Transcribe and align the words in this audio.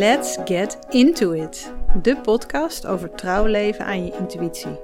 Let's 0.00 0.38
get 0.44 0.78
into 0.88 1.30
it. 1.30 1.72
De 2.02 2.16
podcast 2.16 2.86
over 2.86 3.10
trouw 3.14 3.44
leven 3.44 3.84
aan 3.84 4.04
je 4.04 4.16
intuïtie. 4.18 4.80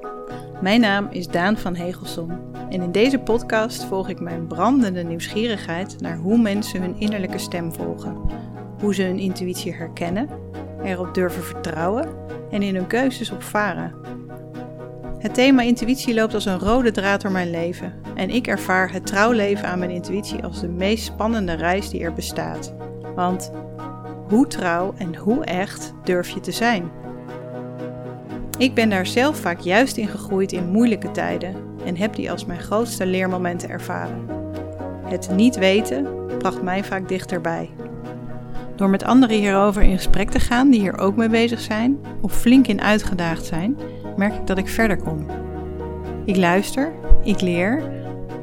Mijn 0.60 0.80
naam 0.80 1.08
is 1.10 1.28
Daan 1.28 1.58
van 1.58 1.74
Hegelsom 1.74 2.30
en 2.70 2.82
in 2.82 2.92
deze 2.92 3.18
podcast 3.18 3.84
volg 3.84 4.08
ik 4.08 4.20
mijn 4.20 4.46
brandende 4.46 5.02
nieuwsgierigheid 5.02 6.00
naar 6.00 6.16
hoe 6.16 6.38
mensen 6.38 6.80
hun 6.80 6.98
innerlijke 6.98 7.38
stem 7.38 7.72
volgen, 7.72 8.16
hoe 8.80 8.94
ze 8.94 9.02
hun 9.02 9.18
intuïtie 9.18 9.74
herkennen, 9.74 10.28
erop 10.82 11.14
durven 11.14 11.42
vertrouwen 11.42 12.08
en 12.50 12.62
in 12.62 12.74
hun 12.74 12.86
keuzes 12.86 13.30
op 13.30 13.42
varen. 13.42 13.94
Het 15.18 15.34
thema 15.34 15.62
intuïtie 15.62 16.14
loopt 16.14 16.34
als 16.34 16.44
een 16.44 16.58
rode 16.58 16.90
draad 16.90 17.20
door 17.20 17.32
mijn 17.32 17.50
leven 17.50 17.94
en 18.14 18.30
ik 18.30 18.46
ervaar 18.46 18.92
het 18.92 19.06
trouwleven 19.06 19.68
aan 19.68 19.78
mijn 19.78 19.90
intuïtie 19.90 20.44
als 20.44 20.60
de 20.60 20.68
meest 20.68 21.04
spannende 21.04 21.52
reis 21.52 21.90
die 21.90 22.02
er 22.02 22.12
bestaat. 22.12 22.74
Want 23.14 23.52
hoe 24.28 24.46
trouw 24.46 24.94
en 24.96 25.16
hoe 25.16 25.44
echt 25.44 25.94
durf 26.04 26.28
je 26.28 26.40
te 26.40 26.52
zijn? 26.52 26.90
Ik 28.58 28.74
ben 28.74 28.88
daar 28.88 29.06
zelf 29.06 29.36
vaak 29.36 29.60
juist 29.60 29.96
in 29.96 30.08
gegroeid 30.08 30.52
in 30.52 30.70
moeilijke 30.70 31.10
tijden 31.10 31.54
en 31.84 31.96
heb 31.96 32.14
die 32.14 32.30
als 32.30 32.44
mijn 32.44 32.60
grootste 32.60 33.06
leermomenten 33.06 33.68
ervaren. 33.68 34.26
Het 35.04 35.30
niet 35.34 35.56
weten 35.56 36.06
bracht 36.38 36.62
mij 36.62 36.84
vaak 36.84 37.08
dichterbij. 37.08 37.70
Door 38.76 38.90
met 38.90 39.04
anderen 39.04 39.36
hierover 39.36 39.82
in 39.82 39.96
gesprek 39.96 40.30
te 40.30 40.40
gaan 40.40 40.70
die 40.70 40.80
hier 40.80 40.98
ook 40.98 41.16
mee 41.16 41.28
bezig 41.28 41.60
zijn 41.60 41.98
of 42.20 42.32
flink 42.32 42.66
in 42.66 42.80
uitgedaagd 42.80 43.44
zijn, 43.44 43.78
merk 44.16 44.34
ik 44.34 44.46
dat 44.46 44.58
ik 44.58 44.68
verder 44.68 44.96
kom. 44.96 45.26
Ik 46.24 46.36
luister, 46.36 46.92
ik 47.22 47.40
leer, 47.40 47.82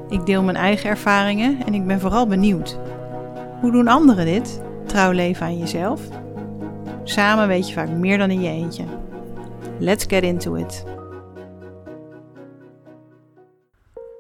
ik 0.09 0.26
deel 0.26 0.44
mijn 0.44 0.58
eigen 0.58 0.90
ervaringen 0.90 1.58
en 1.66 1.73
ik 1.73 1.88
ben 1.88 2.00
vooral 2.00 2.28
benieuwd. 2.28 2.80
Hoe 3.62 3.72
doen 3.72 3.88
anderen 3.88 4.26
dit? 4.26 4.61
Trouw 4.94 5.11
leven 5.11 5.45
aan 5.45 5.58
jezelf? 5.58 6.08
Samen 7.03 7.47
weet 7.47 7.67
je 7.67 7.73
vaak 7.73 7.89
meer 7.89 8.17
dan 8.17 8.31
in 8.31 8.41
je 8.41 8.49
eentje. 8.49 8.86
Let's 9.80 10.05
get 10.08 10.23
into 10.23 10.55
it. 10.55 10.83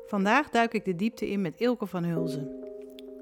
Vandaag 0.07 0.49
duik 0.49 0.73
ik 0.73 0.85
de 0.85 0.95
diepte 0.95 1.29
in 1.29 1.41
met 1.41 1.59
Ilke 1.59 1.85
van 1.85 2.03
Hulzen. 2.03 2.49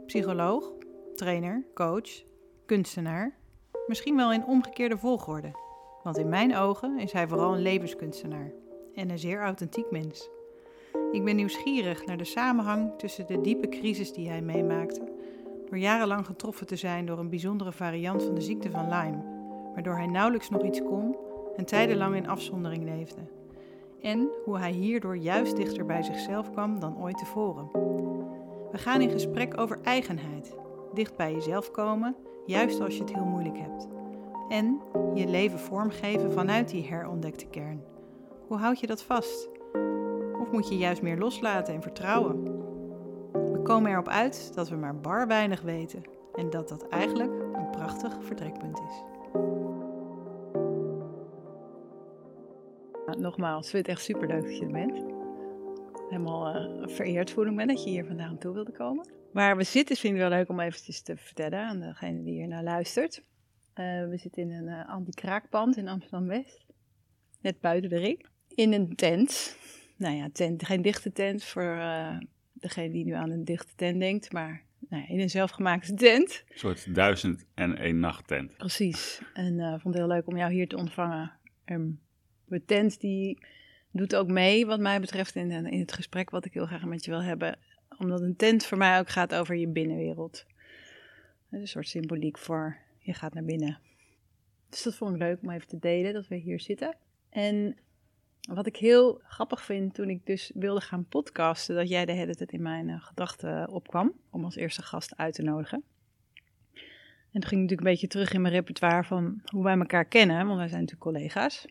Psycholoog, 0.06 0.72
trainer, 1.16 1.66
coach, 1.74 2.24
kunstenaar. 2.66 3.36
Misschien 3.88 4.16
wel 4.16 4.34
in 4.34 4.46
omgekeerde 4.46 4.98
volgorde. 4.98 5.52
Want 6.04 6.18
in 6.18 6.30
mijn 6.30 6.56
ogen 6.56 7.00
is 7.00 7.12
hij 7.12 7.28
vooral 7.28 7.54
een 7.54 7.62
levenskunstenaar 7.62 8.52
en 8.96 9.10
een 9.10 9.20
zeer 9.20 9.42
authentiek 9.42 9.92
mens. 9.92 10.30
Ik 11.12 11.24
ben 11.24 11.36
nieuwsgierig 11.36 12.06
naar 12.06 12.18
de 12.18 12.24
samenhang 12.24 12.94
tussen 12.98 13.28
de 13.28 13.42
diepe 13.42 13.70
crisis 13.70 14.14
die 14.14 14.30
hij 14.30 14.42
meemaakte, 14.42 15.02
door 15.72 15.80
jarenlang 15.80 16.26
getroffen 16.26 16.68
te 16.68 16.76
zijn 16.76 17.06
door 17.06 17.20
een 17.20 17.30
bijzondere 17.30 17.72
variant 17.72 18.24
van 18.24 18.36
de 18.36 18.42
ziekte 18.42 18.72
van 18.72 18.90
Lyme, 18.90 19.24
waardoor 19.74 19.96
hij 19.96 20.08
nauwelijks 20.08 20.50
nog 20.50 20.64
iets 20.64 20.82
kon 20.84 21.16
en 21.56 21.66
tijdenlang 21.66 22.16
in 22.16 22.28
afzondering 22.28 22.84
leefde. 22.84 23.22
En 24.02 24.30
hoe 24.46 24.58
hij 24.58 24.72
hierdoor 24.72 25.18
juist 25.18 25.56
dichter 25.56 25.86
bij 25.86 26.04
zichzelf 26.04 26.52
kwam 26.52 26.80
dan 26.80 26.98
ooit 26.98 27.18
tevoren. 27.18 27.70
We 28.72 28.78
gaan 28.78 29.02
in 29.02 29.10
gesprek 29.10 29.60
over 29.60 29.80
eigenheid, 29.84 30.56
dicht 30.94 31.16
bij 31.16 31.34
jezelf 31.34 31.72
komen, 31.72 32.16
juist 32.46 32.82
als 32.82 32.96
je 32.96 33.02
het 33.02 33.14
heel 33.14 33.26
moeilijk 33.26 33.58
hebt. 33.58 33.88
En 34.50 34.82
je 35.14 35.28
leven 35.28 35.60
vormgeven 35.60 36.32
vanuit 36.32 36.70
die 36.70 36.88
herontdekte 36.88 37.46
kern. 37.46 37.84
Hoe 38.48 38.58
houd 38.58 38.80
je 38.80 38.88
dat 38.88 39.04
vast? 39.04 39.50
Of 40.42 40.52
moet 40.52 40.70
je 40.70 40.78
juist 40.78 41.02
meer 41.02 41.18
loslaten 41.18 41.74
en 41.74 41.82
vertrouwen? 41.82 42.61
We 43.62 43.68
komen 43.68 43.92
erop 43.92 44.08
uit 44.08 44.52
dat 44.56 44.70
we 44.70 44.76
maar 44.76 45.00
bar 45.00 45.28
weinig 45.28 45.62
weten 45.62 46.04
en 46.36 46.50
dat 46.50 46.70
dat 46.70 46.88
eigenlijk 46.88 47.32
een 47.32 47.70
prachtig 47.70 48.24
vertrekpunt 48.24 48.80
is. 48.80 49.04
Nogmaals, 53.18 53.66
ik 53.66 53.72
vind 53.72 53.86
het 53.86 53.96
echt 53.96 54.06
super 54.06 54.28
leuk 54.28 54.42
dat 54.42 54.58
je 54.58 54.66
er 54.66 54.72
bent. 54.72 55.04
Helemaal 56.10 56.56
uh, 56.56 56.88
vereerd 56.88 57.32
voel 57.32 57.46
ik 57.46 57.54
me 57.54 57.68
dat 57.68 57.84
je 57.84 57.90
hier 57.90 58.06
vandaan 58.06 58.38
toe 58.38 58.54
wilde 58.54 58.72
komen. 58.72 59.10
Waar 59.34 59.58
we 59.58 59.64
zitten 59.64 59.96
vind 59.96 60.14
ik 60.14 60.20
wel 60.20 60.30
leuk 60.30 60.50
om 60.50 60.60
eventjes 60.60 61.02
te 61.02 61.18
vertellen 61.18 61.60
aan 61.60 61.80
degene 61.80 62.24
die 62.24 62.34
hier 62.34 62.48
naar 62.48 62.64
luistert. 62.64 63.24
Uh, 63.76 64.08
we 64.08 64.18
zitten 64.18 64.42
in 64.42 64.52
een 64.52 64.68
uh, 64.68 64.90
anti-kraakpand 64.90 65.78
in 65.78 65.88
Amsterdam-West. 65.88 66.66
Net 67.42 67.60
buiten 67.60 67.90
de 67.90 67.98
ring. 67.98 68.26
In 68.48 68.74
een 68.74 68.96
tent. 68.96 69.58
Nou 69.98 70.16
ja, 70.16 70.30
tent, 70.34 70.66
geen 70.66 70.82
dichte 70.82 71.12
tent 71.12 71.44
voor 71.44 71.78
degene 72.62 72.92
die 72.92 73.06
nu 73.06 73.12
aan 73.12 73.30
een 73.30 73.46
dichte 73.46 73.76
tent 73.76 74.00
denkt. 74.00 74.32
Maar 74.32 74.64
nou 74.90 75.04
ja, 75.04 75.10
in 75.10 75.20
een 75.20 75.30
zelfgemaakte 75.30 75.94
tent. 75.94 76.44
Een 76.50 76.58
soort 76.58 76.96
duizend 76.96 77.46
en 77.54 77.78
één 77.78 78.00
nacht 78.00 78.28
tent. 78.28 78.58
Precies. 78.58 79.22
En 79.34 79.60
ik 79.60 79.82
vond 79.82 79.96
het 79.96 80.04
heel 80.04 80.14
leuk 80.14 80.28
om 80.28 80.38
jou 80.38 80.52
hier 80.52 80.68
te 80.68 80.78
ontvangen. 80.78 81.32
Um, 81.66 82.00
de 82.46 82.66
tent 82.66 83.00
die 83.00 83.46
doet 83.92 84.16
ook 84.16 84.28
mee 84.28 84.66
wat 84.66 84.80
mij 84.80 85.00
betreft 85.00 85.36
in, 85.36 85.52
in 85.52 85.80
het 85.80 85.94
gesprek 85.94 86.30
wat 86.30 86.46
ik 86.46 86.54
heel 86.54 86.66
graag 86.66 86.86
met 86.86 87.06
je 87.06 87.12
wil 87.12 87.24
hebben. 87.24 87.58
Omdat 87.98 88.22
een 88.22 88.36
tent 88.36 88.66
voor 88.66 88.78
mij 88.78 89.00
ook 89.00 89.10
gaat 89.10 89.36
over 89.36 89.56
je 89.56 89.68
binnenwereld. 89.68 90.46
Een 91.50 91.68
soort 91.68 91.88
symboliek 91.88 92.38
voor 92.38 92.78
je 93.00 93.14
gaat 93.14 93.34
naar 93.34 93.44
binnen. 93.44 93.80
Dus 94.70 94.84
dat 94.84 94.96
vond 94.96 95.16
ik 95.16 95.22
leuk 95.22 95.42
om 95.42 95.50
even 95.50 95.68
te 95.68 95.80
delen, 95.80 96.14
dat 96.14 96.28
we 96.28 96.36
hier 96.36 96.60
zitten. 96.60 96.96
En 97.30 97.78
wat 98.42 98.66
ik 98.66 98.76
heel 98.76 99.22
grappig 99.24 99.64
vind 99.64 99.94
toen 99.94 100.10
ik 100.10 100.26
dus 100.26 100.52
wilde 100.54 100.82
gaan 100.82 101.06
podcasten, 101.06 101.76
dat 101.76 101.90
jij 101.90 102.06
de 102.06 102.12
hele 102.12 102.36
tijd 102.36 102.52
in 102.52 102.62
mijn 102.62 102.88
uh, 102.88 103.02
gedachten 103.02 103.70
opkwam 103.70 104.14
om 104.30 104.44
als 104.44 104.56
eerste 104.56 104.82
gast 104.82 105.18
uit 105.18 105.34
te 105.34 105.42
nodigen. 105.42 105.84
En 107.32 107.40
toen 107.40 107.50
ging 107.50 107.62
ik 107.62 107.70
natuurlijk 107.70 107.82
een 107.82 107.94
beetje 107.94 108.08
terug 108.08 108.34
in 108.34 108.42
mijn 108.42 108.54
repertoire 108.54 109.04
van 109.04 109.42
hoe 109.46 109.64
wij 109.64 109.78
elkaar 109.78 110.06
kennen, 110.06 110.46
want 110.46 110.58
wij 110.58 110.68
zijn 110.68 110.82
natuurlijk 110.82 111.12
collega's. 111.12 111.66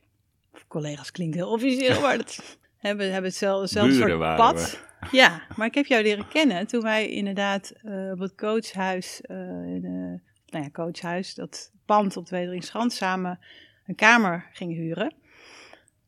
Of 0.53 0.67
collega's 0.67 1.11
klinkt 1.11 1.37
heel 1.37 1.51
officieel, 1.51 2.01
maar 2.07 2.17
dat 2.17 2.59
hebben, 2.77 3.13
hebben 3.13 3.31
hetzelfde, 3.31 3.63
hetzelfde 3.63 3.95
soort 3.95 4.37
pad. 4.37 4.89
Ja, 5.11 5.43
maar 5.57 5.67
ik 5.67 5.75
heb 5.75 5.87
jou 5.87 6.03
leren 6.03 6.29
kennen 6.29 6.67
toen 6.67 6.83
wij 6.83 7.09
inderdaad 7.09 7.73
uh, 7.83 8.11
op 8.11 8.19
het 8.19 8.35
coachhuis, 8.35 9.23
uh, 9.27 9.37
in, 9.75 9.85
uh, 9.85 10.31
nou 10.47 10.65
ja, 10.65 10.71
coachhuis, 10.71 11.35
dat 11.35 11.73
pand 11.85 12.17
op 12.17 12.27
de 12.27 12.37
Wederingsgrand 12.37 12.93
samen 12.93 13.39
een 13.87 13.95
kamer 13.95 14.49
gingen 14.53 14.77
huren. 14.77 15.15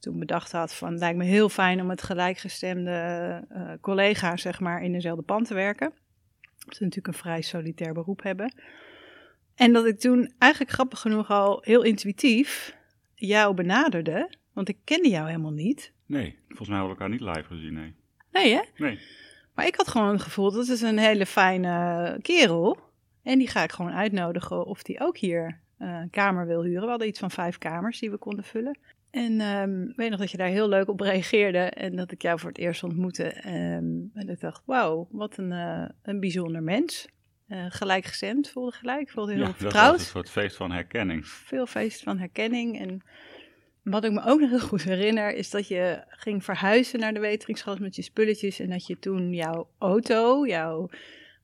Toen 0.02 0.18
bedacht 0.18 0.52
had 0.52 0.74
van, 0.74 0.90
het 0.90 1.00
lijkt 1.00 1.18
me 1.18 1.24
heel 1.24 1.48
fijn 1.48 1.80
om 1.80 1.86
met 1.86 2.02
gelijkgestemde 2.02 3.44
uh, 3.52 3.72
collega's, 3.80 4.42
zeg 4.42 4.60
maar, 4.60 4.82
in 4.82 4.92
dezelfde 4.92 5.22
pand 5.22 5.46
te 5.46 5.54
werken. 5.54 5.92
Dat 6.40 6.76
ze 6.76 6.82
natuurlijk 6.82 7.06
een 7.06 7.20
vrij 7.20 7.42
solitair 7.42 7.92
beroep 7.92 8.22
hebben. 8.22 8.54
En 9.54 9.72
dat 9.72 9.86
ik 9.86 9.98
toen 9.98 10.32
eigenlijk 10.38 10.72
grappig 10.72 11.00
genoeg 11.00 11.30
al 11.30 11.60
heel 11.64 11.82
intuïtief 11.82 12.76
jou 13.14 13.54
benaderde, 13.54 14.34
want 14.52 14.68
ik 14.68 14.78
kende 14.84 15.08
jou 15.08 15.26
helemaal 15.26 15.52
niet. 15.52 15.92
Nee, 16.06 16.38
volgens 16.48 16.68
mij 16.68 16.78
hebben 16.78 16.96
we 16.96 17.02
elkaar 17.02 17.18
niet 17.18 17.36
live 17.36 17.54
gezien, 17.54 17.74
nee. 17.74 17.94
Nee, 18.32 18.54
hè? 18.54 18.62
Nee. 18.76 18.98
Maar 19.54 19.66
ik 19.66 19.76
had 19.76 19.88
gewoon 19.88 20.12
het 20.12 20.22
gevoel, 20.22 20.52
dat 20.52 20.68
is 20.68 20.80
een 20.80 20.98
hele 20.98 21.26
fijne 21.26 22.18
kerel. 22.22 22.78
En 23.22 23.38
die 23.38 23.48
ga 23.48 23.62
ik 23.62 23.72
gewoon 23.72 23.92
uitnodigen 23.92 24.64
of 24.66 24.82
die 24.82 25.00
ook 25.00 25.18
hier 25.18 25.60
uh, 25.78 25.98
een 26.00 26.10
kamer 26.10 26.46
wil 26.46 26.62
huren. 26.62 26.82
We 26.82 26.88
hadden 26.88 27.08
iets 27.08 27.18
van 27.18 27.30
vijf 27.30 27.58
kamers 27.58 28.00
die 28.00 28.10
we 28.10 28.16
konden 28.16 28.44
vullen. 28.44 28.78
En 29.12 29.40
um, 29.40 29.88
ik 29.88 29.96
weet 29.96 30.10
nog 30.10 30.18
dat 30.18 30.30
je 30.30 30.36
daar 30.36 30.48
heel 30.48 30.68
leuk 30.68 30.88
op 30.88 31.00
reageerde 31.00 31.58
en 31.58 31.96
dat 31.96 32.12
ik 32.12 32.22
jou 32.22 32.38
voor 32.38 32.48
het 32.48 32.58
eerst 32.58 32.82
ontmoette. 32.82 33.24
Um, 33.46 34.10
en 34.14 34.28
ik 34.28 34.40
dacht, 34.40 34.62
wauw, 34.66 35.08
wat 35.10 35.36
een, 35.36 35.50
uh, 35.50 35.88
een 36.02 36.20
bijzonder 36.20 36.62
mens. 36.62 37.08
Uh, 37.48 37.64
gelijkgestemd, 37.68 38.50
voelde 38.50 38.72
gelijk, 38.72 39.10
voelde 39.10 39.32
heel 39.32 39.40
ja, 39.40 39.54
vertrouwd. 39.54 39.74
Dat 39.74 39.92
was 39.92 40.00
een 40.00 40.06
soort 40.06 40.30
feest 40.30 40.56
van 40.56 40.70
herkenning. 40.70 41.26
Veel 41.26 41.66
feest 41.66 42.02
van 42.02 42.18
herkenning. 42.18 42.80
En 42.80 43.02
wat 43.82 44.04
ik 44.04 44.12
me 44.12 44.24
ook 44.24 44.40
nog 44.40 44.50
heel 44.50 44.60
goed 44.60 44.82
herinner, 44.82 45.34
is 45.34 45.50
dat 45.50 45.68
je 45.68 46.04
ging 46.08 46.44
verhuizen 46.44 47.00
naar 47.00 47.14
de 47.14 47.20
Weteringsgas 47.20 47.78
met 47.78 47.96
je 47.96 48.02
spulletjes. 48.02 48.60
En 48.60 48.70
dat 48.70 48.86
je 48.86 48.98
toen 48.98 49.32
jouw 49.32 49.68
auto, 49.78 50.46
jouw 50.46 50.88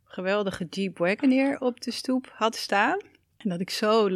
geweldige 0.05 0.67
Jeep 0.71 0.99
Wagoneer 0.99 1.61
op 1.61 1.81
de 1.81 1.91
stoep 1.91 2.33
had 2.35 2.57
staan. 2.57 2.99
En 3.39 3.49
dat 3.49 3.61
ik 3.61 3.71
zo 3.71 4.09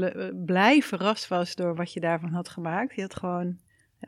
blij 0.45 0.83
verrast 0.83 1.29
was 1.29 1.55
door 1.55 1.75
wat 1.75 1.93
je 1.93 2.01
daarvan 2.01 2.33
had 2.33 2.49
gemaakt. 2.49 2.95
Je 2.95 3.01
had 3.01 3.15
gewoon 3.15 3.59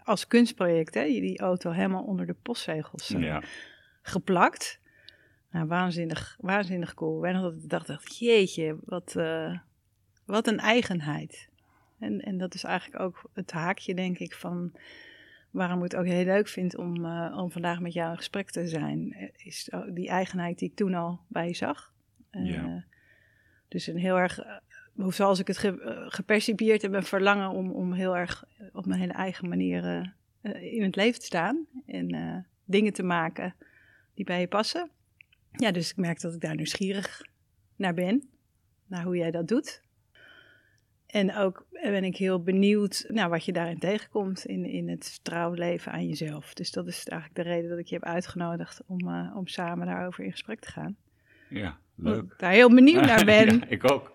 als 0.04 0.26
kunstproject 0.26 0.94
hè, 0.94 1.04
die 1.04 1.38
auto 1.38 1.70
helemaal 1.70 2.02
onder 2.02 2.26
de 2.26 2.34
postzegels 2.42 3.10
uh, 3.10 3.22
ja. 3.22 3.42
geplakt. 4.02 4.80
Nou, 5.50 5.66
waanzinnig, 5.66 6.36
waanzinnig 6.40 6.94
cool. 6.94 7.26
En 7.26 7.42
dat 7.42 7.54
ik 7.54 7.68
dacht, 7.68 7.86
dacht 7.86 8.18
jeetje, 8.18 8.76
wat, 8.84 9.14
uh, 9.16 9.58
wat 10.24 10.46
een 10.46 10.58
eigenheid. 10.58 11.48
En, 11.98 12.20
en 12.20 12.38
dat 12.38 12.54
is 12.54 12.64
eigenlijk 12.64 13.02
ook 13.02 13.30
het 13.32 13.52
haakje, 13.52 13.94
denk 13.94 14.18
ik, 14.18 14.34
van 14.34 14.72
waarom 15.50 15.76
ik 15.76 15.82
het 15.82 15.96
ook 15.96 16.06
heel 16.06 16.24
leuk 16.24 16.48
vind 16.48 16.76
om, 16.76 17.04
uh, 17.04 17.36
om 17.36 17.50
vandaag 17.50 17.80
met 17.80 17.92
jou 17.92 18.10
in 18.10 18.16
gesprek 18.16 18.50
te 18.50 18.68
zijn. 18.68 19.30
Is 19.36 19.70
die 19.88 20.08
eigenheid 20.08 20.58
die 20.58 20.68
ik 20.68 20.76
toen 20.76 20.94
al 20.94 21.20
bij 21.28 21.46
je 21.46 21.54
zag. 21.54 21.92
Ja. 22.30 22.84
Dus 23.68 23.86
een 23.86 23.98
heel 23.98 24.16
erg, 24.16 24.40
zoals 24.96 25.38
ik 25.38 25.46
het 25.46 25.58
ge, 25.58 26.04
gepercipieerd 26.08 26.82
heb, 26.82 26.92
een 26.92 27.02
verlangen 27.02 27.50
om, 27.50 27.70
om 27.70 27.92
heel 27.92 28.16
erg 28.16 28.44
op 28.72 28.86
mijn 28.86 29.00
hele 29.00 29.12
eigen 29.12 29.48
manier 29.48 30.14
in 30.60 30.82
het 30.82 30.96
leven 30.96 31.20
te 31.20 31.26
staan. 31.26 31.66
En 31.86 32.46
dingen 32.64 32.92
te 32.92 33.02
maken 33.02 33.54
die 34.14 34.24
bij 34.24 34.40
je 34.40 34.48
passen. 34.48 34.90
Ja, 35.52 35.70
dus 35.70 35.90
ik 35.90 35.96
merk 35.96 36.20
dat 36.20 36.34
ik 36.34 36.40
daar 36.40 36.54
nieuwsgierig 36.54 37.22
naar 37.76 37.94
ben. 37.94 38.28
Naar 38.86 39.04
hoe 39.04 39.16
jij 39.16 39.30
dat 39.30 39.48
doet. 39.48 39.82
En 41.06 41.36
ook 41.36 41.66
ben 41.70 42.04
ik 42.04 42.16
heel 42.16 42.42
benieuwd 42.42 43.04
naar 43.08 43.28
wat 43.28 43.44
je 43.44 43.52
daarin 43.52 43.78
tegenkomt 43.78 44.44
in, 44.44 44.64
in 44.64 44.88
het 44.88 45.20
trouwleven 45.22 45.92
aan 45.92 46.08
jezelf. 46.08 46.54
Dus 46.54 46.70
dat 46.70 46.86
is 46.86 47.04
eigenlijk 47.04 47.46
de 47.46 47.52
reden 47.52 47.70
dat 47.70 47.78
ik 47.78 47.86
je 47.86 47.94
heb 47.94 48.04
uitgenodigd 48.04 48.82
om, 48.86 49.08
uh, 49.08 49.36
om 49.36 49.46
samen 49.46 49.86
daarover 49.86 50.24
in 50.24 50.30
gesprek 50.30 50.60
te 50.60 50.70
gaan. 50.70 50.96
Ja, 51.48 51.78
leuk. 51.94 52.22
Ik 52.22 52.38
daar 52.38 52.52
heel 52.52 52.74
benieuwd 52.74 53.04
naar 53.04 53.24
ben. 53.34 53.58
ja, 53.58 53.66
ik 53.68 53.90
ook. 53.90 54.12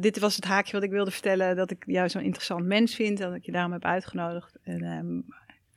Dit 0.00 0.18
was 0.18 0.36
het 0.36 0.44
haakje 0.44 0.72
wat 0.72 0.82
ik 0.82 0.90
wilde 0.90 1.10
vertellen, 1.10 1.56
dat 1.56 1.70
ik 1.70 1.84
jou 1.86 2.08
zo'n 2.08 2.22
interessant 2.22 2.64
mens 2.64 2.94
vind, 2.94 3.18
dat 3.18 3.34
ik 3.34 3.44
je 3.44 3.52
daarom 3.52 3.72
heb 3.72 3.84
uitgenodigd. 3.84 4.58
En 4.62 4.84
um, 4.84 5.24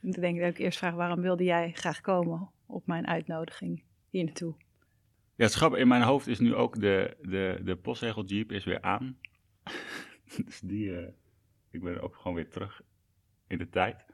denk 0.00 0.36
ik 0.36 0.40
dat 0.40 0.50
ik 0.50 0.58
eerst 0.58 0.78
vraag, 0.78 0.94
waarom 0.94 1.20
wilde 1.20 1.44
jij 1.44 1.72
graag 1.72 2.00
komen 2.00 2.50
op 2.66 2.86
mijn 2.86 3.06
uitnodiging 3.06 3.82
hier 4.10 4.24
naartoe? 4.24 4.54
Ja, 5.34 5.44
het 5.44 5.54
grappige, 5.54 5.82
in 5.82 5.88
mijn 5.88 6.02
hoofd 6.02 6.26
is 6.26 6.38
nu 6.38 6.54
ook 6.54 6.80
de, 6.80 7.16
de, 7.20 7.60
de 7.64 7.76
postzegel 7.76 8.24
Jeep 8.24 8.52
is 8.52 8.64
weer 8.64 8.80
aan. 8.80 9.18
dus 10.44 10.60
die, 10.60 10.86
uh, 10.86 11.08
ik 11.70 11.82
ben 11.82 12.00
ook 12.00 12.16
gewoon 12.16 12.34
weer 12.34 12.48
terug 12.48 12.82
in 13.46 13.58
de 13.58 13.68
tijd. 13.68 14.06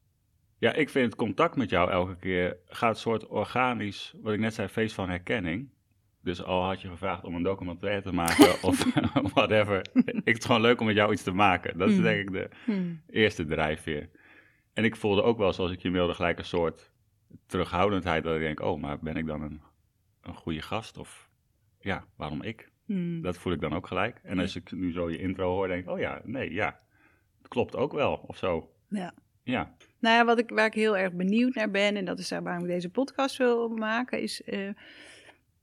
Ja, 0.59 0.73
ik 0.73 0.91
vind 0.91 1.07
het 1.07 1.15
contact 1.15 1.57
met 1.57 1.71
jou 1.71 1.91
elke 1.91 2.17
keer 2.17 2.57
gaat 2.67 2.99
soort 2.99 3.27
organisch, 3.27 4.15
wat 4.23 4.33
ik 4.33 4.41
net 4.41 4.55
zei, 4.55 4.69
feest 4.69 4.95
van 4.95 5.09
herkenning. 5.09 5.71
Dus 6.29 6.43
al 6.43 6.65
had 6.65 6.81
je 6.81 6.89
gevraagd 6.89 7.25
om 7.25 7.35
een 7.35 7.43
documentaire 7.43 8.03
te 8.03 8.13
maken 8.13 8.63
of 8.69 8.85
whatever. 9.35 9.81
ik 9.95 10.03
vind 10.05 10.25
het 10.25 10.45
gewoon 10.45 10.61
leuk 10.61 10.81
om 10.81 10.87
met 10.87 10.95
jou 10.95 11.13
iets 11.13 11.23
te 11.23 11.33
maken. 11.33 11.79
Dat 11.79 11.89
is 11.89 12.01
denk 12.01 12.21
ik 12.21 12.33
de 12.33 12.49
hmm. 12.65 13.01
eerste 13.11 13.45
drijfveer. 13.45 14.09
En 14.73 14.85
ik 14.85 14.97
voelde 14.97 15.23
ook 15.23 15.39
wel, 15.39 15.53
zoals 15.53 15.71
ik 15.71 15.83
je 15.83 15.91
mailde, 15.91 16.15
gelijk 16.15 16.39
een 16.39 16.45
soort 16.45 16.93
terughoudendheid. 17.47 18.25
Dat 18.25 18.35
ik 18.35 18.41
denk, 18.41 18.61
oh, 18.61 18.81
maar 18.81 18.99
ben 18.99 19.17
ik 19.17 19.27
dan 19.27 19.43
een, 19.43 19.61
een 20.23 20.35
goede 20.35 20.63
gast? 20.63 20.99
Of 20.99 21.29
ja, 21.81 22.05
waarom 22.17 22.43
ik? 22.43 22.71
Hmm. 22.85 23.23
Dat 23.23 23.39
voel 23.39 23.53
ik 23.53 23.61
dan 23.61 23.75
ook 23.75 23.87
gelijk. 23.87 24.21
En 24.23 24.39
als 24.39 24.57
ik 24.57 24.73
nu 24.73 24.93
zo 24.93 25.11
je 25.11 25.19
intro 25.19 25.55
hoor, 25.55 25.69
denk 25.69 25.83
ik, 25.83 25.91
oh 25.91 25.99
ja, 25.99 26.21
nee, 26.25 26.53
ja. 26.53 26.79
Het 27.39 27.49
klopt 27.49 27.77
ook 27.77 27.93
wel, 27.93 28.25
of 28.27 28.37
zo. 28.37 28.71
Ja. 28.89 29.15
Ja. 29.43 29.75
Nou 29.99 30.17
ja, 30.17 30.25
wat 30.25 30.39
ik, 30.39 30.51
waar 30.51 30.67
ik 30.67 30.75
heel 30.75 30.97
erg 30.97 31.13
benieuwd 31.13 31.55
naar 31.55 31.71
ben, 31.71 31.97
en 31.97 32.05
dat 32.05 32.19
is 32.19 32.29
daar 32.29 32.43
waarom 32.43 32.63
ik 32.63 32.71
deze 32.71 32.91
podcast 32.91 33.37
wil 33.37 33.69
maken, 33.69 34.21
is... 34.21 34.43
Uh, 34.47 34.71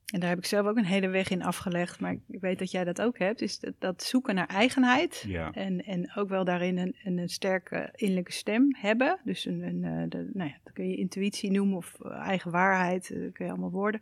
en 0.06 0.20
daar 0.20 0.28
heb 0.28 0.38
ik 0.38 0.44
zelf 0.44 0.66
ook 0.66 0.76
een 0.76 0.84
hele 0.84 1.08
weg 1.08 1.28
in 1.28 1.42
afgelegd, 1.42 2.00
maar 2.00 2.16
ik 2.28 2.40
weet 2.40 2.58
dat 2.58 2.70
jij 2.70 2.84
dat 2.84 3.00
ook 3.00 3.18
hebt, 3.18 3.40
is 3.40 3.58
dat, 3.58 3.72
dat 3.78 4.02
zoeken 4.02 4.34
naar 4.34 4.46
eigenheid. 4.46 5.24
Ja. 5.26 5.52
En, 5.52 5.84
en 5.84 6.12
ook 6.14 6.28
wel 6.28 6.44
daarin 6.44 6.78
een, 6.78 6.96
een, 7.04 7.28
sterke 7.28 7.92
innerlijke 7.94 8.32
stem 8.32 8.74
hebben. 8.76 9.18
Dus 9.24 9.44
een, 9.44 9.62
een 9.62 9.84
eh, 9.84 10.08
de, 10.08 10.30
nou 10.32 10.50
ja, 10.50 10.56
dat 10.64 10.72
kun 10.72 10.88
je 10.88 10.96
intuïtie 10.96 11.50
noemen 11.50 11.76
of 11.76 11.96
eh, 12.00 12.10
eigen 12.10 12.50
waarheid, 12.50 13.08
dat 13.08 13.32
kun 13.32 13.44
je 13.44 13.50
allemaal 13.50 13.70
woorden. 13.70 14.00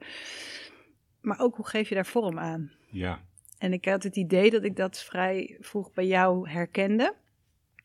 Maar 1.20 1.40
ook 1.40 1.56
hoe 1.56 1.66
geef 1.66 1.88
je 1.88 1.94
daar 1.94 2.06
vorm 2.06 2.38
aan? 2.38 2.72
Ja. 2.86 3.20
En 3.58 3.72
ik 3.72 3.84
had 3.84 4.02
het 4.02 4.16
idee 4.16 4.50
dat 4.50 4.64
ik 4.64 4.76
dat 4.76 5.02
vrij 5.02 5.56
vroeg 5.60 5.92
bij 5.92 6.06
jou 6.06 6.48
herkende. 6.48 7.14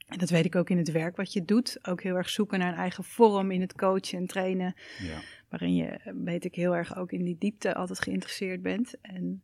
En 0.10 0.18
dat 0.18 0.30
weet 0.30 0.46
ik 0.46 0.56
ook 0.56 0.70
in 0.70 0.78
het 0.78 0.92
werk 0.92 1.16
wat 1.16 1.34
je 1.34 1.46
doet. 1.46 1.88
Ook 1.88 2.02
heel 2.02 2.16
erg 2.16 2.30
zoeken 2.30 2.60
naar 2.60 2.72
een 2.72 2.80
eigen 2.80 3.04
vorm 3.04 3.52
in 3.52 3.62
het 3.62 3.76
coachen 3.76 4.18
en 4.18 4.28
trainen. 4.28 4.76
Ja. 5.00 5.20
Waarin 5.50 5.76
je, 5.76 6.00
weet 6.24 6.46
ik, 6.46 6.56
heel 6.56 6.76
erg 6.76 6.98
ook 6.98 7.12
in 7.12 7.24
die 7.24 7.36
diepte 7.40 7.76
altijd 7.76 8.00
geïnteresseerd 8.00 8.62
bent. 8.62 8.96
En 9.02 9.44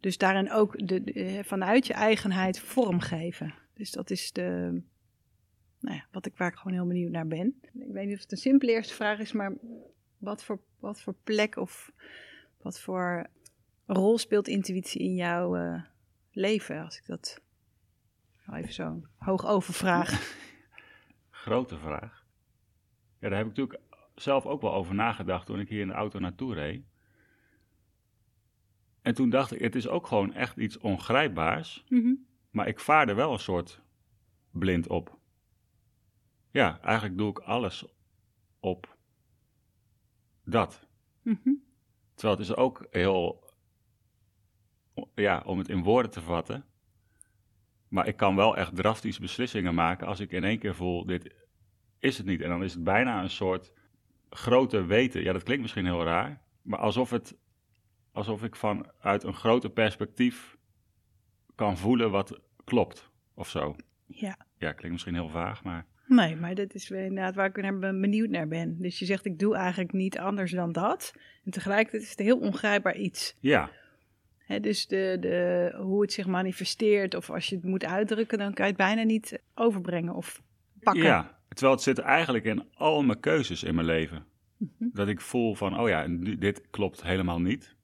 dus 0.00 0.18
daarin 0.18 0.52
ook 0.52 0.88
de, 0.88 1.40
vanuit 1.44 1.86
je 1.86 1.92
eigenheid 1.92 2.58
vorm 2.60 3.00
geven. 3.00 3.54
Dus 3.74 3.90
dat 3.90 4.10
is 4.10 4.32
de, 4.32 4.80
nou 5.80 5.96
ja, 5.96 6.04
wat 6.10 6.26
ik, 6.26 6.36
waar 6.36 6.48
ik 6.48 6.56
gewoon 6.56 6.72
heel 6.72 6.86
benieuwd 6.86 7.10
naar 7.10 7.26
ben. 7.26 7.54
Ik 7.62 7.92
weet 7.92 8.06
niet 8.06 8.16
of 8.16 8.22
het 8.22 8.32
een 8.32 8.38
simpele 8.38 8.72
eerste 8.72 8.94
vraag 8.94 9.18
is, 9.18 9.32
maar 9.32 9.52
wat 10.18 10.44
voor, 10.44 10.60
wat 10.78 11.00
voor 11.00 11.14
plek 11.24 11.56
of 11.56 11.92
wat 12.62 12.80
voor 12.80 13.26
rol 13.86 14.18
speelt 14.18 14.48
intuïtie 14.48 15.00
in 15.00 15.14
jouw 15.14 15.56
uh, 15.56 15.82
leven? 16.32 16.84
Als 16.84 16.96
ik 16.96 17.06
dat 17.06 17.40
even 18.52 18.72
zo 18.72 19.02
hoog 19.16 19.46
overvraag. 19.46 20.36
Grote 21.30 21.78
vraag. 21.78 22.26
Ja, 23.18 23.28
daar 23.28 23.38
heb 23.38 23.46
ik 23.46 23.56
natuurlijk 23.56 23.80
zelf 24.14 24.46
ook 24.46 24.60
wel 24.60 24.74
over 24.74 24.94
nagedacht 24.94 25.46
toen 25.46 25.60
ik 25.60 25.68
hier 25.68 25.80
in 25.80 25.88
de 25.88 25.94
auto 25.94 26.18
naartoe 26.18 26.54
reed. 26.54 26.84
En 29.02 29.14
toen 29.14 29.30
dacht 29.30 29.52
ik, 29.52 29.60
het 29.60 29.74
is 29.74 29.88
ook 29.88 30.06
gewoon 30.06 30.32
echt 30.32 30.56
iets 30.56 30.78
ongrijpbaars. 30.78 31.84
Mm 31.88 32.26
Maar 32.50 32.68
ik 32.68 32.80
vaar 32.80 33.08
er 33.08 33.14
wel 33.14 33.32
een 33.32 33.38
soort 33.38 33.80
blind 34.50 34.88
op. 34.88 35.18
Ja, 36.50 36.80
eigenlijk 36.80 37.18
doe 37.18 37.30
ik 37.30 37.38
alles 37.38 37.86
op 38.60 38.96
dat. 40.44 40.86
Mm 41.22 41.62
Terwijl 42.14 42.38
het 42.38 42.48
is 42.48 42.56
ook 42.56 42.86
heel, 42.90 43.50
ja, 45.14 45.42
om 45.46 45.58
het 45.58 45.68
in 45.68 45.82
woorden 45.82 46.10
te 46.10 46.20
vatten. 46.20 46.64
Maar 47.94 48.06
ik 48.06 48.16
kan 48.16 48.36
wel 48.36 48.56
echt 48.56 48.76
drastische 48.76 49.20
beslissingen 49.20 49.74
maken 49.74 50.06
als 50.06 50.20
ik 50.20 50.32
in 50.32 50.44
één 50.44 50.58
keer 50.58 50.74
voel, 50.74 51.06
dit 51.06 51.34
is 51.98 52.16
het 52.16 52.26
niet. 52.26 52.40
En 52.40 52.48
dan 52.48 52.62
is 52.64 52.72
het 52.74 52.84
bijna 52.84 53.22
een 53.22 53.30
soort 53.30 53.72
grote 54.30 54.84
weten. 54.84 55.22
Ja, 55.22 55.32
dat 55.32 55.42
klinkt 55.42 55.62
misschien 55.62 55.84
heel 55.84 56.04
raar, 56.04 56.40
maar 56.62 56.78
alsof, 56.78 57.10
het, 57.10 57.36
alsof 58.12 58.42
ik 58.42 58.56
vanuit 58.56 59.22
een 59.22 59.34
groter 59.34 59.70
perspectief 59.70 60.56
kan 61.54 61.78
voelen 61.78 62.10
wat 62.10 62.40
klopt 62.64 63.10
of 63.34 63.48
zo. 63.48 63.76
Ja. 64.06 64.36
Ja, 64.58 64.72
klinkt 64.72 64.90
misschien 64.90 65.14
heel 65.14 65.28
vaag, 65.28 65.64
maar... 65.64 65.86
Nee, 66.06 66.36
maar 66.36 66.54
dat 66.54 66.74
is 66.74 66.90
inderdaad 66.90 67.34
waar 67.34 67.56
ik 67.56 67.80
benieuwd 67.80 68.30
naar 68.30 68.48
ben. 68.48 68.76
Dus 68.80 68.98
je 68.98 69.04
zegt, 69.04 69.24
ik 69.24 69.38
doe 69.38 69.56
eigenlijk 69.56 69.92
niet 69.92 70.18
anders 70.18 70.52
dan 70.52 70.72
dat. 70.72 71.14
En 71.44 71.50
tegelijkertijd 71.50 72.02
is 72.02 72.10
het 72.10 72.18
heel 72.18 72.38
ongrijpbaar 72.38 72.96
iets. 72.96 73.36
Ja. 73.40 73.70
Dus 74.60 74.86
de, 74.86 75.16
de, 75.20 75.74
hoe 75.76 76.02
het 76.02 76.12
zich 76.12 76.26
manifesteert 76.26 77.14
of 77.14 77.30
als 77.30 77.48
je 77.48 77.54
het 77.54 77.64
moet 77.64 77.84
uitdrukken, 77.84 78.38
dan 78.38 78.54
kan 78.54 78.64
je 78.64 78.72
het 78.72 78.80
bijna 78.80 79.02
niet 79.02 79.40
overbrengen 79.54 80.14
of 80.14 80.42
pakken. 80.80 81.02
Ja, 81.02 81.38
terwijl 81.48 81.72
het 81.74 81.82
zit 81.82 81.98
eigenlijk 81.98 82.44
in 82.44 82.68
al 82.74 83.02
mijn 83.02 83.20
keuzes 83.20 83.62
in 83.62 83.74
mijn 83.74 83.86
leven. 83.86 84.26
Mhm. 84.56 84.88
Dat 84.92 85.08
ik 85.08 85.20
voel 85.20 85.54
van, 85.54 85.80
oh 85.80 85.88
ja, 85.88 86.06
dit 86.38 86.70
klopt 86.70 87.02
helemaal 87.02 87.40
niet. 87.40 87.76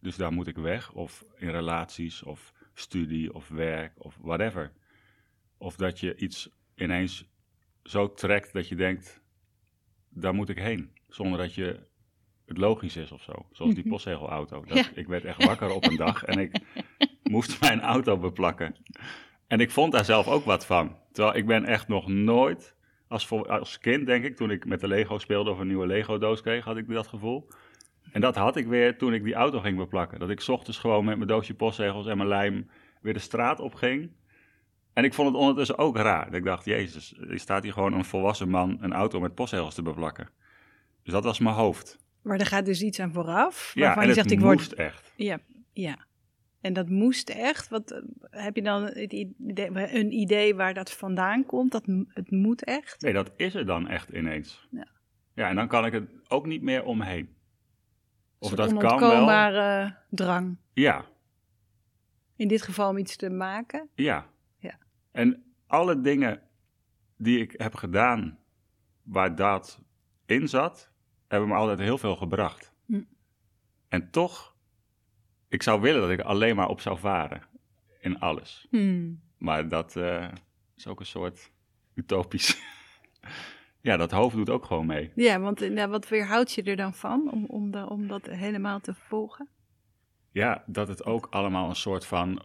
Dus 0.00 0.16
daar 0.16 0.32
moet 0.32 0.46
ik 0.46 0.56
weg. 0.56 0.92
Of 0.92 1.24
in 1.36 1.50
relaties, 1.50 2.22
of 2.22 2.52
studie, 2.72 3.34
of 3.34 3.48
werk, 3.48 3.92
of 3.96 4.18
whatever. 4.20 4.72
Of 5.58 5.76
dat 5.76 6.00
je 6.00 6.16
iets 6.16 6.48
ineens 6.74 7.28
zo 7.82 8.12
trekt 8.12 8.52
dat 8.52 8.68
je 8.68 8.74
denkt, 8.74 9.20
daar 10.08 10.34
moet 10.34 10.48
ik 10.48 10.58
heen. 10.58 10.92
Zonder 11.08 11.38
dat 11.38 11.54
je 11.54 11.80
het 12.46 12.58
logisch 12.58 12.96
is 12.96 13.12
of 13.12 13.22
zo. 13.22 13.32
Zoals 13.52 13.74
die 13.74 13.82
mhm. 13.82 13.92
postzegelauto. 13.92 14.64
Dat, 14.66 14.90
Ik 14.94 15.06
werd 15.06 15.24
echt 15.24 15.44
wakker 15.44 15.70
op 15.70 15.84
een 15.84 15.96
dag 15.96 16.24
en 16.24 16.38
ik 16.38 16.60
moest 17.22 17.60
mijn 17.60 17.80
auto 17.80 18.18
beplakken. 18.18 18.76
En 19.46 19.60
ik 19.60 19.70
vond 19.70 19.92
daar 19.92 20.04
zelf 20.04 20.28
ook 20.28 20.44
wat 20.44 20.66
van. 20.66 20.96
Terwijl 21.12 21.36
ik 21.36 21.46
ben 21.46 21.64
echt 21.64 21.88
nog 21.88 22.08
nooit, 22.08 22.76
als, 23.08 23.30
als 23.30 23.78
kind 23.78 24.06
denk 24.06 24.24
ik, 24.24 24.36
toen 24.36 24.50
ik 24.50 24.66
met 24.66 24.80
de 24.80 24.88
Lego 24.88 25.18
speelde 25.18 25.50
of 25.50 25.58
een 25.58 25.66
nieuwe 25.66 25.86
Lego 25.86 26.18
doos 26.18 26.40
kreeg, 26.40 26.64
had 26.64 26.76
ik 26.76 26.88
dat 26.88 27.06
gevoel. 27.06 27.48
En 28.12 28.20
dat 28.20 28.36
had 28.36 28.56
ik 28.56 28.66
weer 28.66 28.98
toen 28.98 29.14
ik 29.14 29.24
die 29.24 29.34
auto 29.34 29.60
ging 29.60 29.76
beplakken. 29.76 30.18
Dat 30.18 30.30
ik 30.30 30.48
ochtends 30.48 30.78
gewoon 30.78 31.04
met 31.04 31.16
mijn 31.16 31.28
doosje 31.28 31.54
postzegels 31.54 32.06
en 32.06 32.16
mijn 32.16 32.28
lijm 32.28 32.70
weer 33.00 33.12
de 33.12 33.18
straat 33.18 33.60
op 33.60 33.74
ging. 33.74 34.10
En 34.92 35.04
ik 35.04 35.14
vond 35.14 35.28
het 35.28 35.36
ondertussen 35.36 35.78
ook 35.78 35.96
raar. 35.96 36.24
Dat 36.24 36.34
ik 36.34 36.44
dacht, 36.44 36.64
jezus, 36.64 37.14
er 37.28 37.38
staat 37.38 37.62
hier 37.62 37.72
gewoon 37.72 37.92
een 37.92 38.04
volwassen 38.04 38.48
man 38.48 38.78
een 38.80 38.92
auto 38.92 39.20
met 39.20 39.34
postzegels 39.34 39.74
te 39.74 39.82
beplakken. 39.82 40.28
Dus 41.02 41.12
dat 41.12 41.24
was 41.24 41.38
mijn 41.38 41.54
hoofd. 41.54 41.98
Maar 42.24 42.38
er 42.38 42.46
gaat 42.46 42.64
dus 42.64 42.82
iets 42.82 43.00
aan 43.00 43.12
vooraf. 43.12 43.72
Ja, 43.74 43.96
en 43.96 44.06
je 44.06 44.14
zegt, 44.14 44.30
ik 44.30 44.38
moest 44.38 44.66
word... 44.66 44.78
echt. 44.80 45.12
Ja, 45.16 45.38
ja. 45.72 46.06
En 46.60 46.72
dat 46.72 46.88
moest 46.88 47.30
echt. 47.30 47.68
Wat, 47.68 47.90
eh, 47.90 48.02
heb 48.30 48.56
je 48.56 48.62
dan 48.62 48.82
het 48.82 49.12
idee, 49.12 49.70
een 49.74 50.12
idee 50.12 50.54
waar 50.54 50.74
dat 50.74 50.92
vandaan 50.92 51.46
komt? 51.46 51.72
Dat 51.72 51.86
het 52.08 52.30
moet 52.30 52.64
echt? 52.64 53.00
Nee, 53.00 53.12
dat 53.12 53.32
is 53.36 53.54
er 53.54 53.66
dan 53.66 53.88
echt 53.88 54.08
ineens. 54.08 54.68
Ja. 54.70 54.86
Ja, 55.34 55.48
en 55.48 55.56
dan 55.56 55.68
kan 55.68 55.86
ik 55.86 55.92
het 55.92 56.10
ook 56.28 56.46
niet 56.46 56.62
meer 56.62 56.84
omheen. 56.84 57.36
Of 58.38 58.54
dat 58.54 58.76
kan 58.76 59.00
wel. 59.00 59.90
drang. 60.10 60.58
Ja. 60.72 61.04
In 62.36 62.48
dit 62.48 62.62
geval 62.62 62.88
om 62.88 62.98
iets 62.98 63.16
te 63.16 63.30
maken. 63.30 63.88
Ja. 63.94 64.26
Ja. 64.58 64.78
En 65.12 65.54
alle 65.66 66.00
dingen 66.00 66.42
die 67.16 67.40
ik 67.40 67.54
heb 67.56 67.74
gedaan 67.74 68.38
waar 69.02 69.34
dat 69.34 69.80
in 70.26 70.48
zat, 70.48 70.92
hebben 71.28 71.48
me 71.48 71.54
altijd 71.54 71.78
heel 71.78 71.98
veel 71.98 72.16
gebracht. 72.16 72.72
Hm. 72.86 73.02
En 73.88 74.10
toch, 74.10 74.54
ik 75.48 75.62
zou 75.62 75.80
willen 75.80 76.00
dat 76.00 76.10
ik 76.10 76.20
alleen 76.20 76.56
maar 76.56 76.68
op 76.68 76.80
zou 76.80 76.98
varen 76.98 77.42
in 78.00 78.20
alles. 78.20 78.66
Hm. 78.70 79.12
Maar 79.38 79.68
dat 79.68 79.96
uh, 79.96 80.28
is 80.76 80.86
ook 80.86 81.00
een 81.00 81.06
soort 81.06 81.50
utopisch. 81.94 82.62
ja, 83.80 83.96
dat 83.96 84.10
hoofd 84.10 84.36
doet 84.36 84.50
ook 84.50 84.64
gewoon 84.64 84.86
mee. 84.86 85.12
Ja, 85.14 85.40
want 85.40 85.60
nou, 85.70 85.90
wat 85.90 86.08
weerhoudt 86.08 86.52
je 86.52 86.62
er 86.62 86.76
dan 86.76 86.94
van 86.94 87.30
om, 87.32 87.44
om, 87.44 87.70
de, 87.70 87.88
om 87.88 88.06
dat 88.06 88.26
helemaal 88.26 88.80
te 88.80 88.94
volgen? 88.94 89.48
Ja, 90.30 90.64
dat 90.66 90.88
het 90.88 91.04
ook 91.04 91.26
allemaal 91.30 91.68
een 91.68 91.76
soort 91.76 92.06
van 92.06 92.42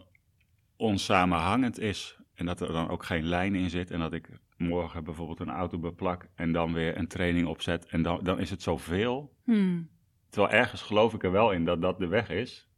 onsamenhangend 0.76 1.78
is. 1.78 2.19
En 2.40 2.46
dat 2.46 2.60
er 2.60 2.72
dan 2.72 2.88
ook 2.88 3.04
geen 3.04 3.24
lijn 3.24 3.54
in 3.54 3.70
zit. 3.70 3.90
En 3.90 3.98
dat 3.98 4.12
ik 4.12 4.28
morgen 4.56 5.04
bijvoorbeeld 5.04 5.40
een 5.40 5.50
auto 5.50 5.78
beplak 5.78 6.28
en 6.34 6.52
dan 6.52 6.72
weer 6.72 6.96
een 6.96 7.06
training 7.08 7.46
opzet. 7.46 7.86
En 7.86 8.02
dan, 8.02 8.20
dan 8.22 8.38
is 8.38 8.50
het 8.50 8.62
zoveel. 8.62 9.34
Hmm. 9.44 9.88
Terwijl 10.30 10.52
ergens 10.54 10.82
geloof 10.82 11.14
ik 11.14 11.24
er 11.24 11.30
wel 11.32 11.52
in 11.52 11.64
dat 11.64 11.82
dat 11.82 11.98
de 11.98 12.06
weg 12.06 12.28
is. 12.30 12.68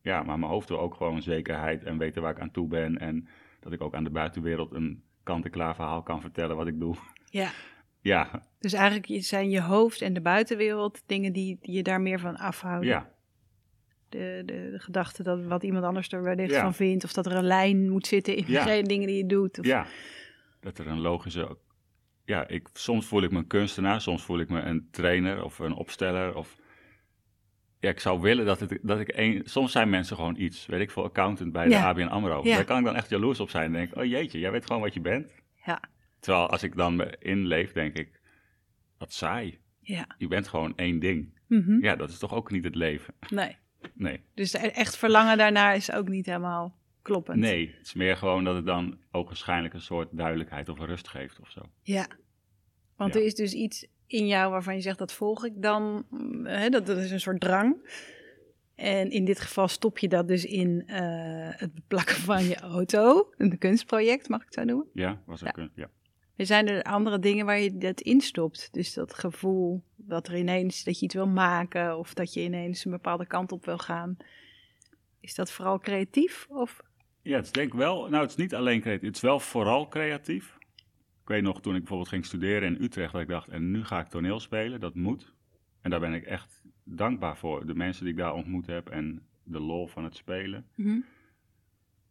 Ja, 0.00 0.22
maar 0.22 0.38
mijn 0.38 0.50
hoofd 0.50 0.68
wil 0.68 0.80
ook 0.80 0.94
gewoon 0.94 1.22
zekerheid 1.22 1.84
en 1.84 1.98
weten 1.98 2.22
waar 2.22 2.30
ik 2.30 2.40
aan 2.40 2.50
toe 2.50 2.68
ben. 2.68 2.98
En 2.98 3.28
dat 3.60 3.72
ik 3.72 3.80
ook 3.80 3.94
aan 3.94 4.04
de 4.04 4.10
buitenwereld 4.10 4.72
een 4.72 5.02
kant-en-klaar 5.22 5.74
verhaal 5.74 6.02
kan 6.02 6.20
vertellen 6.20 6.56
wat 6.56 6.66
ik 6.66 6.80
doe. 6.80 6.96
Ja. 7.24 7.50
Ja, 8.04 8.42
Dus 8.58 8.72
eigenlijk 8.72 9.24
zijn 9.24 9.50
je 9.50 9.60
hoofd 9.60 10.00
en 10.00 10.12
de 10.12 10.20
buitenwereld 10.20 11.02
dingen 11.06 11.32
die, 11.32 11.58
die 11.60 11.74
je 11.74 11.82
daar 11.82 12.00
meer 12.00 12.20
van 12.20 12.36
afhouden. 12.36 12.88
ja, 12.88 13.10
De, 14.12 14.42
de, 14.46 14.68
de 14.70 14.78
gedachte 14.78 15.22
dat 15.22 15.44
wat 15.44 15.62
iemand 15.62 15.84
anders 15.84 16.12
er 16.12 16.22
wellicht 16.22 16.50
Ja. 16.50 16.60
van 16.60 16.74
vindt. 16.74 17.04
Of 17.04 17.12
dat 17.12 17.26
er 17.26 17.32
een 17.36 17.44
lijn 17.44 17.90
moet 17.90 18.06
zitten 18.06 18.36
in 18.36 18.44
Ja. 18.46 18.64
de 18.76 18.82
dingen 18.82 19.06
die 19.06 19.16
je 19.16 19.26
doet. 19.26 19.58
Of, 19.58 19.66
ja. 19.66 19.86
Dat 20.60 20.78
er 20.78 20.86
een 20.86 21.00
logische... 21.00 21.56
Ja, 22.24 22.48
ik, 22.48 22.68
soms 22.72 23.06
voel 23.06 23.22
ik 23.22 23.30
me 23.30 23.38
een 23.38 23.46
kunstenaar, 23.46 24.00
soms 24.00 24.22
voel 24.22 24.38
ik 24.40 24.48
me 24.48 24.60
een 24.60 24.88
trainer 24.90 25.44
of 25.44 25.58
een 25.58 25.72
opsteller. 25.74 26.36
Of, 26.36 26.56
ja, 27.80 27.88
ik 27.88 28.00
zou 28.00 28.20
willen 28.20 28.46
dat, 28.46 28.60
het, 28.60 28.78
dat 28.82 29.00
ik 29.00 29.08
één... 29.08 29.42
Soms 29.44 29.72
zijn 29.72 29.90
mensen 29.90 30.16
gewoon 30.16 30.36
iets, 30.36 30.66
weet 30.66 30.80
ik 30.80 30.90
veel, 30.90 31.04
accountant 31.04 31.52
bij 31.52 31.68
de. 31.68 31.76
ABN 31.76 32.02
AMRO. 32.06 32.42
Daar 32.42 32.64
kan 32.64 32.78
ik 32.78 32.84
dan 32.84 32.96
echt 32.96 33.10
jaloers 33.10 33.40
op 33.40 33.50
zijn 33.50 33.64
en 33.64 33.72
denk 33.72 33.96
oh 33.96 34.04
jeetje, 34.04 34.38
jij 34.38 34.50
weet 34.50 34.66
gewoon 34.66 34.82
wat 34.82 34.94
je 34.94 35.00
bent. 35.00 35.34
Ja. 35.66 35.80
Terwijl 36.20 36.48
als 36.48 36.62
ik 36.62 36.76
dan 36.76 36.96
me 36.96 37.16
inleef, 37.18 37.72
denk 37.72 37.96
ik, 37.96 38.20
wat 38.98 39.12
saai. 39.12 39.58
Ja. 39.80 40.06
Je 40.18 40.26
bent 40.28 40.48
gewoon 40.48 40.76
één 40.76 40.98
ding. 40.98 41.38
Mhm. 41.48 41.84
Ja, 41.84 41.96
dat 41.96 42.08
is 42.08 42.18
toch 42.18 42.34
ook 42.34 42.50
niet 42.50 42.64
het 42.64 42.74
leven? 42.74 43.14
Nee. 43.28 43.56
Nee. 43.94 44.20
Dus 44.34 44.52
e- 44.52 44.58
echt 44.58 44.96
verlangen 44.96 45.38
daarnaar 45.38 45.76
is 45.76 45.92
ook 45.92 46.08
niet 46.08 46.26
helemaal 46.26 46.76
kloppend. 47.02 47.38
Nee, 47.38 47.74
het 47.78 47.86
is 47.86 47.94
meer 47.94 48.16
gewoon 48.16 48.44
dat 48.44 48.54
het 48.54 48.66
dan 48.66 48.98
ook 49.10 49.26
waarschijnlijk 49.26 49.74
een 49.74 49.80
soort 49.80 50.08
duidelijkheid 50.12 50.68
of 50.68 50.78
rust 50.78 51.08
geeft 51.08 51.40
of 51.40 51.50
zo. 51.50 51.60
Ja. 51.82 52.06
Want 52.96 53.14
Ja. 53.14 53.20
er 53.20 53.26
is 53.26 53.34
dus 53.34 53.52
iets 53.52 53.86
in 54.06 54.26
jou 54.26 54.50
waarvan 54.50 54.74
je 54.74 54.80
zegt 54.80 54.98
dat 54.98 55.12
volg 55.12 55.44
ik 55.46 55.62
dan. 55.62 56.06
mm, 56.10 56.46
Hè, 56.46 56.68
dat, 56.68 56.86
dat 56.86 56.96
is 56.98 57.10
een 57.10 57.20
soort 57.20 57.40
drang. 57.40 57.76
En 58.74 59.10
in 59.10 59.24
dit 59.24 59.40
geval 59.40 59.68
stop 59.68 59.98
je 59.98 60.08
dat 60.08 60.28
dus 60.28 60.44
in 60.44 60.82
eh, 60.86 61.00
het 61.50 61.74
beplakken 61.74 62.16
van 62.16 62.44
je 62.44 62.56
auto. 62.56 63.32
Een 63.36 63.58
kunstproject, 63.58 64.28
mag 64.28 64.38
ik 64.40 64.44
het 64.44 64.54
zo 64.54 64.64
noemen. 64.64 64.86
Ja, 64.92 65.22
was 65.26 65.44
ook 65.44 65.56
Ja. 65.56 65.62
een, 65.62 65.70
ja. 65.74 65.90
Er 66.36 66.46
zijn 66.46 66.68
er 66.68 66.82
andere 66.82 67.18
dingen 67.18 67.46
waar 67.46 67.58
je 67.58 67.78
dat 67.78 68.00
instopt. 68.00 68.68
Dus 68.72 68.94
dat 68.94 69.14
gevoel 69.14 69.82
dat 69.96 70.28
er 70.28 70.36
ineens 70.36 70.84
dat 70.84 70.98
je 70.98 71.04
iets 71.04 71.14
wil 71.14 71.28
maken 71.28 71.98
of 71.98 72.14
dat 72.14 72.32
je 72.32 72.40
ineens 72.40 72.84
een 72.84 72.90
bepaalde 72.90 73.26
kant 73.26 73.52
op 73.52 73.64
wil 73.64 73.78
gaan. 73.78 74.16
Is 75.20 75.34
dat 75.34 75.52
vooral 75.52 75.78
creatief? 75.78 76.46
Of 76.48 76.80
Ja, 77.22 77.36
het 77.36 77.44
is 77.44 77.52
denk 77.52 77.72
ik 77.72 77.78
wel, 77.78 78.08
nou 78.08 78.22
het 78.22 78.30
is 78.30 78.36
niet 78.36 78.54
alleen 78.54 78.80
creatief, 78.80 79.06
het 79.06 79.16
is 79.16 79.22
wel 79.22 79.40
vooral 79.40 79.88
creatief. 79.88 80.56
Ik 81.22 81.28
weet 81.28 81.42
nog 81.42 81.60
toen 81.60 81.72
ik 81.72 81.78
bijvoorbeeld 81.78 82.08
ging 82.08 82.26
studeren 82.26 82.74
in 82.74 82.82
Utrecht, 82.82 83.12
dat 83.12 83.22
ik 83.22 83.28
dacht, 83.28 83.48
en 83.48 83.70
nu 83.70 83.84
ga 83.84 84.00
ik 84.00 84.08
toneel 84.08 84.40
spelen, 84.40 84.80
dat 84.80 84.94
moet. 84.94 85.34
En 85.80 85.90
daar 85.90 86.00
ben 86.00 86.12
ik 86.12 86.24
echt 86.24 86.62
dankbaar 86.84 87.36
voor, 87.36 87.66
de 87.66 87.74
mensen 87.74 88.04
die 88.04 88.12
ik 88.12 88.18
daar 88.18 88.34
ontmoet 88.34 88.66
heb 88.66 88.88
en 88.88 89.26
de 89.44 89.60
lol 89.60 89.86
van 89.86 90.04
het 90.04 90.16
spelen. 90.16 90.66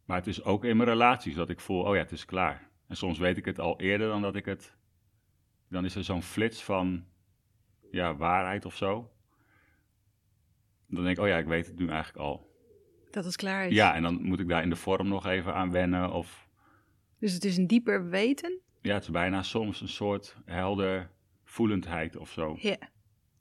Maar 0.04 0.16
het 0.16 0.26
is 0.26 0.44
ook 0.44 0.64
in 0.64 0.76
mijn 0.76 0.88
relaties 0.88 1.34
dat 1.34 1.50
ik 1.50 1.60
voel, 1.60 1.82
oh 1.82 1.94
ja, 1.94 2.00
het 2.00 2.12
is 2.12 2.24
klaar. 2.24 2.70
En 2.92 2.98
soms 2.98 3.18
weet 3.18 3.36
ik 3.36 3.44
het 3.44 3.58
al 3.58 3.80
eerder 3.80 4.08
dan 4.08 4.22
dat 4.22 4.36
ik 4.36 4.44
het, 4.44 4.76
dan 5.68 5.84
is 5.84 5.94
er 5.94 6.04
zo'n 6.04 6.22
flits 6.22 6.62
van, 6.62 7.04
ja, 7.90 8.16
waarheid 8.16 8.64
of 8.64 8.76
zo. 8.76 9.10
Dan 10.86 11.04
denk 11.04 11.16
ik, 11.16 11.22
oh 11.22 11.28
ja, 11.28 11.38
ik 11.38 11.46
weet 11.46 11.66
het 11.66 11.78
nu 11.78 11.88
eigenlijk 11.88 12.18
al. 12.18 12.50
dat 13.10 13.24
het 13.24 13.36
klaar 13.36 13.66
is? 13.66 13.74
Ja, 13.74 13.94
en 13.94 14.02
dan 14.02 14.22
moet 14.22 14.40
ik 14.40 14.48
daar 14.48 14.62
in 14.62 14.70
de 14.70 14.76
vorm 14.76 15.08
nog 15.08 15.26
even 15.26 15.54
aan 15.54 15.70
wennen 15.70 16.10
of... 16.10 16.48
Dus 17.18 17.32
het 17.32 17.44
is 17.44 17.56
een 17.56 17.66
dieper 17.66 18.08
weten? 18.08 18.60
Ja, 18.82 18.94
het 18.94 19.02
is 19.02 19.10
bijna 19.10 19.42
soms 19.42 19.80
een 19.80 19.88
soort 19.88 20.36
helder 20.44 21.10
voelendheid 21.44 22.16
of 22.16 22.30
zo. 22.30 22.56
Ja. 22.58 22.78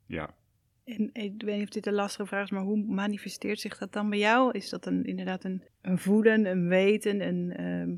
Ja. 0.05 0.36
En 0.84 1.10
ik 1.13 1.41
weet 1.41 1.55
niet 1.58 1.67
of 1.67 1.74
dit 1.74 1.86
een 1.86 1.93
lastige 1.93 2.27
vraag 2.27 2.43
is, 2.43 2.51
maar 2.51 2.63
hoe 2.63 2.86
manifesteert 2.86 3.60
zich 3.60 3.77
dat 3.77 3.93
dan 3.93 4.10
bij 4.10 4.20
jou? 4.20 4.51
Is 4.51 4.70
dat 4.70 4.86
een, 4.86 5.05
inderdaad 5.05 5.43
een, 5.43 5.63
een 5.81 5.98
voelen, 5.98 6.46
een 6.46 6.67
weten, 6.67 7.27
een, 7.27 7.51
ehm, 7.51 7.96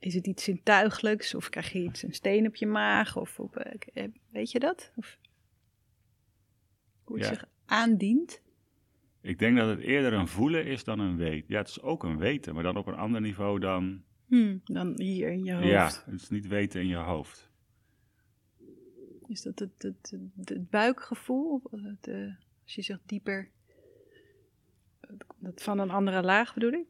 is 0.00 0.14
het 0.14 0.26
iets 0.26 0.44
zintuigelijks? 0.44 1.34
Of 1.34 1.48
krijg 1.48 1.72
je 1.72 1.78
iets, 1.82 2.02
een 2.02 2.14
steen 2.14 2.46
op 2.46 2.54
je 2.54 2.66
maag? 2.66 3.16
Of 3.16 3.40
op, 3.40 3.56
eh, 3.56 4.04
eh, 4.04 4.10
weet 4.28 4.50
je 4.50 4.58
dat? 4.58 4.92
Of 4.96 5.18
hoe 7.04 7.16
het 7.16 7.26
Ja. 7.26 7.32
zich 7.34 7.48
aandient? 7.66 8.42
Ik 9.20 9.38
denk 9.38 9.56
dat 9.56 9.68
het 9.68 9.80
eerder 9.80 10.12
een 10.12 10.28
voelen 10.28 10.64
is 10.66 10.84
dan 10.84 10.98
een 10.98 11.16
weten. 11.16 11.44
Ja, 11.48 11.58
het 11.58 11.68
is 11.68 11.80
ook 11.80 12.04
een 12.04 12.18
weten, 12.18 12.54
maar 12.54 12.62
dan 12.62 12.76
op 12.76 12.86
een 12.86 12.94
ander 12.94 13.20
niveau 13.20 13.58
dan... 13.58 14.02
Hmm, 14.26 14.60
dan 14.64 15.00
hier 15.00 15.30
in 15.30 15.44
je 15.44 15.52
hoofd. 15.52 15.66
Ja, 15.66 15.90
het 16.10 16.20
is 16.20 16.28
niet 16.28 16.46
weten 16.46 16.80
in 16.80 16.86
je 16.86 16.96
hoofd. 16.96 17.50
Is 19.26 19.42
dat 19.42 19.58
het, 19.58 19.82
het, 19.82 20.14
het, 20.36 20.48
het 20.48 20.70
buikgevoel? 20.70 21.62
Het, 21.70 22.08
eh, 22.08 22.34
als 22.62 22.74
je 22.74 22.82
zegt 22.82 23.00
dieper, 23.06 23.50
dat 25.38 25.62
van 25.62 25.78
een 25.78 25.90
andere 25.90 26.22
laag 26.22 26.54
bedoel 26.54 26.72
ik? 26.72 26.86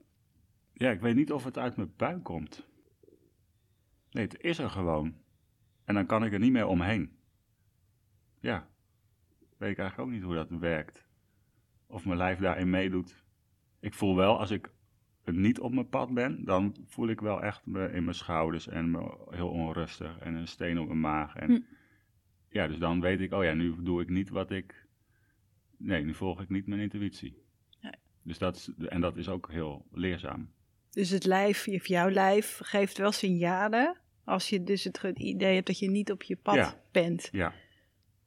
Ja, 0.72 0.90
ik 0.90 1.00
weet 1.00 1.14
niet 1.14 1.32
of 1.32 1.44
het 1.44 1.58
uit 1.58 1.76
mijn 1.76 1.92
buik 1.96 2.24
komt. 2.24 2.68
Nee, 4.10 4.24
het 4.24 4.40
is 4.40 4.58
er 4.58 4.70
gewoon. 4.70 5.14
En 5.84 5.94
dan 5.94 6.06
kan 6.06 6.24
ik 6.24 6.32
er 6.32 6.38
niet 6.38 6.52
meer 6.52 6.66
omheen. 6.66 7.18
Ja. 8.40 8.68
Weet 9.56 9.70
ik 9.70 9.78
eigenlijk 9.78 9.98
ook 9.98 10.14
niet 10.14 10.22
hoe 10.22 10.34
dat 10.34 10.48
werkt. 10.50 11.08
Of 11.86 12.04
mijn 12.04 12.18
lijf 12.18 12.38
daarin 12.38 12.70
meedoet. 12.70 13.24
Ik 13.80 13.94
voel 13.94 14.16
wel, 14.16 14.38
als 14.38 14.50
ik 14.50 14.70
niet 15.24 15.60
op 15.60 15.72
mijn 15.72 15.88
pad 15.88 16.14
ben, 16.14 16.44
dan 16.44 16.76
voel 16.86 17.08
ik 17.08 17.20
wel 17.20 17.42
echt 17.42 17.66
me 17.66 17.92
in 17.92 18.04
mijn 18.04 18.16
schouders 18.16 18.68
en 18.68 18.90
me 18.90 19.26
heel 19.30 19.48
onrustig 19.48 20.18
en 20.18 20.34
een 20.34 20.48
steen 20.48 20.78
op 20.78 20.86
mijn 20.86 21.00
maag. 21.00 21.36
En 21.36 21.50
Hm. 21.50 21.60
ja, 22.48 22.66
dus 22.66 22.78
dan 22.78 23.00
weet 23.00 23.20
ik, 23.20 23.32
oh 23.32 23.44
ja, 23.44 23.52
nu 23.52 23.82
doe 23.82 24.00
ik 24.02 24.08
niet 24.08 24.28
wat 24.28 24.50
ik. 24.50 24.86
Nee, 25.76 26.04
nu 26.04 26.14
volg 26.14 26.40
ik 26.40 26.48
niet 26.48 26.66
mijn 26.66 26.80
intuïtie. 26.80 27.42
Nee. 27.80 27.94
Dus 28.22 28.38
dat 28.38 28.56
is, 28.56 28.70
en 28.88 29.00
dat 29.00 29.16
is 29.16 29.28
ook 29.28 29.50
heel 29.50 29.86
leerzaam. 29.92 30.50
Dus 30.90 31.10
het 31.10 31.24
lijf, 31.24 31.68
of 31.68 31.86
jouw 31.86 32.10
lijf, 32.10 32.60
geeft 32.62 32.98
wel 32.98 33.12
signalen. 33.12 33.99
Als 34.30 34.48
je 34.48 34.64
dus 34.64 34.84
het 34.84 35.00
idee 35.18 35.54
hebt 35.54 35.66
dat 35.66 35.78
je 35.78 35.90
niet 35.90 36.10
op 36.10 36.22
je 36.22 36.36
pad 36.36 36.54
Ja. 36.54 36.80
bent. 36.90 37.28
Ja, 37.32 37.52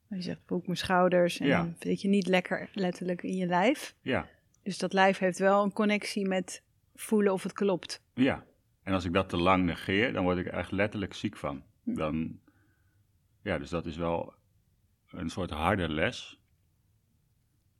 Je 0.10 0.22
zegt, 0.22 0.39
voel 0.45 0.57
ik 0.60 0.65
mijn 0.65 0.77
schouders. 0.77 1.39
En 1.39 1.48
Ja. 1.48 1.74
je 1.79 2.07
niet 2.07 2.27
lekker 2.27 2.69
letterlijk 2.74 3.24
in 3.24 3.36
je 3.36 3.45
lijf. 3.45 3.95
ja, 4.01 4.27
Dus 4.63 4.77
dat 4.77 4.93
lijf 4.93 5.17
heeft 5.17 5.39
wel 5.39 5.63
een 5.63 5.74
connectie 5.74 6.27
met 6.27 6.63
voelen 6.95 7.33
of 7.33 7.43
het 7.43 7.53
klopt. 7.53 8.01
ja. 8.13 8.45
En 8.83 8.93
als 8.93 9.05
ik 9.05 9.13
dat 9.13 9.29
te 9.29 9.38
lang 9.38 9.65
negeer, 9.65 10.13
dan 10.13 10.24
word 10.24 10.38
ik 10.38 10.45
er 10.45 10.53
echt 10.53 10.72
letterlijk 10.72 11.13
ziek 11.13 11.38
van. 11.38 11.63
Hm. 11.83 11.93
Dan, 11.93 12.39
ja, 13.43 13.57
dus 13.57 13.69
dat 13.69 13.86
is 13.86 13.95
wel 13.98 14.33
een 15.12 15.29
soort 15.29 15.50
harde 15.50 15.89
les. 15.89 16.39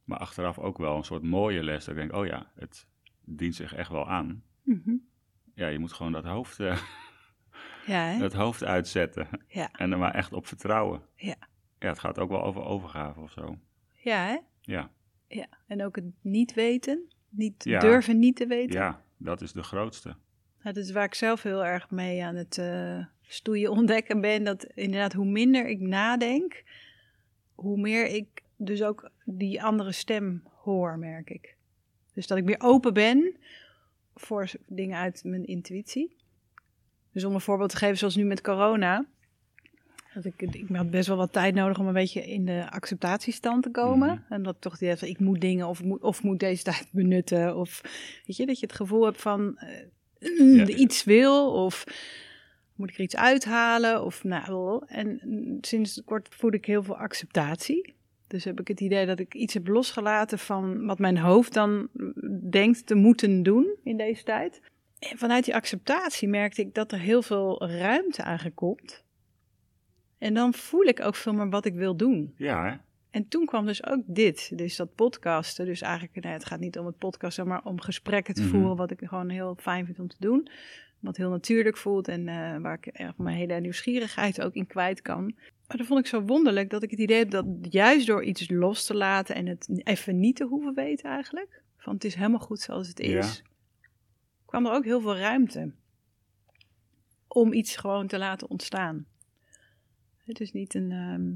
Maar 0.03 0.18
achteraf 0.20 0.60
ook 0.60 0.77
wel 0.77 0.98
een 0.98 1.03
soort 1.03 1.24
mooie 1.24 1.63
les. 1.63 1.86
Dat 1.86 1.96
ik 1.96 2.00
denk, 2.01 2.13
oh 2.15 2.25
ja, 2.25 2.51
het 2.56 2.88
dient 3.25 3.56
zich 3.56 3.74
echt 3.74 3.89
wel 3.89 4.10
aan. 4.10 4.44
Mhm. 4.63 4.96
Ja, 5.56 5.68
je 5.68 5.80
moet 5.80 5.94
gewoon 5.94 6.12
dat 6.12 6.24
hoofd, 6.25 6.60
eh, 6.60 6.82
Ja, 7.86 8.06
hè? 8.06 8.20
dat 8.20 8.34
hoofd 8.34 8.63
uitzetten. 8.63 9.28
Ja. 9.48 9.72
En 9.72 9.92
er 9.92 9.98
maar 9.98 10.13
echt 10.13 10.34
op 10.34 10.48
vertrouwen. 10.48 11.02
Ja. 11.16 11.36
Ja, 11.80 11.88
het 11.90 12.00
gaat 12.00 12.20
ook 12.20 12.30
wel 12.30 12.44
over 12.44 12.63
overgave 12.63 13.20
of 13.20 13.32
zo. 13.32 13.58
Ja, 13.92 14.25
hè? 14.25 14.38
Ja, 14.62 14.92
Ja. 15.28 15.48
En 15.68 15.84
ook 15.84 15.96
het 15.96 16.06
niet 16.22 16.54
weten. 16.54 17.13
Niet 17.30 17.63
Ja. 17.63 17.80
durven 17.80 18.20
niet 18.20 18.36
te 18.36 18.48
weten. 18.48 18.80
ja 18.80 19.02
dat 19.18 19.42
is 19.42 19.52
de 19.52 19.63
grootste. 19.63 20.08
Nou, 20.62 20.75
dat 20.75 20.78
is 20.78 20.92
waar 20.92 21.04
ik 21.06 21.13
zelf 21.13 21.44
heel 21.44 21.66
erg 21.66 21.90
mee 21.92 22.24
aan 22.24 22.36
het 22.36 22.58
eh, 22.58 23.06
stoeien 23.22 23.72
ontdekken 23.78 24.22
ben. 24.22 24.44
Dat 24.44 24.63
inderdaad, 24.63 25.13
hoe 25.13 25.25
minder 25.25 25.68
ik 25.68 25.80
nadenk, 25.80 26.63
hoe 27.54 27.78
meer 27.80 28.06
ik 28.08 28.42
dus 28.58 28.84
ook 28.84 29.10
die 29.25 29.63
andere 29.63 29.92
stem 29.92 30.44
hoor, 30.50 30.98
merk 31.00 31.30
ik. 31.30 31.56
Dus 32.13 32.28
dat 32.28 32.38
ik 32.38 32.44
meer 32.44 32.60
open 32.62 32.94
ben 32.94 33.36
voor 34.16 34.50
dingen 34.68 34.98
uit 34.98 35.24
mijn 35.24 35.46
intuïtie. 35.46 36.16
Dus 37.13 37.24
om 37.24 37.34
een 37.34 37.41
voorbeeld 37.41 37.70
te 37.70 37.77
geven, 37.77 37.98
zoals 37.98 38.15
nu 38.15 38.24
met 38.24 38.41
corona. 38.41 39.05
Dat 40.13 40.25
ik, 40.25 40.41
ik 40.41 40.65
had 40.74 40.89
best 40.89 41.08
wel 41.08 41.17
wat 41.17 41.32
tijd 41.32 41.55
nodig 41.55 41.79
om 41.79 41.88
een 41.88 41.93
beetje 41.93 42.27
in 42.27 42.46
de 42.46 42.67
acceptatiestand 42.70 43.63
te 43.63 43.70
komen. 43.70 44.10
Mhm. 44.10 44.34
En 44.34 44.43
dat 44.43 44.55
toch 44.60 44.77
die 44.77 44.89
ik 44.89 45.20
moet 45.20 45.41
dingen 45.41 45.67
of 45.67 45.84
moet, 45.84 46.01
of 46.01 46.24
moet 46.24 46.39
deze 46.39 46.63
tijd 46.63 46.88
benutten. 47.01 47.55
Of 47.58 47.82
weet 48.25 48.38
je, 48.38 48.46
dat 48.46 48.60
je 48.60 48.65
het 48.65 48.75
gevoel 48.75 49.05
hebt 49.05 49.22
van 49.22 49.58
eh, 49.58 50.55
Ja. 50.58 50.67
iets 50.67 51.03
wil 51.03 51.51
of 51.51 51.84
moet 52.75 52.89
ik 52.89 52.96
er 52.96 53.03
iets 53.03 53.15
uithalen 53.15 54.03
of 54.03 54.24
nou. 54.24 54.84
En 54.88 55.20
mm, 55.24 55.58
sinds 55.62 56.01
kort 56.05 56.27
voel 56.32 56.53
ik 56.53 56.65
heel 56.65 56.84
veel 56.84 56.98
acceptatie. 56.98 57.93
Dus 58.27 58.43
heb 58.43 58.60
ik 58.60 58.67
het 58.67 58.79
idee 58.79 59.05
dat 59.05 59.20
ik 59.20 59.34
iets 59.34 59.53
heb 59.53 59.67
losgelaten 59.67 60.39
van 60.39 60.86
wat 60.86 61.00
mijn 61.00 61.17
hoofd 61.17 61.53
dan 61.53 61.88
mm, 61.93 62.13
denkt 62.50 62.86
te 62.86 62.96
moeten 62.96 63.43
doen 63.43 63.75
in 63.84 63.98
deze 63.98 64.24
tijd. 64.24 64.62
En 65.10 65.17
vanuit 65.17 65.45
die 65.45 65.55
acceptatie 65.55 66.27
merkte 66.27 66.62
ik 66.62 66.74
dat 66.74 66.91
er 66.91 67.00
heel 67.00 67.22
veel 67.22 67.67
ruimte 67.67 68.24
aangekomt. 68.24 69.03
En 70.17 70.33
dan 70.33 70.53
voel 70.53 70.83
ik 70.83 71.00
ook 71.01 71.15
veel 71.15 71.33
meer 71.33 71.50
wat 71.50 71.65
ik 71.65 71.74
wil 71.74 71.95
doen. 71.95 72.33
Ja, 72.38 72.65
hè? 72.69 72.75
En 73.10 73.27
toen 73.27 73.45
kwam 73.45 73.65
dus 73.65 73.86
ook 73.86 74.01
dit, 74.05 74.57
dus 74.57 74.75
dat 74.75 74.95
podcasten. 74.95 75.65
Dus 75.65 75.81
eigenlijk, 75.81 76.24
nee, 76.24 76.33
het 76.33 76.45
gaat 76.45 76.60
niet 76.60 76.77
om 76.79 76.86
het 76.86 76.98
podcasten, 76.98 77.48
maar 77.48 77.63
om 77.65 77.81
gesprekken 77.81 78.33
te 78.33 78.41
Mhm. 78.41 78.50
voeren, 78.50 78.75
wat 78.75 78.91
ik 78.91 79.00
gewoon 79.03 79.29
heel 79.29 79.57
fijn 79.60 79.86
vind 79.86 80.00
om 80.00 80.07
te 80.07 80.15
doen. 80.19 80.50
Wat 81.00 81.17
heel 81.17 81.29
natuurlijk 81.29 81.77
voelt 81.77 82.07
en 82.07 82.27
eh, 82.27 82.57
waar 82.57 82.74
ik 82.74 82.86
echt 82.88 83.17
mijn 83.17 83.38
hele 83.38 83.60
nieuwsgierigheid 83.60 84.41
ook 84.41 84.53
in 84.53 84.67
kwijt 84.67 85.01
kan. 85.01 85.24
Maar 85.67 85.77
dat 85.77 85.86
vond 85.86 86.00
ik 86.00 86.05
zo 86.07 86.22
wonderlijk 86.22 86.69
dat 86.69 86.83
ik 86.83 86.91
het 86.91 87.00
idee 87.00 87.17
heb 87.17 87.29
dat 87.29 87.45
juist 87.69 88.07
door 88.07 88.24
iets 88.24 88.50
los 88.50 88.86
te 88.86 88.93
laten 88.95 89.36
en 89.36 89.45
het 89.48 89.67
even 89.83 90.19
niet 90.19 90.36
te 90.36 90.43
hoeven 90.45 90.74
weten 90.74 91.10
eigenlijk, 91.10 91.62
van 91.77 91.93
het 91.93 92.03
is 92.03 92.15
helemaal 92.15 92.39
goed 92.39 92.60
zoals 92.60 92.88
het 92.88 93.00
is, 93.00 93.12
Ja. 93.38 93.43
Kwam 94.53 94.65
er 94.65 94.74
ook 94.74 94.86
heel 94.86 95.01
veel 95.01 95.17
ruimte 95.17 95.72
om 97.27 97.53
iets 97.53 97.75
gewoon 97.75 98.07
te 98.07 98.17
laten 98.17 98.50
ontstaan. 98.50 99.05
Het 100.24 100.39
is 100.39 100.51
niet 100.51 100.74
een, 100.74 100.91
ehm, 100.91 101.31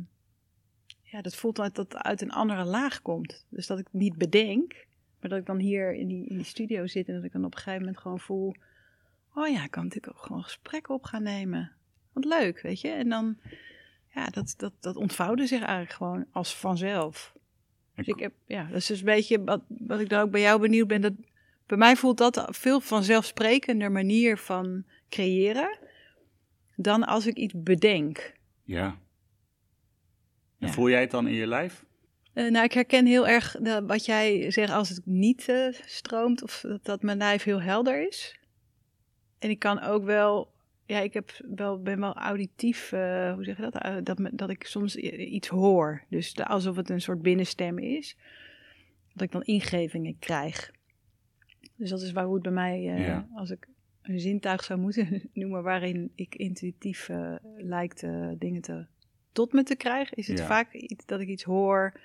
ja, 1.02 1.22
dat 1.22 1.36
voelt 1.36 1.56
dat 1.56 1.76
dat 1.76 1.96
uit 1.96 2.22
een 2.22 2.32
andere 2.32 2.64
laag 2.64 3.02
komt. 3.02 3.46
Dus 3.50 3.68
dat 3.68 3.80
ik 3.80 3.86
het 3.86 4.02
niet 4.02 4.18
bedenk, 4.18 4.86
maar 5.20 5.30
dat 5.30 5.40
ik 5.40 5.46
dan 5.46 5.58
hier 5.58 5.94
in 5.94 6.08
die, 6.08 6.26
in 6.28 6.36
die 6.36 6.46
studio 6.46 6.88
zit 6.88 7.08
en 7.08 7.14
dat 7.14 7.24
ik 7.24 7.32
dan 7.32 7.46
op 7.46 7.52
een 7.52 7.58
gegeven 7.58 7.80
moment 7.80 7.98
gewoon 7.98 8.20
voel, 8.20 8.56
oh 9.34 9.48
ja, 9.48 9.64
ik 9.64 9.72
kan 9.72 9.84
natuurlijk 9.84 10.18
ook 10.18 10.24
gewoon 10.24 10.44
gesprekken 10.44 10.94
op 10.94 11.04
gaan 11.04 11.24
nemen. 11.24 11.72
Wat 12.14 12.26
leuk, 12.26 12.62
weet 12.62 12.82
je? 12.82 12.90
En 12.90 13.10
dan, 13.10 13.38
ja, 14.14 14.26
dat, 14.26 14.54
dat, 14.58 14.74
dat 14.80 14.96
ontvouwde 14.96 15.48
zich 15.48 15.62
eigenlijk 15.62 15.92
gewoon 15.92 16.26
als 16.32 16.56
vanzelf. 16.56 17.36
Dus 17.96 18.08
ik 18.08 18.20
heb, 18.20 18.34
ja, 18.46 18.64
dat 18.64 18.78
is 18.78 18.86
dus 18.86 19.00
een 19.00 19.06
beetje 19.06 19.44
wat, 19.44 19.62
wat 19.68 20.00
ik 20.00 20.10
dan 20.10 20.22
ook 20.22 20.32
bij 20.32 20.42
jou 20.42 20.60
benieuwd 20.60 20.88
ben. 20.88 21.02
Dat, 21.02 21.14
bij 21.68 21.78
mij 21.78 21.96
voelt 21.96 22.18
dat 22.18 22.48
veel 22.50 22.80
vanzelfsprekender 22.80 23.92
manier 23.92 24.38
van 24.38 24.84
creëren 25.10 25.78
dan 26.76 27.04
als 27.04 27.26
ik 27.28 27.36
iets 27.38 27.54
bedenk. 27.58 28.34
Ja. 28.64 28.86
En 30.60 30.68
Ja. 30.68 30.74
voel 30.74 30.90
jij 30.90 31.02
het 31.02 31.12
dan 31.12 31.28
in 31.28 31.34
je 31.34 31.48
lijf? 31.48 31.86
Eh, 32.34 32.50
nou, 32.52 32.66
ik 32.66 32.72
herken 32.74 33.06
heel 33.06 33.28
erg 33.28 33.56
de- 33.62 33.86
wat 33.86 34.06
jij 34.06 34.52
zegt 34.52 34.72
als 34.72 34.90
het 34.90 35.06
niet 35.06 35.50
eh, 35.50 35.68
stroomt 35.86 36.44
of 36.44 36.60
dat, 36.68 36.86
dat 36.86 37.02
mijn 37.02 37.18
lijf 37.18 37.44
heel 37.44 37.62
helder 37.62 38.08
is. 38.08 38.40
En 39.40 39.50
ik 39.50 39.60
kan 39.60 39.82
ook 39.82 40.04
wel, 40.04 40.52
ja, 40.86 41.00
ik 41.00 41.14
heb 41.14 41.32
wel, 41.56 41.82
ben 41.82 42.00
wel 42.00 42.14
auditief, 42.16 42.92
eh, 42.92 43.34
hoe 43.34 43.44
zeg 43.44 43.56
je 43.58 43.70
dat? 43.70 44.06
Dat, 44.06 44.30
dat 44.32 44.50
ik 44.50 44.64
soms 44.64 44.96
iets 44.96 45.48
hoor. 45.48 46.04
Dus 46.10 46.34
de- 46.34 46.46
alsof 46.46 46.76
het 46.76 46.90
een 46.90 47.02
soort 47.02 47.22
binnenstem 47.22 47.78
is. 47.78 48.18
Dat 49.14 49.22
ik 49.24 49.32
dan 49.32 49.44
ingevingen 49.44 50.20
krijg. 50.20 50.72
Dus 51.78 51.90
dat 51.90 52.02
is 52.02 52.12
waar 52.12 52.26
hoe 52.26 52.34
het 52.34 52.44
bij 52.44 52.52
mij, 52.52 52.76
eh, 52.94 53.08
Ja. 53.08 53.28
als 53.34 53.50
ik 53.50 53.68
een 54.02 54.20
zintuig 54.20 54.64
zou 54.64 54.80
moeten 54.80 55.22
noemen 55.34 55.64
waarin 55.64 56.12
ik 56.16 56.36
intuïtief 56.36 57.10
eh, 57.10 57.36
lijkt 57.58 58.00
dingen 58.38 58.62
te, 58.62 58.86
tot 59.32 59.54
me 59.54 59.64
te 59.64 59.76
krijgen, 59.76 60.18
is 60.18 60.28
het 60.28 60.38
Ja. 60.40 60.46
vaak 60.46 60.74
iets, 60.74 61.06
dat 61.06 61.20
ik 61.20 61.28
iets 61.28 61.44
hoor 61.44 62.00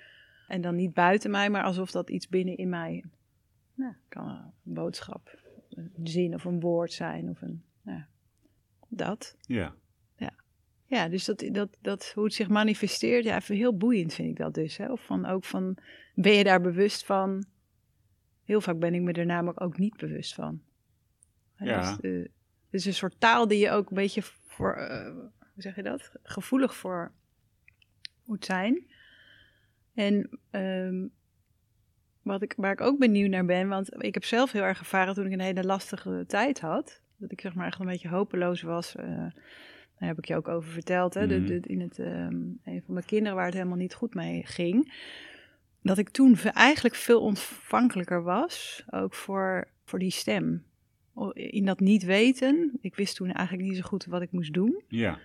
en 0.49 0.61
dan 0.61 0.75
niet 0.75 0.95
buiten 0.95 1.31
mij, 1.31 1.51
maar 1.51 1.63
alsof 1.65 1.91
dat 1.91 2.11
iets 2.11 2.29
binnen 2.29 2.57
in 2.57 2.69
mij, 2.69 3.05
nou, 3.75 3.95
kan 4.09 4.29
een 4.29 4.53
boodschap, 4.75 5.39
een 5.71 5.91
zin 6.03 6.35
of 6.35 6.45
een 6.45 6.61
woord 6.61 6.93
zijn 6.93 7.29
of 7.29 7.43
een, 7.43 7.63
nou, 7.83 8.03
dat. 8.89 9.37
Ja. 9.41 9.75
Ja, 10.87 11.09
dus 11.09 11.25
dat, 11.25 11.49
dat, 11.53 11.77
dat, 11.81 12.13
hoe 12.15 12.25
het 12.25 12.35
zich 12.35 12.49
manifesteert, 12.49 13.25
ja, 13.25 13.37
even 13.37 13.57
heel 13.57 13.77
boeiend 13.77 14.15
vind 14.15 14.29
ik 14.29 14.37
dat 14.37 14.55
dus. 14.55 14.77
Hè? 14.77 14.93
Of 14.93 15.05
van, 15.05 15.27
ook 15.27 15.45
van, 15.45 15.77
ben 16.15 16.33
je 16.33 16.45
daar 16.45 16.61
bewust 16.61 17.05
van? 17.05 17.45
Heel 18.45 18.61
vaak 18.61 18.79
ben 18.79 18.95
ik 18.95 19.01
me 19.01 19.13
er 19.13 19.27
namelijk 19.27 19.61
ook 19.61 19.79
niet 19.79 19.97
bewust 19.97 20.35
van. 20.35 20.63
Ja. 21.57 21.97
Dus, 21.97 22.01
eh, 22.11 22.19
het 22.21 22.81
is 22.81 22.85
een 22.85 22.95
soort 22.95 23.15
taal 23.21 23.49
die 23.49 23.59
je 23.59 23.71
ook 23.71 23.89
een 23.91 23.97
beetje 23.97 24.23
voor, 24.47 24.75
eh, 24.75 25.05
hoe 25.53 25.63
zeg 25.63 25.77
je 25.77 25.83
dat? 25.83 26.13
Gevoelig 26.23 26.77
voor 26.77 27.13
moet 28.25 28.45
zijn. 28.45 28.87
En 29.95 30.39
ehm, 30.51 31.07
wat 32.23 32.43
ik, 32.43 32.55
waar 32.57 32.73
ik 32.73 32.81
ook 32.81 32.99
benieuwd 32.99 33.31
naar 33.31 33.45
ben, 33.45 33.69
want 33.69 34.03
ik 34.05 34.15
heb 34.15 34.25
zelf 34.25 34.53
heel 34.53 34.63
erg 34.63 34.79
ervaren 34.79 35.15
toen 35.15 35.27
ik 35.27 35.33
een 35.33 35.41
hele 35.41 35.65
lastige 35.65 36.25
tijd 36.27 36.61
had. 36.61 37.01
Dat 37.17 37.33
ik 37.33 37.41
zeg 37.41 37.55
maar 37.55 37.67
echt 37.67 37.81
een 37.81 37.87
beetje 37.87 38.09
hopeloos 38.09 38.63
was. 38.63 38.95
eh, 38.97 39.07
daar 39.99 40.11
heb 40.11 40.19
ik 40.19 40.25
je 40.25 40.37
ook 40.37 40.49
over 40.49 40.71
verteld. 40.73 41.15
Hè? 41.15 41.27
Mhm. 41.27 41.47
de- 41.47 41.61
in 41.61 41.81
het, 41.81 41.99
ehm, 41.99 42.35
een 42.65 42.83
van 42.85 42.95
mijn 42.95 43.05
kinderen 43.07 43.37
waar 43.37 43.45
het 43.47 43.55
helemaal 43.55 43.77
niet 43.77 43.95
goed 43.95 44.15
mee 44.15 44.47
ging. 44.47 44.93
Dat 45.83 45.99
ik 45.99 46.09
toen 46.09 46.39
eigenlijk 46.39 46.95
veel 46.95 47.21
ontvankelijker 47.21 48.23
was. 48.23 48.85
Ook 48.91 49.15
voor, 49.15 49.69
voor 49.85 49.99
die 49.99 50.11
stem. 50.11 50.65
In 51.33 51.65
dat 51.65 51.81
niet 51.81 52.05
weten. 52.05 52.79
Ik 52.81 52.95
wist 52.95 53.17
toen 53.17 53.33
eigenlijk 53.33 53.69
niet 53.69 53.77
zo 53.77 53.83
goed 53.83 54.05
wat 54.05 54.23
ik 54.23 54.33
moest 54.33 54.53
doen. 54.53 54.83
Ja. 54.89 55.19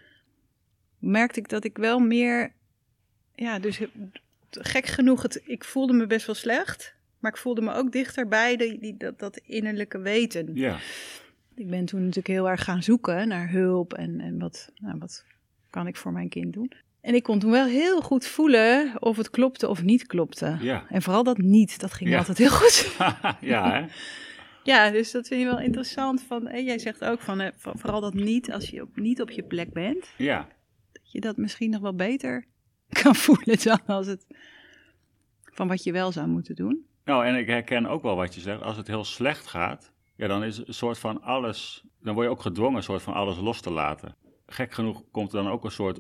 Merkte 1.00 1.40
ik 1.40 1.50
dat 1.50 1.64
ik 1.64 1.78
wel 1.78 2.00
meer. 2.00 2.54
Ja, 3.36 3.60
dus 3.60 3.82
gek 4.50 4.86
genoeg. 4.86 5.22
Het, 5.22 5.42
ik 5.46 5.64
voelde 5.64 5.94
me 5.94 6.08
best 6.08 6.26
wel 6.26 6.36
slecht. 6.36 6.96
Maar 7.20 7.32
ik 7.32 7.38
voelde 7.38 7.62
me 7.62 7.74
ook 7.74 7.92
dichterbij 7.92 8.58
die, 8.58 8.80
die, 8.80 8.98
dat, 8.98 9.20
dat 9.20 9.38
innerlijke 9.38 10.00
weten. 10.00 10.56
Ja. 10.56 10.80
Ik 11.56 11.70
ben 11.70 11.86
toen 11.86 12.00
natuurlijk 12.00 12.28
heel 12.28 12.50
erg 12.50 12.64
gaan 12.64 12.84
zoeken 12.84 13.28
naar 13.28 13.52
hulp 13.52 13.94
en, 13.94 14.20
en 14.20 14.40
wat, 14.40 14.72
nou, 14.76 14.98
wat 14.98 15.26
kan 15.70 15.88
ik 15.88 15.96
voor 15.96 16.12
mijn 16.12 16.30
kind 16.30 16.54
doen. 16.54 16.72
En 17.08 17.14
ik 17.16 17.24
kon 17.24 17.40
toen 17.40 17.52
wel 17.52 17.66
heel 17.66 18.02
goed 18.02 18.26
voelen 18.26 18.92
of 19.00 19.18
het 19.18 19.30
klopte 19.30 19.68
of 19.68 19.84
niet 19.84 20.06
klopte. 20.06 20.58
Ja. 20.62 20.86
En 20.90 21.02
vooral 21.02 21.24
dat 21.24 21.38
niet, 21.38 21.80
dat 21.80 21.94
ging 21.94 22.10
Ja. 22.10 22.18
altijd 22.18 22.38
heel 22.38 22.50
goed. 22.50 22.96
ja, 23.54 23.72
hè? 23.72 23.86
ja, 24.64 24.90
dus 24.92 25.12
dat 25.12 25.28
vind 25.28 25.42
je 25.42 25.48
wel 25.48 25.60
interessant. 25.60 26.22
Van, 26.22 26.48
en 26.48 26.64
jij 26.64 26.80
zegt 26.80 27.04
ook 27.04 27.20
van, 27.22 27.40
eh, 27.40 27.52
vooral 27.56 28.02
dat 28.02 28.14
niet, 28.14 28.52
als 28.52 28.70
je 28.70 28.82
ook 28.82 28.96
niet 28.96 29.22
op 29.22 29.32
je 29.32 29.44
plek 29.44 29.74
bent, 29.74 30.08
Ja. 30.18 30.48
dat 30.92 31.12
je 31.12 31.20
dat 31.20 31.38
misschien 31.38 31.70
nog 31.70 31.82
wel 31.82 31.96
beter 31.96 32.46
kan 33.02 33.16
voelen 33.16 33.64
dan 33.64 33.80
als 33.86 34.08
het 34.08 34.26
van 35.44 35.68
wat 35.68 35.84
je 35.84 35.92
wel 35.92 36.12
zou 36.12 36.28
moeten 36.28 36.56
doen. 36.56 36.86
Nou, 37.06 37.26
en 37.26 37.36
ik 37.36 37.48
herken 37.48 37.86
ook 37.86 38.02
wel 38.02 38.16
wat 38.16 38.36
je 38.36 38.42
zegt. 38.42 38.62
Als 38.62 38.78
het 38.78 38.88
heel 38.88 39.04
slecht 39.04 39.48
gaat, 39.48 39.92
ja, 40.16 40.28
dan 40.28 40.44
is 40.44 40.58
een 40.58 40.74
soort 40.74 40.98
van 41.00 41.22
alles. 41.22 41.84
Dan 42.02 42.14
word 42.14 42.26
je 42.26 42.32
ook 42.32 42.42
gedwongen 42.42 42.78
een 42.78 42.84
soort 42.84 43.02
van 43.02 43.14
alles 43.14 43.38
los 43.38 43.62
te 43.62 43.72
laten. 43.72 44.16
Gek 44.46 44.74
genoeg 44.74 45.04
komt 45.12 45.34
er 45.34 45.44
dan 45.44 45.52
ook 45.52 45.64
een 45.64 45.72
soort 45.72 46.00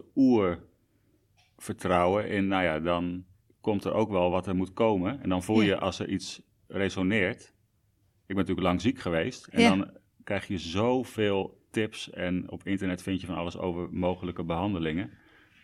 oervertrouwen 1.57 2.29
in. 2.29 2.47
Nou 2.47 2.63
ja, 2.63 2.79
dan 2.79 3.25
komt 3.61 3.83
er 3.83 3.93
ook 3.93 4.09
wel 4.09 4.29
wat 4.31 4.47
er 4.47 4.55
moet 4.55 4.73
komen. 4.73 5.21
En 5.21 5.29
dan 5.29 5.43
voel 5.43 5.61
je 5.61 5.67
Ja. 5.67 5.77
als 5.77 5.99
er 5.99 6.09
iets 6.09 6.41
resoneert. 6.67 7.41
Ik 7.41 8.35
ben 8.35 8.37
natuurlijk 8.37 8.67
lang 8.67 8.81
ziek 8.81 8.99
geweest. 8.99 9.47
En 9.47 9.61
Ja. 9.61 9.69
dan 9.75 9.97
krijg 10.23 10.47
je 10.47 10.57
zoveel 10.57 11.65
tips. 11.71 12.09
En 12.09 12.51
op 12.51 12.63
internet 12.63 13.01
vind 13.01 13.21
je 13.21 13.27
van 13.27 13.35
alles 13.35 13.57
over 13.57 13.87
mogelijke 13.91 14.43
behandelingen. 14.43 15.09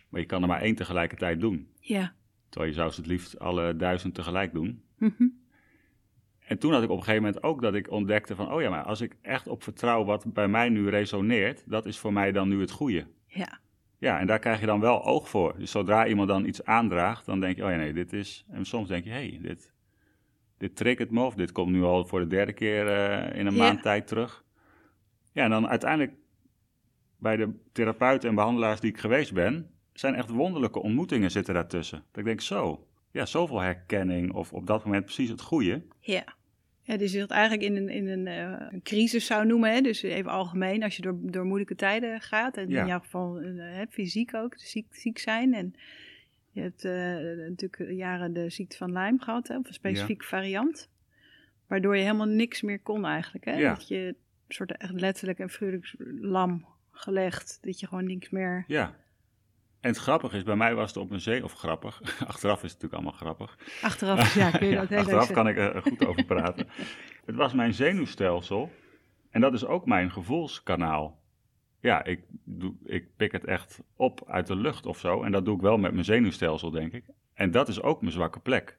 Maar 0.08 0.20
je 0.20 0.26
kan 0.26 0.42
er 0.42 0.48
maar 0.48 0.60
één 0.60 0.74
tegelijkertijd 0.74 1.40
doen. 1.40 1.68
Ja. 1.80 2.14
Terwijl 2.48 2.72
je 2.72 2.78
zou 2.78 2.90
ze 2.90 3.00
het 3.00 3.10
liefst 3.10 3.38
alle 3.38 3.76
duizend 3.76 4.14
tegelijk 4.14 4.52
doen. 4.52 4.82
Mhm. 4.98 5.26
En 6.38 6.58
toen 6.58 6.72
had 6.72 6.82
ik 6.82 6.90
op 6.90 6.96
een 6.98 7.04
gegeven 7.04 7.24
moment 7.24 7.42
ook 7.42 7.62
dat 7.62 7.74
ik 7.74 7.90
ontdekte 7.90 8.34
van, 8.34 8.52
oh 8.52 8.60
ja, 8.62 8.70
maar 8.70 8.82
als 8.82 9.00
ik 9.00 9.16
echt 9.22 9.46
op 9.48 9.62
vertrouw 9.62 10.04
wat 10.04 10.32
bij 10.32 10.48
mij 10.48 10.68
nu 10.68 10.88
resoneert, 10.88 11.62
dat 11.66 11.86
is 11.86 11.98
voor 11.98 12.12
mij 12.12 12.32
dan 12.32 12.48
nu 12.48 12.60
het 12.60 12.70
goede. 12.70 13.06
Ja. 13.26 13.58
Ja, 14.04 14.18
en 14.20 14.26
daar 14.26 14.38
krijg 14.38 14.60
je 14.60 14.66
dan 14.66 14.80
wel 14.80 15.04
oog 15.04 15.28
voor. 15.28 15.54
Dus 15.58 15.70
zodra 15.70 16.06
iemand 16.06 16.28
dan 16.28 16.46
iets 16.46 16.64
aandraagt, 16.64 17.26
dan 17.26 17.40
denk 17.40 17.56
je, 17.56 17.64
oh 17.64 17.70
ja, 17.70 17.76
nee, 17.76 17.92
dit 17.92 18.12
is... 18.12 18.44
En 18.50 18.64
soms 18.64 18.88
denk 18.88 19.04
je, 19.04 19.10
hé, 19.10 19.28
hey, 19.28 19.38
dit, 19.42 19.72
dit 20.58 20.76
triggert 20.76 21.10
me, 21.10 21.22
of 21.22 21.34
dit 21.34 21.52
komt 21.52 21.70
nu 21.70 21.82
al 21.82 22.04
voor 22.04 22.20
de 22.20 22.26
derde 22.26 22.52
keer 22.52 22.88
eh, 22.88 23.38
in 23.38 23.46
een 23.46 23.54
Ja. 23.54 23.58
maand 23.58 23.82
tijd 23.82 24.06
terug. 24.06 24.44
Ja, 25.32 25.44
en 25.44 25.50
dan 25.50 25.68
uiteindelijk 25.68 26.12
bij 27.18 27.36
de 27.36 27.50
therapeuten 27.72 28.28
en 28.28 28.34
behandelaars 28.34 28.80
die 28.80 28.90
ik 28.90 28.98
geweest 28.98 29.32
ben, 29.32 29.70
zijn 29.92 30.14
echt 30.14 30.30
wonderlijke 30.30 30.82
ontmoetingen 30.82 31.30
zitten 31.30 31.54
daartussen. 31.54 31.98
Dat 32.10 32.18
ik 32.18 32.24
denk, 32.24 32.40
zo, 32.40 32.86
ja, 33.10 33.26
zoveel 33.26 33.60
herkenning, 33.60 34.32
of 34.32 34.52
op 34.52 34.66
dat 34.66 34.84
moment 34.84 35.04
precies 35.04 35.28
het 35.30 35.40
goede. 35.40 35.82
Ja. 36.00 36.24
Ja, 36.86 36.96
dus 36.96 37.12
je 37.12 37.18
dat 37.18 37.30
eigenlijk 37.30 37.62
in 37.62 37.76
een, 37.76 37.88
in 37.88 38.08
een, 38.08 38.26
eh, 38.26 38.66
een 38.70 38.82
crisis 38.82 39.26
zou 39.26 39.46
noemen. 39.46 39.72
Hè? 39.72 39.80
Dus 39.80 40.02
even 40.02 40.30
algemeen, 40.30 40.82
als 40.82 40.96
je 40.96 41.02
door, 41.02 41.18
door 41.20 41.44
moeilijke 41.44 41.74
tijden 41.74 42.20
gaat. 42.20 42.56
En 42.56 42.68
Ja. 42.68 42.80
in 42.80 42.86
jouw 42.86 42.98
geval 43.00 43.34
hè, 43.56 43.86
fysiek 43.86 44.34
ook, 44.34 44.52
dus 44.58 44.70
ziek, 44.70 44.86
ziek 44.90 45.18
zijn. 45.18 45.54
En 45.54 45.74
je 46.50 46.60
hebt 46.60 46.84
eh, 46.84 46.92
natuurlijk 47.48 47.90
jaren 47.90 48.32
de 48.32 48.50
ziekte 48.50 48.76
van 48.76 48.92
Lyme 48.92 49.18
gehad, 49.18 49.48
hè? 49.48 49.58
of 49.58 49.66
een 49.66 49.74
specifieke 49.74 50.24
variant. 50.24 50.90
Waardoor 51.66 51.96
je 51.96 52.02
helemaal 52.02 52.26
niks 52.26 52.62
meer 52.62 52.80
kon 52.80 53.04
eigenlijk. 53.04 53.44
Hè? 53.44 53.52
Ja. 53.52 53.74
Dat 53.74 53.88
je 53.88 54.14
soort 54.48 54.76
echt 54.76 55.00
letterlijk 55.00 55.38
en 55.38 55.50
figuurlijk 55.50 55.94
lam 56.20 56.66
gelegd. 56.90 57.58
Dat 57.62 57.80
je 57.80 57.86
gewoon 57.86 58.06
niks 58.06 58.30
meer... 58.30 58.64
Ja. 58.66 58.94
En 59.84 59.90
het 59.90 59.98
grappige 59.98 60.36
is, 60.36 60.42
bij 60.42 60.56
mij 60.56 60.74
was 60.74 60.88
het 60.88 60.96
op 60.96 61.10
een 61.10 61.20
zee, 61.20 61.44
of 61.44 61.52
grappig, 61.52 62.00
achteraf 62.26 62.62
is 62.62 62.72
het 62.72 62.82
natuurlijk 62.82 62.92
allemaal 62.92 63.12
grappig. 63.12 63.58
Achteraf, 63.82 64.34
ja, 64.34 64.50
kun 64.50 64.66
je 64.66 64.72
Ja, 64.74 64.80
dat 64.80 64.88
heel 64.88 64.98
achteraf 64.98 65.30
kan 65.30 65.48
ik 65.48 65.56
er 65.56 65.82
goed 65.82 66.06
over 66.06 66.24
praten. 66.24 66.68
het 67.26 67.34
was 67.34 67.52
mijn 67.52 67.74
zenuwstelsel 67.74 68.70
en 69.30 69.40
dat 69.40 69.54
is 69.54 69.64
ook 69.64 69.86
mijn 69.86 70.10
gevoelskanaal. 70.10 71.22
Ja, 71.80 72.04
ik, 72.04 72.24
doe, 72.44 72.74
ik 72.84 73.16
pik 73.16 73.32
het 73.32 73.44
echt 73.44 73.82
op 73.96 74.22
uit 74.26 74.46
de 74.46 74.56
lucht 74.56 74.86
of 74.86 74.98
zo 74.98 75.22
en 75.22 75.32
dat 75.32 75.44
doe 75.44 75.56
ik 75.56 75.62
wel 75.62 75.78
met 75.78 75.92
mijn 75.92 76.04
zenuwstelsel, 76.04 76.70
denk 76.70 76.92
ik. 76.92 77.04
En 77.34 77.50
dat 77.50 77.68
is 77.68 77.82
ook 77.82 78.00
mijn 78.00 78.12
zwakke 78.12 78.40
plek. 78.40 78.78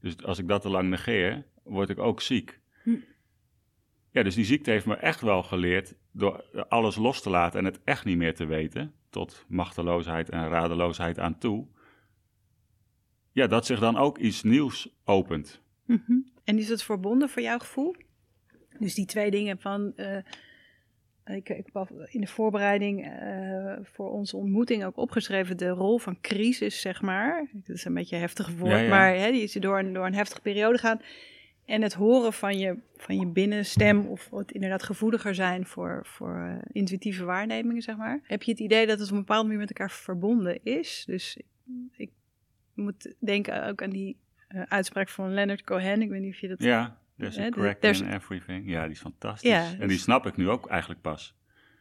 Dus 0.00 0.22
als 0.22 0.38
ik 0.38 0.48
dat 0.48 0.62
te 0.62 0.68
lang 0.68 0.88
negeer, 0.88 1.44
word 1.62 1.90
ik 1.90 1.98
ook 1.98 2.20
ziek. 2.20 2.60
Hm. 2.82 2.96
Ja, 4.14 4.22
dus 4.22 4.34
die 4.34 4.44
ziekte 4.44 4.70
heeft 4.70 4.86
me 4.86 4.96
echt 4.96 5.20
wel 5.20 5.42
geleerd 5.42 5.94
door 6.12 6.44
alles 6.68 6.96
los 6.96 7.22
te 7.22 7.30
laten 7.30 7.58
en 7.58 7.64
het 7.64 7.80
echt 7.84 8.04
niet 8.04 8.16
meer 8.16 8.34
te 8.34 8.44
weten, 8.46 8.92
tot 9.10 9.44
machteloosheid 9.48 10.30
en 10.30 10.48
radeloosheid 10.48 11.18
aan 11.18 11.38
toe. 11.38 11.66
Ja, 13.32 13.46
dat 13.46 13.66
zich 13.66 13.78
dan 13.80 13.96
ook 13.96 14.18
iets 14.18 14.42
nieuws 14.42 14.88
opent. 15.04 15.62
Mhm. 15.86 16.12
En 16.44 16.58
is 16.58 16.68
het 16.68 16.82
verbonden 16.82 17.28
voor 17.28 17.42
jouw 17.42 17.58
gevoel? 17.58 17.94
Dus 18.78 18.94
die 18.94 19.06
twee 19.06 19.30
dingen 19.30 19.58
van. 19.58 19.92
eh, 19.96 20.16
ik, 21.24 21.48
ik 21.48 21.66
heb 21.72 21.90
in 22.10 22.20
de 22.20 22.26
voorbereiding 22.26 23.04
eh, 23.06 23.76
voor 23.82 24.10
onze 24.10 24.36
ontmoeting 24.36 24.84
ook 24.84 24.96
opgeschreven 24.96 25.56
de 25.56 25.68
rol 25.68 25.98
van 25.98 26.20
crisis, 26.20 26.80
zeg 26.80 27.02
maar. 27.02 27.48
Dat 27.52 27.76
is 27.76 27.84
een 27.84 27.94
beetje 27.94 28.14
een 28.14 28.22
heftig 28.22 28.50
woord, 28.50 28.70
Ja, 28.72 28.78
ja. 28.78 28.88
maar 28.88 29.14
hè, 29.16 29.30
die 29.30 29.42
is 29.42 29.52
door 29.52 29.78
een, 29.78 29.92
door 29.92 30.06
een 30.06 30.14
heftige 30.14 30.40
periode 30.40 30.78
gaan. 30.78 31.00
En 31.66 31.82
het 31.82 31.94
horen 31.94 32.32
van 32.32 32.58
je, 32.58 32.78
van 32.96 33.18
je 33.18 33.26
binnenstem 33.26 34.06
of 34.06 34.30
het 34.30 34.52
inderdaad 34.52 34.82
gevoeliger 34.82 35.34
zijn 35.34 35.66
voor, 35.66 36.00
voor 36.06 36.36
uh, 36.36 36.62
intuïtieve 36.72 37.24
waarnemingen, 37.24 37.82
zeg 37.82 37.96
maar. 37.96 38.20
Heb 38.22 38.42
je 38.42 38.50
het 38.50 38.60
idee 38.60 38.86
dat 38.86 38.98
het 38.98 39.08
op 39.08 39.14
een 39.14 39.20
bepaalde 39.20 39.44
manier 39.44 39.60
met 39.60 39.68
elkaar 39.68 39.90
verbonden 39.90 40.60
is? 40.62 41.04
Dus 41.06 41.38
ik 41.96 42.10
moet 42.74 43.14
denken 43.18 43.66
ook 43.66 43.82
aan 43.82 43.90
die 43.90 44.16
uh, 44.48 44.62
uitspraak 44.62 45.08
van 45.08 45.34
Leonard 45.34 45.64
Cohen. 45.64 46.02
Ik 46.02 46.10
weet 46.10 46.20
niet 46.20 46.34
of 46.34 46.40
je 46.40 46.48
dat... 46.48 46.62
Ja, 46.62 46.98
there's 47.18 47.38
a 47.38 47.48
crack 47.48 47.82
in 47.82 48.12
everything. 48.12 48.70
Ja, 48.70 48.82
die 48.82 48.92
is 48.92 49.00
fantastisch. 49.00 49.50
Ja, 49.50 49.64
en 49.64 49.78
die 49.78 49.86
dus- 49.88 50.02
snap 50.02 50.26
ik 50.26 50.36
nu 50.36 50.48
ook 50.48 50.68
eigenlijk 50.68 51.00
pas. 51.00 51.34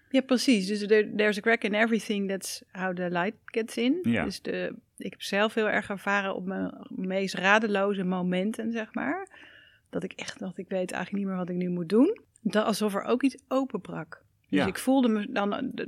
Ja, 0.10 0.22
precies. 0.22 0.68
Dus 0.68 0.88
there, 0.88 1.16
there's 1.16 1.38
a 1.38 1.42
crack 1.42 1.64
in 1.64 1.74
everything, 1.74 2.30
that's 2.30 2.64
how 2.72 2.96
the 2.96 3.10
light 3.10 3.36
gets 3.46 3.78
in. 3.78 4.00
Ja. 4.02 4.24
Dus 4.24 4.42
de, 4.42 4.76
ik 4.98 5.12
heb 5.12 5.22
zelf 5.22 5.54
heel 5.54 5.70
erg 5.70 5.90
ervaren 5.90 6.36
op 6.36 6.46
mijn 6.46 6.74
meest 6.90 7.36
radeloze 7.36 8.04
momenten, 8.04 8.72
zeg 8.72 8.94
maar 8.94 9.28
dat 9.94 10.04
ik 10.04 10.14
echt 10.14 10.40
dacht, 10.40 10.58
ik 10.58 10.70
weet 10.70 10.92
eigenlijk 10.92 11.12
niet 11.12 11.26
meer 11.26 11.38
wat 11.38 11.50
ik 11.50 11.56
nu 11.56 11.70
moet 11.70 11.90
doen. 11.90 12.22
Dat, 12.42 12.66
alsof 12.66 12.96
er 12.96 13.04
ook 13.04 13.24
iets 13.24 13.38
openbrak. 13.48 14.24
Dus 14.50 14.66
ik 14.66 14.78
voelde 14.78 15.08
me 15.08 15.32
dan 15.32 15.54
eh, 15.54 15.86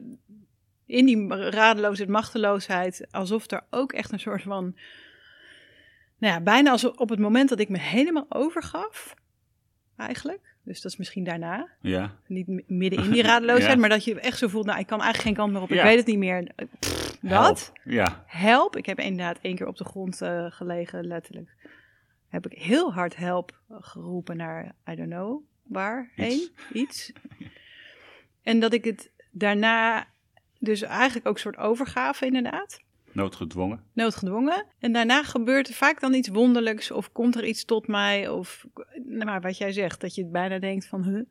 in 0.85 1.05
die 1.05 1.27
radeloosheid, 1.49 2.09
machteloosheid, 2.09 3.07
alsof 3.11 3.51
er 3.51 3.63
ook 3.69 3.93
echt 3.93 4.11
een 4.11 4.19
soort 4.19 4.41
van, 4.41 4.75
nou 6.17 6.33
ja, 6.33 6.41
bijna 6.41 6.71
als 6.71 6.91
op 6.91 7.09
het 7.09 7.19
moment 7.19 7.49
dat 7.49 7.59
ik 7.59 7.69
me 7.69 7.79
helemaal 7.79 8.25
overgaf, 8.29 9.15
eigenlijk. 9.97 10.55
Dus 10.63 10.81
dat 10.81 10.91
is 10.91 10.97
misschien 10.97 11.23
daarna. 11.23 11.69
Ja. 11.81 12.15
Niet 12.27 12.47
midden 12.67 13.03
in 13.03 13.11
die 13.17 13.21
radeloosheid, 13.21 13.77
maar 13.77 13.89
dat 13.89 14.03
je 14.03 14.19
echt 14.19 14.37
zo 14.37 14.47
voelt, 14.47 14.65
nou, 14.65 14.79
ik 14.79 14.87
kan 14.87 15.01
eigenlijk 15.01 15.27
geen 15.27 15.45
kant 15.45 15.53
meer 15.53 15.61
op, 15.61 15.71
ik 15.71 15.81
weet 15.81 15.97
het 15.97 16.07
niet 16.07 16.17
meer. 16.17 16.51
dat. 17.21 17.71
Help. 17.73 17.79
Ja. 17.83 18.23
Help. 18.27 18.75
Ik 18.75 18.85
heb 18.85 18.99
inderdaad 18.99 19.39
één 19.41 19.55
keer 19.55 19.67
op 19.67 19.77
de 19.77 19.85
grond 19.85 20.21
uh, 20.21 20.45
gelegen, 20.51 21.07
letterlijk 21.07 21.55
heb 22.35 22.51
ik 22.51 22.61
heel 22.61 22.93
hard 22.93 23.15
help 23.15 23.59
geroepen 23.69 24.37
naar, 24.37 24.75
I 24.89 24.95
don't 24.95 25.09
know, 25.09 25.43
waar 25.63 26.11
heen, 26.15 26.49
iets. 26.73 27.11
En 28.41 28.59
dat 28.59 28.73
ik 28.73 28.83
het 28.83 29.11
daarna, 29.31 30.07
dus 30.59 30.81
eigenlijk 30.81 31.27
ook 31.27 31.33
een 31.33 31.39
soort 31.39 31.57
overgave 31.57 32.25
inderdaad. 32.25 32.83
Noodgedwongen. 33.11 33.83
Noodgedwongen. 33.93 34.65
En 34.79 34.91
daarna 34.91 35.23
gebeurt 35.23 35.67
er 35.67 35.73
vaak 35.73 35.99
dan 35.99 36.13
iets 36.13 36.29
wonderlijks 36.29 36.91
of 36.91 37.11
komt 37.11 37.35
er 37.35 37.45
iets 37.45 37.65
tot 37.65 37.87
mij 37.87 38.29
of, 38.29 38.65
nou 39.05 39.25
maar 39.25 39.41
wat 39.41 39.57
jij 39.57 39.71
zegt, 39.71 40.01
dat 40.01 40.15
je 40.15 40.21
het 40.21 40.31
bijna 40.31 40.59
denkt 40.59 40.87
van, 40.87 41.03
huh, 41.03 41.23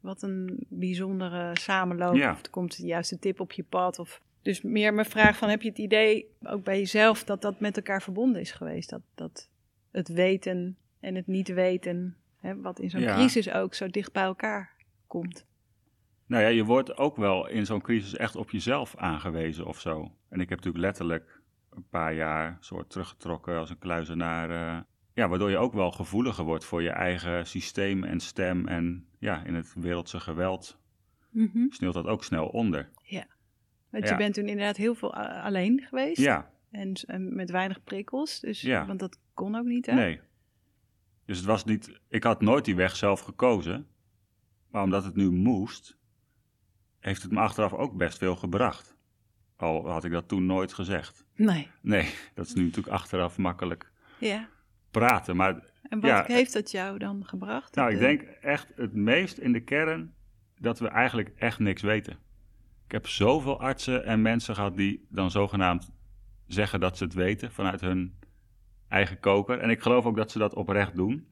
wat 0.00 0.22
een 0.22 0.66
bijzondere 0.68 1.50
samenloop. 1.58 2.14
Ja. 2.14 2.32
Of 2.32 2.42
er 2.42 2.50
komt 2.50 2.76
de 2.76 2.86
juiste 2.86 3.18
tip 3.18 3.40
op 3.40 3.52
je 3.52 3.64
pad 3.64 3.98
of... 3.98 4.20
Dus 4.42 4.62
meer 4.62 4.94
mijn 4.94 5.06
vraag 5.06 5.36
van, 5.36 5.48
heb 5.48 5.62
je 5.62 5.68
het 5.68 5.78
idee, 5.78 6.26
ook 6.42 6.64
bij 6.64 6.78
jezelf, 6.78 7.24
dat 7.24 7.42
dat 7.42 7.60
met 7.60 7.76
elkaar 7.76 8.02
verbonden 8.02 8.40
is 8.40 8.52
geweest? 8.52 8.90
Dat, 8.90 9.00
dat 9.14 9.48
het 9.96 10.08
weten 10.08 10.76
en 11.00 11.14
het 11.14 11.26
niet 11.26 11.48
weten, 11.48 12.16
hè, 12.40 12.60
wat 12.60 12.80
in 12.80 12.90
zo'n 12.90 13.04
crisis 13.04 13.50
ook 13.52 13.74
zo 13.74 13.88
dicht 13.88 14.12
bij 14.12 14.22
elkaar 14.22 14.70
komt. 15.06 15.46
Nou 16.26 16.42
ja, 16.42 16.48
je 16.48 16.64
wordt 16.64 16.96
ook 16.96 17.16
wel 17.16 17.48
in 17.48 17.66
zo'n 17.66 17.80
crisis 17.80 18.16
echt 18.16 18.36
op 18.36 18.50
jezelf 18.50 18.96
aangewezen 18.96 19.66
of 19.66 19.80
zo. 19.80 20.12
En 20.28 20.40
ik 20.40 20.48
heb 20.48 20.58
natuurlijk 20.58 20.84
letterlijk 20.84 21.40
een 21.70 21.88
paar 21.88 22.14
jaar 22.14 22.56
soort 22.60 22.90
teruggetrokken 22.90 23.58
als 23.58 23.70
een 23.70 23.78
kluizenaar. 23.78 24.50
Uh, 24.50 24.80
ja, 25.12 25.28
waardoor 25.28 25.50
je 25.50 25.58
ook 25.58 25.72
wel 25.72 25.90
gevoeliger 25.90 26.44
wordt 26.44 26.64
voor 26.64 26.82
je 26.82 26.90
eigen 26.90 27.46
systeem 27.46 28.04
en 28.04 28.20
stem. 28.20 28.68
En 28.68 29.06
ja, 29.18 29.44
in 29.44 29.54
het 29.54 29.74
wereldse 29.74 30.20
geweld 30.20 30.78
mm 31.30 31.66
sneeuwt 31.70 31.94
dat 31.94 32.06
ook 32.06 32.24
snel 32.24 32.46
onder. 32.46 32.90
Ja, 33.02 33.26
want 33.90 34.08
je 34.08 34.16
bent 34.16 34.34
toen 34.34 34.48
inderdaad 34.48 34.76
heel 34.76 34.94
veel 34.94 35.14
alleen 35.14 35.80
geweest. 35.88 36.20
Ja. 36.20 36.50
En, 36.70 36.92
en 37.06 37.34
met 37.34 37.50
weinig 37.50 37.84
prikkels, 37.84 38.40
dus, 38.40 38.60
ja. 38.60 38.86
want 38.86 38.98
dat 38.98 39.18
kon 39.34 39.54
ook 39.54 39.64
niet, 39.64 39.86
hè? 39.86 39.94
Nee. 39.94 40.20
Dus 41.24 41.36
het 41.36 41.46
was 41.46 41.64
niet... 41.64 42.00
Ik 42.08 42.22
had 42.22 42.40
nooit 42.40 42.64
die 42.64 42.76
weg 42.76 42.96
zelf 42.96 43.20
gekozen. 43.20 43.86
Maar 44.70 44.82
omdat 44.82 45.04
het 45.04 45.16
nu 45.16 45.30
moest, 45.30 45.98
heeft 46.98 47.22
het 47.22 47.32
me 47.32 47.38
achteraf 47.38 47.72
ook 47.72 47.96
best 47.96 48.18
veel 48.18 48.36
gebracht. 48.36 48.96
Al 49.56 49.88
had 49.90 50.04
ik 50.04 50.12
dat 50.12 50.28
toen 50.28 50.46
nooit 50.46 50.72
gezegd. 50.72 51.26
Nee. 51.34 51.70
Nee, 51.80 52.14
dat 52.34 52.46
is 52.46 52.54
nu 52.54 52.62
natuurlijk 52.62 52.94
achteraf 52.94 53.38
makkelijk 53.38 53.92
ja. 54.18 54.48
praten. 54.90 55.36
Maar, 55.36 55.64
en 55.82 56.00
wat 56.00 56.26
heeft 56.26 56.52
dat 56.52 56.70
jou 56.70 56.98
dan 56.98 57.24
gebracht? 57.26 57.74
Nou, 57.74 57.92
ik 57.92 57.98
denk 57.98 58.22
echt 58.22 58.72
het 58.76 58.94
meest 58.94 59.38
in 59.38 59.52
de 59.52 59.60
kern 59.60 60.14
dat 60.58 60.78
we 60.78 60.88
eigenlijk 60.88 61.32
echt 61.36 61.58
niks 61.58 61.82
weten. 61.82 62.18
Ik 62.84 62.92
heb 62.92 63.06
zoveel 63.06 63.60
artsen 63.60 64.04
en 64.04 64.22
mensen 64.22 64.54
gehad 64.54 64.76
die 64.76 65.06
dan 65.08 65.30
zogenaamd 65.30 65.92
zeggen 66.46 66.80
dat 66.80 66.96
ze 66.96 67.04
het 67.04 67.14
weten 67.14 67.52
vanuit 67.52 67.80
hun 67.80 68.18
eigen 68.88 69.20
koker. 69.20 69.58
En 69.58 69.70
ik 69.70 69.80
geloof 69.80 70.06
ook 70.06 70.16
dat 70.16 70.30
ze 70.30 70.38
dat 70.38 70.54
oprecht 70.54 70.96
doen. 70.96 71.28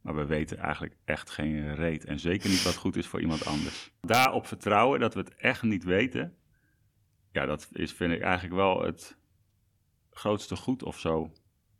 Maar 0.00 0.16
we 0.16 0.26
weten 0.26 0.58
eigenlijk 0.58 0.96
echt 1.04 1.30
geen 1.30 1.74
reet. 1.74 2.04
En 2.04 2.18
zeker 2.18 2.48
niet 2.48 2.62
wat 2.62 2.76
goed 2.76 2.96
is 2.96 3.06
voor 3.06 3.20
iemand 3.20 3.46
anders. 3.46 3.92
Daarop 4.00 4.46
vertrouwen 4.46 5.00
dat 5.00 5.14
we 5.14 5.20
het 5.20 5.34
echt 5.34 5.62
niet 5.62 5.84
weten. 5.84 6.36
Ja, 7.32 7.46
dat 7.46 7.68
is, 7.72 7.92
vind 7.92 8.12
ik 8.12 8.20
eigenlijk 8.20 8.54
wel 8.54 8.82
het 8.82 9.16
grootste 10.10 10.56
goed 10.56 10.82
of 10.82 10.98
zo. 10.98 11.32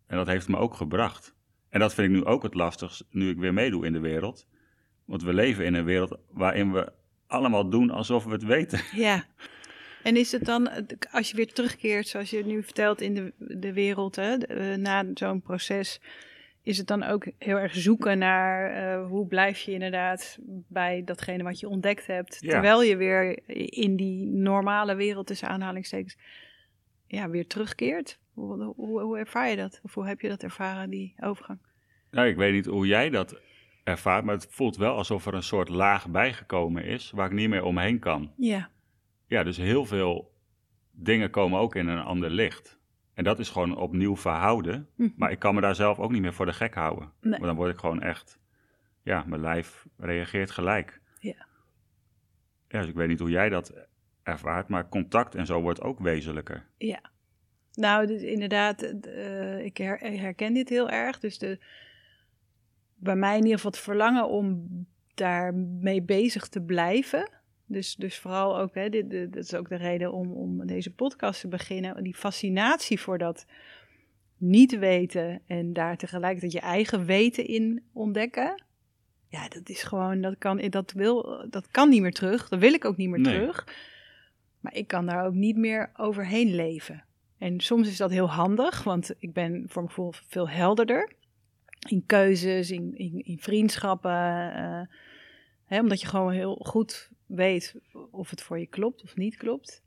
En 0.06 0.16
dat 0.16 0.26
heeft 0.26 0.48
me 0.48 0.56
ook 0.56 0.74
gebracht. 0.74 1.34
En 1.68 1.80
dat 1.80 1.94
vind 1.94 2.08
ik 2.08 2.14
nu 2.14 2.24
ook 2.24 2.42
het 2.42 2.54
lastigst, 2.54 3.06
nu 3.10 3.30
ik 3.30 3.38
weer 3.38 3.54
meedoe 3.54 3.86
in 3.86 3.92
de 3.92 4.00
wereld. 4.00 4.48
Want 5.04 5.22
we 5.22 5.34
leven 5.34 5.64
in 5.64 5.74
een 5.74 5.84
wereld 5.84 6.18
waarin 6.30 6.72
we 6.72 6.92
allemaal 7.26 7.70
doen 7.70 7.90
alsof 7.90 8.24
we 8.24 8.30
het 8.30 8.44
weten. 8.44 8.80
Ja. 8.92 9.24
En 10.08 10.16
is 10.16 10.32
het 10.32 10.44
dan, 10.44 10.68
als 11.10 11.30
je 11.30 11.36
weer 11.36 11.52
terugkeert, 11.52 12.08
zoals 12.08 12.30
je 12.30 12.44
nu 12.44 12.62
vertelt 12.62 13.00
in 13.00 13.14
de, 13.14 13.32
de 13.38 13.72
wereld, 13.72 14.16
hè, 14.16 14.36
eh, 14.36 14.76
na 14.76 15.04
zo'n 15.14 15.40
proces, 15.40 16.00
is 16.62 16.78
het 16.78 16.86
dan 16.86 17.02
ook 17.02 17.26
heel 17.38 17.56
erg 17.56 17.74
zoeken 17.74 18.18
naar 18.18 18.76
uh, 19.00 19.06
hoe 19.08 19.26
blijf 19.26 19.58
je 19.60 19.72
inderdaad 19.72 20.38
bij 20.68 21.02
datgene 21.04 21.42
wat 21.42 21.60
je 21.60 21.68
ontdekt 21.68 22.06
hebt, 22.06 22.38
terwijl 22.40 22.82
je 22.82 22.96
weer 22.96 23.40
in 23.70 23.96
die 23.96 24.26
normale 24.26 24.94
wereld 24.94 25.26
tussen 25.26 25.48
aanhalingstekens 25.48 26.16
ja, 27.06 27.30
weer 27.30 27.46
terugkeert? 27.46 28.18
Hoe, 28.32 28.72
hoe, 28.76 29.00
hoe 29.00 29.18
ervaar 29.18 29.50
je 29.50 29.56
dat? 29.56 29.80
Of 29.82 29.94
hoe 29.94 30.06
heb 30.06 30.20
je 30.20 30.28
dat 30.28 30.42
ervaren, 30.42 30.90
die 30.90 31.14
overgang? 31.20 31.58
Nou, 32.10 32.28
ik 32.28 32.36
weet 32.36 32.52
niet 32.52 32.66
hoe 32.66 32.86
jij 32.86 33.10
dat 33.10 33.40
ervaart, 33.84 34.24
maar 34.24 34.34
het 34.34 34.46
voelt 34.50 34.76
wel 34.76 34.94
alsof 34.94 35.26
er 35.26 35.34
een 35.34 35.42
soort 35.42 35.68
laag 35.68 36.08
bijgekomen 36.08 36.84
is 36.84 37.10
waar 37.10 37.26
ik 37.26 37.32
niet 37.32 37.48
meer 37.48 37.64
omheen 37.64 37.98
kan. 37.98 38.32
Ja. 38.36 38.70
Ja, 39.28 39.42
dus 39.42 39.56
heel 39.56 39.84
veel 39.84 40.32
dingen 40.90 41.30
komen 41.30 41.58
ook 41.58 41.74
in 41.74 41.88
een 41.88 42.04
ander 42.04 42.30
licht. 42.30 42.78
En 43.14 43.24
dat 43.24 43.38
is 43.38 43.50
gewoon 43.50 43.76
opnieuw 43.76 44.16
verhouden. 44.16 44.88
Mhm. 44.94 45.10
Maar 45.16 45.30
ik 45.30 45.38
kan 45.38 45.54
me 45.54 45.60
daar 45.60 45.74
zelf 45.74 45.98
ook 45.98 46.10
niet 46.10 46.22
meer 46.22 46.32
voor 46.34 46.46
de 46.46 46.52
gek 46.52 46.74
houden. 46.74 47.12
Nee. 47.20 47.30
Want 47.30 47.44
dan 47.44 47.56
word 47.56 47.72
ik 47.72 47.78
gewoon 47.78 48.02
echt... 48.02 48.38
Ja, 49.02 49.24
mijn 49.26 49.40
lijf 49.40 49.86
reageert 49.96 50.50
gelijk. 50.50 51.00
Ja. 51.20 51.46
Ja, 52.68 52.80
dus 52.80 52.88
ik 52.88 52.94
weet 52.94 53.08
niet 53.08 53.18
hoe 53.18 53.30
jij 53.30 53.48
dat 53.48 53.72
ervaart, 54.22 54.68
maar 54.68 54.88
contact 54.88 55.34
en 55.34 55.46
zo 55.46 55.60
wordt 55.60 55.80
ook 55.80 55.98
wezenlijker. 55.98 56.66
Ja. 56.78 57.00
Nou, 57.72 58.06
dus 58.06 58.22
inderdaad, 58.22 58.82
uh, 58.82 59.64
ik 59.64 59.76
herken 59.76 60.54
dit 60.54 60.68
heel 60.68 60.90
erg. 60.90 61.18
Dus 61.18 61.38
de, 61.38 61.58
bij 62.94 63.16
mij 63.16 63.36
in 63.36 63.42
ieder 63.42 63.54
geval 63.54 63.70
het 63.70 63.80
verlangen 63.80 64.28
om 64.28 64.68
daarmee 65.14 66.02
bezig 66.02 66.48
te 66.48 66.62
blijven. 66.62 67.30
Dus, 67.70 67.94
dus 67.94 68.18
vooral 68.18 68.58
ook, 68.58 68.74
hè, 68.74 68.88
dit, 68.88 69.10
dit, 69.10 69.36
is 69.36 69.54
ook 69.54 69.68
de 69.68 69.76
reden 69.76 70.12
om, 70.12 70.32
om 70.32 70.66
deze 70.66 70.94
podcast 70.94 71.40
te 71.40 71.48
beginnen. 71.48 72.02
Die 72.02 72.14
fascinatie 72.14 73.00
voor 73.00 73.18
dat 73.18 73.46
niet 74.36 74.78
weten 74.78 75.40
en 75.46 75.72
daar 75.72 75.96
tegelijkertijd 75.96 76.52
je 76.52 76.60
eigen 76.60 77.04
weten 77.04 77.46
in 77.46 77.82
ontdekken. 77.92 78.62
Ja, 79.28 79.48
dat 79.48 79.68
is 79.68 79.82
gewoon, 79.82 80.20
dat 80.20 80.38
kan, 80.38 80.68
dat 80.70 80.92
wil, 80.92 81.46
dat 81.50 81.70
kan 81.70 81.88
niet 81.88 82.02
meer 82.02 82.12
terug. 82.12 82.48
Dat 82.48 82.58
wil 82.58 82.72
ik 82.72 82.84
ook 82.84 82.96
niet 82.96 83.08
meer 83.08 83.22
terug. 83.22 83.66
Maar 84.60 84.74
ik 84.74 84.86
kan 84.86 85.06
daar 85.06 85.26
ook 85.26 85.34
niet 85.34 85.56
meer 85.56 85.90
overheen 85.96 86.54
leven. 86.54 87.04
En 87.38 87.60
soms 87.60 87.88
is 87.88 87.96
dat 87.96 88.10
heel 88.10 88.30
handig, 88.30 88.84
want 88.84 89.14
ik 89.18 89.32
ben 89.32 89.64
voor 89.66 89.82
mijn 89.82 89.94
gevoel 89.94 90.12
veel 90.26 90.48
helderder. 90.48 91.12
In 91.88 92.06
keuzes, 92.06 92.70
in, 92.70 92.96
in, 92.96 93.24
in 93.24 93.38
vriendschappen. 93.38 94.10
Uh, 94.56 94.80
hè, 95.64 95.80
omdat 95.80 96.00
je 96.00 96.06
gewoon 96.06 96.32
heel 96.32 96.54
goed 96.54 97.10
weet 97.28 97.74
of 98.10 98.30
het 98.30 98.42
voor 98.42 98.58
je 98.58 98.66
klopt 98.66 99.02
of 99.02 99.16
niet 99.16 99.36
klopt. 99.36 99.82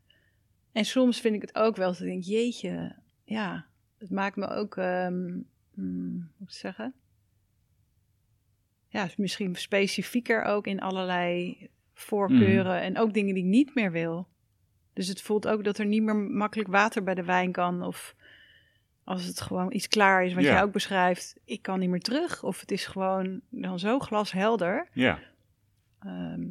En 0.72 0.86
soms 0.86 1.22
vind 1.22 1.36
ik 1.36 1.42
het 1.42 1.56
ook 1.56 1.76
wel 1.76 1.92
dat 1.92 2.00
ik 2.00 2.06
denk, 2.06 2.24
jeetje, 2.24 2.96
ja, 3.24 3.66
het 3.98 4.10
maakt 4.10 4.36
me 4.36 4.48
ook, 4.48 4.76
um, 4.76 5.48
hoe 5.74 6.24
moet 6.38 6.54
zeggen? 6.54 6.94
Ja, 8.88 9.10
misschien 9.18 9.56
specifieker 9.56 10.44
ook 10.44 10.68
in 10.68 10.80
allerlei 10.80 11.58
voorkeuren 11.94 12.76
mhm. 12.76 12.84
en 12.84 12.98
ook 12.98 13.14
dingen 13.14 13.34
die 13.34 13.44
ik 13.44 13.50
niet 13.50 13.76
meer 13.76 13.92
wil. 13.92 14.28
Dus 14.94 15.08
het 15.08 15.22
voelt 15.22 15.48
ook 15.48 15.64
dat 15.64 15.78
er 15.78 15.86
niet 15.86 16.04
meer 16.04 16.16
makkelijk 16.16 16.70
water 16.70 17.04
bij 17.04 17.14
de 17.14 17.24
wijn 17.24 17.52
kan. 17.52 17.84
Of 17.84 18.16
als 19.04 19.26
het 19.26 19.42
gewoon 19.42 19.74
iets 19.74 19.88
klaar 19.88 20.26
is, 20.26 20.34
wat 20.34 20.44
jij 20.44 20.64
ook 20.64 20.72
beschrijft, 20.72 21.40
ik 21.46 21.62
kan 21.62 21.80
niet 21.80 21.90
meer 21.90 22.02
terug. 22.02 22.44
Of 22.44 22.60
het 22.60 22.72
is 22.72 22.86
gewoon 22.86 23.42
dan 23.50 23.80
zo 23.80 24.00
glashelder. 24.00 24.88
Ja. 24.94 25.20
Ehm, 26.00 26.48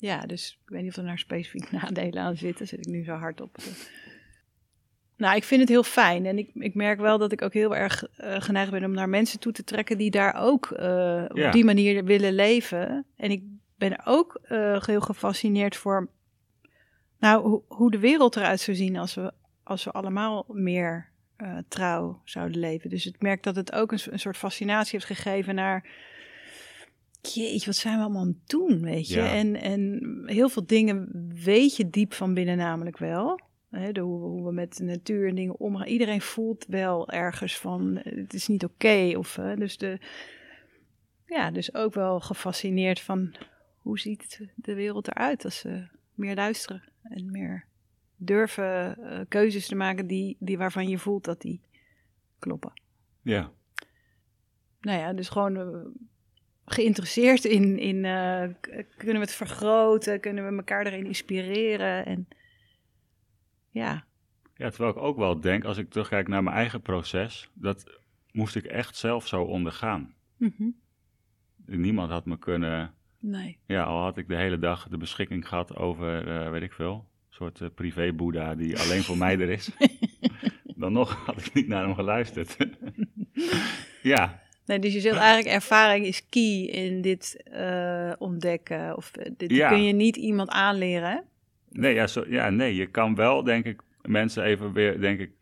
ja, 0.00 0.20
dus 0.26 0.58
ik 0.64 0.68
weet 0.70 0.82
niet 0.82 0.90
of 0.90 0.96
er 0.96 1.04
nou 1.04 1.18
specifiek 1.18 1.70
nadelen 1.80 2.22
aan 2.22 2.36
zitten. 2.36 2.66
Zit 2.66 2.78
ik 2.86 2.92
nu 2.92 3.04
zo 3.04 3.12
hard 3.12 3.40
op. 3.40 3.56
Nou, 5.16 5.36
ik 5.36 5.44
vind 5.44 5.60
het 5.60 5.68
heel 5.68 5.82
fijn. 5.82 6.26
En 6.26 6.38
ik, 6.38 6.50
ik 6.54 6.74
merk 6.74 7.00
wel 7.00 7.18
dat 7.18 7.32
ik 7.32 7.42
ook 7.42 7.52
heel 7.52 7.76
erg 7.76 8.04
eh, 8.16 8.40
geneigd 8.40 8.70
ben 8.70 8.84
om 8.84 8.92
naar 8.92 9.08
mensen 9.08 9.40
toe 9.40 9.52
te 9.52 9.64
trekken 9.64 9.98
die 9.98 10.10
daar 10.10 10.34
ook 10.34 10.70
eh, 10.70 10.86
Ja. 11.34 11.46
op 11.46 11.52
die 11.52 11.64
manier 11.64 12.04
willen 12.04 12.32
leven. 12.32 13.06
En 13.16 13.30
ik 13.30 13.42
ben 13.76 14.06
ook 14.06 14.40
eh, 14.42 14.82
heel 14.82 15.00
gefascineerd 15.00 15.76
voor 15.76 16.10
nou, 17.18 17.48
hoe, 17.48 17.62
hoe 17.68 17.90
de 17.90 17.98
wereld 17.98 18.36
eruit 18.36 18.60
zou 18.60 18.76
zien 18.76 18.96
als 18.96 19.14
we, 19.14 19.32
als 19.62 19.84
we 19.84 19.90
allemaal 19.90 20.44
meer 20.48 21.08
trouw 21.68 22.20
zouden 22.24 22.58
leven. 22.58 22.90
Dus 22.90 23.06
ik 23.06 23.20
merk 23.20 23.42
dat 23.42 23.56
het 23.56 23.72
ook 23.72 23.92
een 23.92 24.18
soort 24.18 24.36
fascinatie 24.36 24.92
heeft 24.92 25.20
gegeven 25.20 25.54
naar. 25.54 25.88
Jeetje, 27.22 27.66
wat 27.66 27.76
zijn 27.76 27.96
we 27.96 28.02
allemaal 28.02 28.22
aan 28.22 28.28
het 28.28 28.48
doen, 28.48 28.82
weet 28.82 29.08
je? 29.08 29.16
Ja. 29.16 29.32
En, 29.34 29.56
en 29.56 30.22
heel 30.26 30.48
veel 30.48 30.66
dingen 30.66 31.08
weet 31.44 31.76
je 31.76 31.90
diep 31.90 32.12
van 32.12 32.34
binnen 32.34 32.56
namelijk 32.56 32.98
wel. 32.98 33.40
Hè, 33.70 33.92
de, 33.92 34.00
hoe, 34.00 34.20
hoe 34.20 34.44
we 34.44 34.52
met 34.52 34.76
de 34.76 34.84
natuur 34.84 35.28
en 35.28 35.34
dingen 35.34 35.58
omgaan. 35.58 35.86
Iedereen 35.86 36.20
voelt 36.20 36.66
wel 36.68 37.08
ergens 37.08 37.58
van, 37.58 37.96
eh, 37.96 38.16
het 38.16 38.34
is 38.34 38.46
niet 38.46 38.64
oké. 38.64 39.12
of 39.16 39.34
dus 39.56 39.76
de, 39.76 39.98
ja, 41.26 41.50
dus 41.50 41.74
ook 41.74 41.94
wel 41.94 42.20
gefascineerd 42.20 43.00
van, 43.00 43.34
hoe 43.78 43.98
ziet 43.98 44.48
de 44.54 44.74
wereld 44.74 45.08
eruit 45.08 45.44
als 45.44 45.58
ze 45.58 45.88
meer 46.14 46.34
luisteren 46.34 46.82
en 47.02 47.30
meer 47.30 47.64
durven 48.16 48.96
eh, 48.96 49.20
keuzes 49.28 49.66
te 49.66 49.74
maken 49.74 50.06
die, 50.06 50.36
die 50.38 50.58
waarvan 50.58 50.88
je 50.88 50.98
voelt 50.98 51.24
dat 51.24 51.40
die 51.40 51.60
kloppen. 52.38 52.72
Ja, 53.22 53.52
Nou 54.80 54.98
ja, 54.98 55.12
dus 55.12 55.28
gewoon 55.28 55.56
eh, 55.56 55.86
geïnteresseerd 56.72 57.44
in, 57.44 57.78
in 57.78 58.04
eh, 58.04 58.48
kunnen 58.96 59.14
we 59.14 59.20
het 59.20 59.34
vergroten, 59.34 60.20
kunnen 60.20 60.48
we 60.48 60.56
elkaar 60.56 60.86
erin 60.86 61.06
inspireren 61.06 62.06
en 62.06 62.28
ja, 63.70 64.04
Ja, 64.56 64.70
terwijl 64.70 64.90
ik 64.90 65.02
ook 65.02 65.16
wel 65.16 65.40
denk, 65.40 65.64
als 65.64 65.78
ik 65.78 65.90
terugkijk 65.90 66.28
naar 66.28 66.42
mijn 66.42 66.56
eigen 66.56 66.80
proces, 66.80 67.50
dat 67.54 68.00
moest 68.32 68.56
ik 68.56 68.64
echt 68.64 68.96
zelf 68.96 69.26
zo 69.26 69.42
ondergaan. 69.42 70.14
Mhm. 70.36 70.68
Niemand 71.66 72.10
had 72.10 72.26
me 72.26 72.38
kunnen, 72.38 72.94
nee. 73.18 73.58
ja, 73.66 73.82
al 73.82 74.02
had 74.02 74.16
ik 74.16 74.28
de 74.28 74.36
hele 74.36 74.58
dag 74.58 74.88
de 74.88 74.96
beschikking 74.96 75.48
gehad 75.48 75.76
over, 75.76 76.28
eh, 76.28 76.50
weet 76.50 76.62
ik 76.62 76.72
veel, 76.72 76.94
een 76.94 77.34
soort 77.34 77.60
eh, 77.60 77.68
privé-boeddha 77.74 78.54
die 78.54 78.78
alleen 78.78 79.02
voor 79.02 79.16
mij 79.16 79.40
er 79.40 79.50
is. 79.50 79.70
Dan 80.76 80.92
nog 80.92 81.24
had 81.26 81.46
ik 81.46 81.54
niet 81.54 81.68
naar 81.68 81.84
hem 81.84 81.94
geluisterd. 81.94 82.56
ja, 84.02 84.42
Nee, 84.70 84.78
dus 84.78 84.92
je 84.92 85.00
zegt 85.00 85.16
eigenlijk 85.16 85.54
ervaring 85.54 86.06
is 86.06 86.28
key 86.28 86.62
in 86.64 87.02
dit 87.02 87.42
eh, 87.42 88.12
ontdekken. 88.18 88.96
Of 88.96 89.12
eh, 89.16 89.30
dit 89.36 89.50
Ja. 89.50 89.68
kun 89.68 89.82
je 89.84 89.92
niet 89.92 90.16
iemand 90.16 90.48
aanleren. 90.48 91.10
hè? 91.10 91.18
nee, 91.68 91.94
ja, 91.94 92.06
zo, 92.06 92.24
ja, 92.28 92.50
nee, 92.50 92.74
je 92.74 92.86
kan 92.86 93.14
wel, 93.14 93.42
denk 93.44 93.64
ik, 93.64 93.82
mensen 94.02 94.44
even 94.44 94.72
weer, 94.72 95.00
denk 95.00 95.20
ik, 95.20 95.32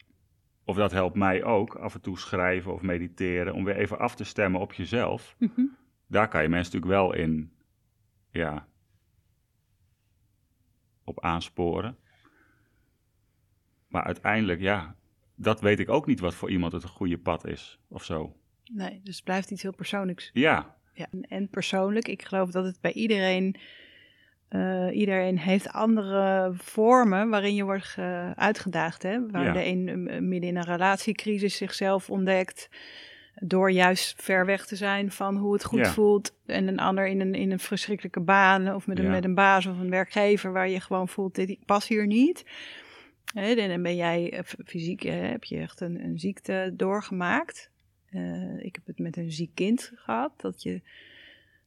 of 0.64 0.76
dat 0.76 0.92
helpt 0.92 1.16
mij 1.16 1.44
ook, 1.44 1.74
af 1.74 1.94
en 1.94 2.00
toe 2.00 2.18
schrijven 2.18 2.72
of 2.72 2.82
mediteren, 2.82 3.54
om 3.54 3.64
weer 3.64 3.76
even 3.76 3.98
af 3.98 4.14
te 4.14 4.24
stemmen 4.24 4.60
op 4.60 4.72
jezelf. 4.72 5.34
Mhm. 5.38 5.60
daar 6.06 6.28
kan 6.28 6.42
je 6.42 6.48
mensen 6.48 6.72
natuurlijk 6.72 7.00
wel 7.00 7.14
in, 7.14 7.52
ja, 8.30 8.66
op 11.04 11.20
aansporen. 11.20 11.96
Maar 13.88 14.02
uiteindelijk, 14.04 14.60
ja, 14.60 14.96
dat 15.34 15.60
weet 15.60 15.80
ik 15.80 15.88
ook 15.88 16.06
niet 16.06 16.20
wat 16.20 16.34
voor 16.34 16.50
iemand 16.50 16.72
het 16.72 16.82
een 16.82 16.88
goede 16.88 17.18
pad 17.18 17.46
is, 17.46 17.78
of 17.88 18.04
zo. 18.04 18.36
Nee, 18.72 19.00
dus 19.04 19.14
het 19.16 19.24
blijft 19.24 19.50
iets 19.50 19.62
heel 19.62 19.74
persoonlijks. 19.74 20.30
Ja, 20.32 20.76
Ja. 20.94 21.06
En, 21.12 21.22
en 21.28 21.48
persoonlijk, 21.48 22.08
ik 22.08 22.22
geloof 22.22 22.50
dat 22.50 22.64
het 22.64 22.80
bij 22.80 22.92
iedereen, 22.92 23.56
eh, 24.48 24.88
iedereen 24.92 25.38
heeft 25.38 25.68
andere 25.72 26.50
vormen 26.54 27.28
waarin 27.28 27.54
je 27.54 27.64
wordt 27.64 27.84
ge- 27.84 28.32
uitgedaagd. 28.34 29.02
Hè? 29.02 29.26
Waar 29.30 29.44
Ja. 29.44 29.52
de 29.52 29.64
een 29.64 30.02
midden 30.28 30.48
in 30.48 30.56
een 30.56 30.64
relatiecrisis 30.64 31.56
zichzelf 31.56 32.10
ontdekt, 32.10 32.68
door 33.34 33.70
juist 33.70 34.22
ver 34.22 34.46
weg 34.46 34.66
te 34.66 34.76
zijn 34.76 35.10
van 35.12 35.36
hoe 35.36 35.52
het 35.52 35.64
goed 35.64 35.78
Ja. 35.78 35.90
voelt. 35.90 36.34
En 36.46 36.68
een 36.68 36.78
ander 36.78 37.06
in 37.06 37.20
een, 37.20 37.34
in 37.34 37.50
een 37.50 37.58
verschrikkelijke 37.58 38.20
baan 38.20 38.74
of 38.74 38.86
met 38.86 38.98
een, 38.98 39.04
Ja. 39.04 39.10
met 39.10 39.24
een 39.24 39.34
baas 39.34 39.66
of 39.66 39.78
een 39.78 39.90
werkgever 39.90 40.52
waar 40.52 40.68
je 40.68 40.80
gewoon 40.80 41.08
voelt, 41.08 41.34
dit, 41.34 41.48
ik 41.48 41.64
pas 41.64 41.88
hier 41.88 42.06
niet. 42.06 42.44
En 43.34 43.68
dan 43.68 43.82
ben 43.82 43.96
jij 43.96 44.32
eh, 44.32 44.40
fysiek, 44.64 45.02
heb 45.02 45.44
je 45.44 45.56
echt 45.58 45.80
een, 45.80 46.04
een 46.04 46.18
ziekte 46.18 46.72
doorgemaakt. 46.76 47.70
Eh, 48.10 48.58
ik 48.64 48.74
heb 48.74 48.86
het 48.86 48.98
met 48.98 49.16
een 49.16 49.32
ziek 49.32 49.54
kind 49.54 49.92
gehad. 49.94 50.32
Dat 50.36 50.62
je, 50.62 50.70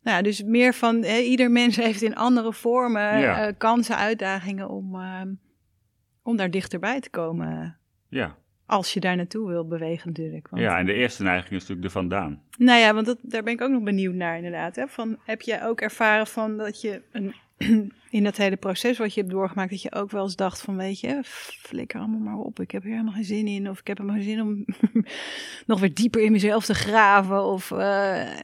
nou 0.04 0.18
ja, 0.18 0.22
dus 0.22 0.44
meer 0.44 0.74
van 0.74 1.04
ieder 1.04 1.52
mens 1.52 1.76
heeft 1.86 2.02
in 2.02 2.16
andere 2.16 2.54
vormen 2.54 3.20
Ja. 3.20 3.48
eh, 3.48 3.54
kansen, 3.58 3.98
uitdagingen 3.98 4.70
om, 4.70 4.96
eh, 4.96 5.22
om 6.24 6.36
daar 6.36 6.52
dichterbij 6.52 7.00
te 7.00 7.10
komen. 7.10 7.78
ja. 8.10 8.40
Als 8.66 8.94
je 8.94 9.00
daar 9.00 9.16
naartoe 9.16 9.48
wil 9.48 9.68
bewegen 9.68 10.08
natuurlijk. 10.08 10.48
Want, 10.50 10.64
ja, 10.64 10.78
en 10.80 10.86
de 10.86 10.94
eerste 10.94 11.24
neiging 11.24 11.52
is 11.52 11.60
natuurlijk 11.60 11.82
de 11.88 11.90
vandaan. 11.90 12.42
Nou 12.58 12.80
ja, 12.80 12.94
want 12.94 13.06
dat, 13.06 13.18
daar 13.22 13.44
ben 13.44 13.54
ik 13.54 13.62
ook 13.62 13.70
nog 13.72 13.84
benieuwd 13.84 14.14
naar 14.16 14.36
inderdaad. 14.36 14.76
Hè? 14.76 14.88
Van, 14.88 15.18
heb 15.24 15.42
jij 15.42 15.66
ook 15.66 15.82
ervaren 15.82 16.28
van 16.28 16.58
dat 16.58 16.82
je 16.82 17.02
een, 17.12 17.36
in 18.18 18.24
dat 18.24 18.38
hele 18.38 18.58
proces 18.58 18.98
wat 18.98 19.14
je 19.14 19.20
hebt 19.20 19.34
doorgemaakt, 19.34 19.70
dat 19.70 19.82
je 19.82 19.94
ook 19.94 20.12
wel 20.12 20.24
eens 20.24 20.36
dacht 20.36 20.62
van 20.62 20.78
weet 20.78 21.00
je, 21.00 21.20
flikker 21.24 22.00
allemaal 22.00 22.20
maar 22.20 22.46
op. 22.46 22.60
Ik 22.60 22.72
heb 22.72 22.84
hier 22.84 22.92
helemaal 22.92 23.14
geen 23.14 23.24
zin 23.24 23.48
in. 23.48 23.70
Of 23.70 23.80
ik 23.80 23.88
heb 23.88 23.98
helemaal 23.98 24.20
geen 24.20 24.30
zin 24.30 24.42
om 24.42 24.66
nog 25.72 25.80
weer 25.80 25.94
dieper 25.94 26.22
in 26.22 26.32
mezelf 26.32 26.66
te 26.66 26.74
graven. 26.74 27.44
Of 27.44 27.72
eh, 27.72 28.40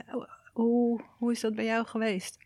hoe, 0.53 1.01
hoe 1.17 1.31
is 1.31 1.39
dat 1.39 1.55
bij 1.55 1.65
jou 1.65 1.85
geweest? 1.85 2.45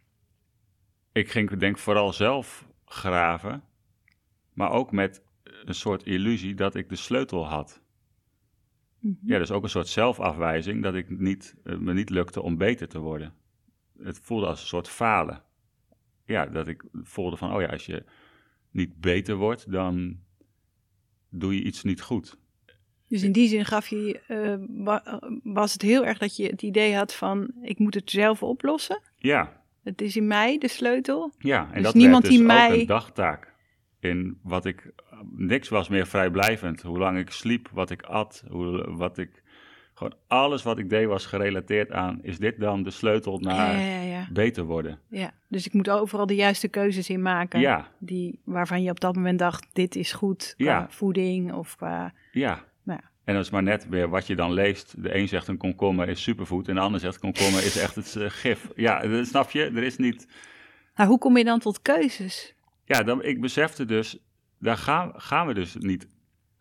Ik 1.11 1.31
ging, 1.31 1.57
denk 1.57 1.77
vooral 1.77 2.13
zelf 2.13 2.67
graven, 2.85 3.63
maar 4.53 4.71
ook 4.71 4.91
met 4.91 5.21
een 5.65 5.75
soort 5.75 6.03
illusie 6.03 6.55
dat 6.55 6.75
ik 6.75 6.89
de 6.89 6.95
sleutel 6.95 7.47
had. 7.47 7.81
Mhm. 8.99 9.13
Ja, 9.23 9.37
dus 9.37 9.51
ook 9.51 9.63
een 9.63 9.69
soort 9.69 9.87
zelfafwijzing 9.87 10.83
dat 10.83 10.93
ik 10.93 11.19
niet, 11.19 11.55
eh, 11.63 11.77
me 11.77 11.93
niet 11.93 12.09
lukte 12.09 12.41
om 12.41 12.57
beter 12.57 12.87
te 12.87 12.99
worden. 12.99 13.33
Het 13.97 14.19
voelde 14.19 14.45
als 14.45 14.61
een 14.61 14.67
soort 14.67 14.89
falen. 14.89 15.43
Ja, 16.31 16.45
dat 16.45 16.67
ik 16.67 16.83
voelde 16.93 17.37
van, 17.37 17.53
oh 17.53 17.61
ja, 17.61 17.67
als 17.67 17.85
je 17.85 18.03
niet 18.71 18.95
beter 18.99 19.35
wordt, 19.35 19.71
dan 19.71 20.17
doe 21.29 21.55
je 21.55 21.63
iets 21.63 21.83
niet 21.83 22.01
goed. 22.01 22.37
Dus 23.07 23.23
in 23.23 23.31
die 23.31 23.47
zin 23.47 23.65
gaf 23.65 23.87
je, 23.87 24.19
eh, 24.27 24.55
wa- 24.83 25.21
was 25.43 25.73
het 25.73 25.81
heel 25.81 26.05
erg 26.05 26.17
dat 26.17 26.35
je 26.35 26.47
het 26.47 26.61
idee 26.61 26.95
had 26.95 27.13
van 27.15 27.51
ik 27.61 27.79
moet 27.79 27.93
het 27.93 28.11
zelf 28.11 28.43
oplossen. 28.43 29.01
Ja, 29.17 29.63
Het 29.83 30.01
is 30.01 30.15
in 30.15 30.27
mij 30.27 30.57
de 30.57 30.67
sleutel. 30.67 31.33
ja. 31.37 31.67
En 31.67 31.73
Dus 31.73 31.83
dat 31.83 31.93
niemand 31.93 32.23
dus 32.23 32.31
die 32.35 32.43
mij- 32.43 32.79
een 32.79 32.85
dagtaak. 32.85 33.53
In 33.99 34.39
wat 34.43 34.65
ik, 34.65 34.91
niks 35.35 35.69
was 35.69 35.89
meer 35.89 36.07
vrijblijvend. 36.07 36.81
Hoe 36.81 36.97
lang 36.97 37.17
ik 37.17 37.29
sliep, 37.29 37.69
wat 37.73 37.89
ik 37.89 38.01
at, 38.01 38.43
hoe, 38.49 38.91
wat 38.95 39.17
ik, 39.17 39.40
gewoon 40.01 40.19
alles 40.27 40.63
wat 40.63 40.77
ik 40.77 40.89
deed 40.89 41.07
was 41.07 41.25
gerelateerd 41.25 41.91
aan, 41.91 42.19
is 42.21 42.37
dit 42.37 42.59
dan 42.59 42.83
de 42.83 42.91
sleutel 42.91 43.39
naar 43.39 43.79
Ja, 43.79 43.85
ja, 43.95 44.01
ja, 44.01 44.27
beter 44.31 44.63
worden? 44.63 44.99
ja. 45.09 45.31
Dus 45.47 45.65
ik 45.65 45.73
moet 45.73 45.89
overal 45.89 46.25
de 46.25 46.35
juiste 46.35 46.67
keuzes 46.67 47.09
in 47.09 47.21
maken. 47.21 47.59
Ja, 47.59 47.87
Die, 47.99 48.39
waarvan 48.43 48.83
je 48.83 48.89
op 48.89 48.99
dat 48.99 49.15
moment 49.15 49.39
dacht, 49.39 49.67
dit 49.73 49.95
is 49.95 50.11
goed 50.13 50.53
qua 50.57 50.65
Ja. 50.65 50.87
voeding 50.89 51.53
of 51.53 51.75
qua... 51.75 52.13
ja. 52.31 52.63
Nou 52.83 52.99
ja. 53.03 53.09
En 53.23 53.33
dat 53.33 53.43
is 53.43 53.49
maar 53.49 53.63
net 53.63 53.89
weer 53.89 54.09
wat 54.09 54.27
je 54.27 54.35
dan 54.35 54.53
leest. 54.53 55.03
De 55.03 55.15
een 55.15 55.27
zegt 55.27 55.47
een 55.47 55.57
komkommer 55.57 56.09
is 56.09 56.21
superfood 56.23 56.67
en 56.67 56.75
de 56.75 56.81
ander 56.81 56.99
zegt 56.99 57.19
komkommer 57.19 57.65
is 57.65 57.77
echt 57.77 57.95
het 57.95 58.15
eh, 58.15 58.25
gif. 58.29 58.67
Ja, 58.75 58.99
dat 59.07 59.27
snap 59.27 59.49
je? 59.51 59.63
Er 59.63 59.83
is 59.83 59.97
niet... 59.97 60.27
Nou, 60.95 61.09
hoe 61.09 61.17
kom 61.19 61.37
je 61.37 61.43
dan 61.43 61.59
tot 61.59 61.81
keuzes? 61.81 62.55
Ja, 62.85 63.03
dan, 63.03 63.23
ik 63.23 63.41
besefte 63.41 63.85
dus, 63.85 64.17
daar 64.59 64.77
gaan, 64.77 65.11
gaan 65.15 65.47
we 65.47 65.53
dus 65.53 65.75
niet 65.79 66.07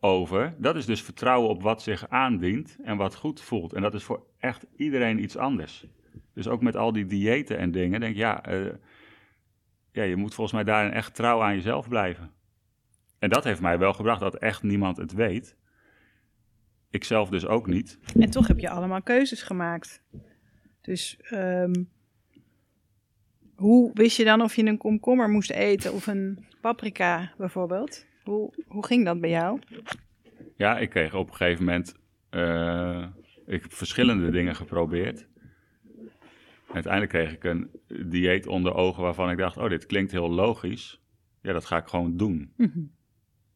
over. 0.01 0.55
Dat 0.59 0.77
is 0.77 0.87
dus 0.87 1.03
vertrouwen 1.03 1.51
op 1.51 1.63
wat 1.63 1.83
zich 1.83 2.09
aandient 2.09 2.77
en 2.83 2.97
wat 2.97 3.15
goed 3.15 3.41
voelt. 3.41 3.73
En 3.73 3.83
dat 3.83 3.95
is 3.95 4.03
voor 4.03 4.27
echt 4.39 4.67
iedereen 4.77 5.23
iets 5.23 5.37
anders. 5.37 5.87
Dus 6.35 6.49
ook 6.49 6.63
met 6.63 6.77
al 6.77 6.93
die 6.93 7.07
diëten 7.07 7.59
en 7.59 7.71
dingen, 7.71 8.01
denk 8.01 8.13
ik, 8.13 8.19
ja, 8.19 8.45
eh, 8.45 8.73
ja, 9.93 10.03
je 10.03 10.17
moet 10.17 10.35
volgens 10.35 10.57
mij 10.57 10.65
daarin 10.65 10.93
echt 10.93 11.15
trouw 11.15 11.43
aan 11.43 11.55
jezelf 11.55 11.89
blijven. 11.89 12.31
En 13.19 13.29
dat 13.29 13.45
heeft 13.45 13.61
mij 13.61 13.79
wel 13.79 13.93
gebracht 13.93 14.21
dat 14.21 14.37
echt 14.37 14.63
niemand 14.63 14.97
het 14.97 15.13
weet. 15.13 15.57
Ik 16.91 17.05
zelf 17.05 17.29
dus 17.29 17.47
ook 17.47 17.67
niet. 17.67 17.99
En 18.19 18.31
toch 18.31 18.47
heb 18.47 18.59
je 18.59 18.71
allemaal 18.71 19.03
keuzes 19.03 19.43
gemaakt. 19.43 20.03
Dus 20.81 21.17
ehm, 21.21 21.85
hoe 23.55 23.91
wist 23.95 24.17
je 24.17 24.25
dan 24.25 24.43
of 24.43 24.57
je 24.57 24.65
een 24.65 24.79
komkommer 24.79 25.29
moest 25.29 25.51
eten 25.51 25.93
of 25.93 26.07
een 26.07 26.47
paprika 26.61 27.33
bijvoorbeeld? 27.37 28.07
Hoe, 28.31 28.53
hoe 28.67 28.87
ging 28.87 29.05
dat 29.05 29.21
bij 29.21 29.31
jou? 29.31 29.59
Ja, 30.57 30.79
ik 30.79 30.91
kreeg 30.91 31.15
op 31.15 31.29
een 31.29 31.35
gegeven 31.35 31.65
moment. 31.65 31.95
eh, 32.31 33.05
ik 33.47 33.63
heb 33.63 33.73
verschillende 33.73 34.31
dingen 34.31 34.55
geprobeerd. 34.57 35.27
Uiteindelijk 36.73 37.13
kreeg 37.13 37.33
ik 37.33 37.45
een 37.45 37.71
dieet 38.07 38.47
onder 38.47 38.75
ogen 38.75 39.03
waarvan 39.03 39.31
ik 39.31 39.39
dacht: 39.39 39.57
oh, 39.57 39.69
dit 39.69 39.87
klinkt 39.87 40.13
heel 40.13 40.31
logisch. 40.31 41.01
Ja, 41.43 41.53
dat 41.53 41.65
ga 41.65 41.77
ik 41.77 41.87
gewoon 41.87 42.17
doen. 42.17 42.53
Mhm. 42.57 42.81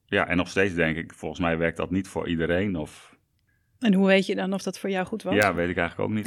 Ja, 0.06 0.26
en 0.28 0.36
nog 0.36 0.48
steeds 0.48 0.74
denk 0.74 0.96
ik: 0.96 1.12
volgens 1.14 1.40
mij 1.40 1.58
werkt 1.58 1.76
dat 1.76 1.90
niet 1.90 2.08
voor 2.08 2.28
iedereen. 2.28 2.76
Of 2.76 3.16
En 3.78 3.94
hoe 3.94 4.06
weet 4.06 4.26
je 4.26 4.34
dan 4.34 4.52
of 4.52 4.62
dat 4.62 4.78
voor 4.78 4.90
jou 4.90 5.06
goed 5.06 5.22
was? 5.22 5.34
ja, 5.34 5.54
weet 5.54 5.68
ik 5.68 5.76
eigenlijk 5.76 6.10
ook 6.10 6.16
niet. 6.16 6.24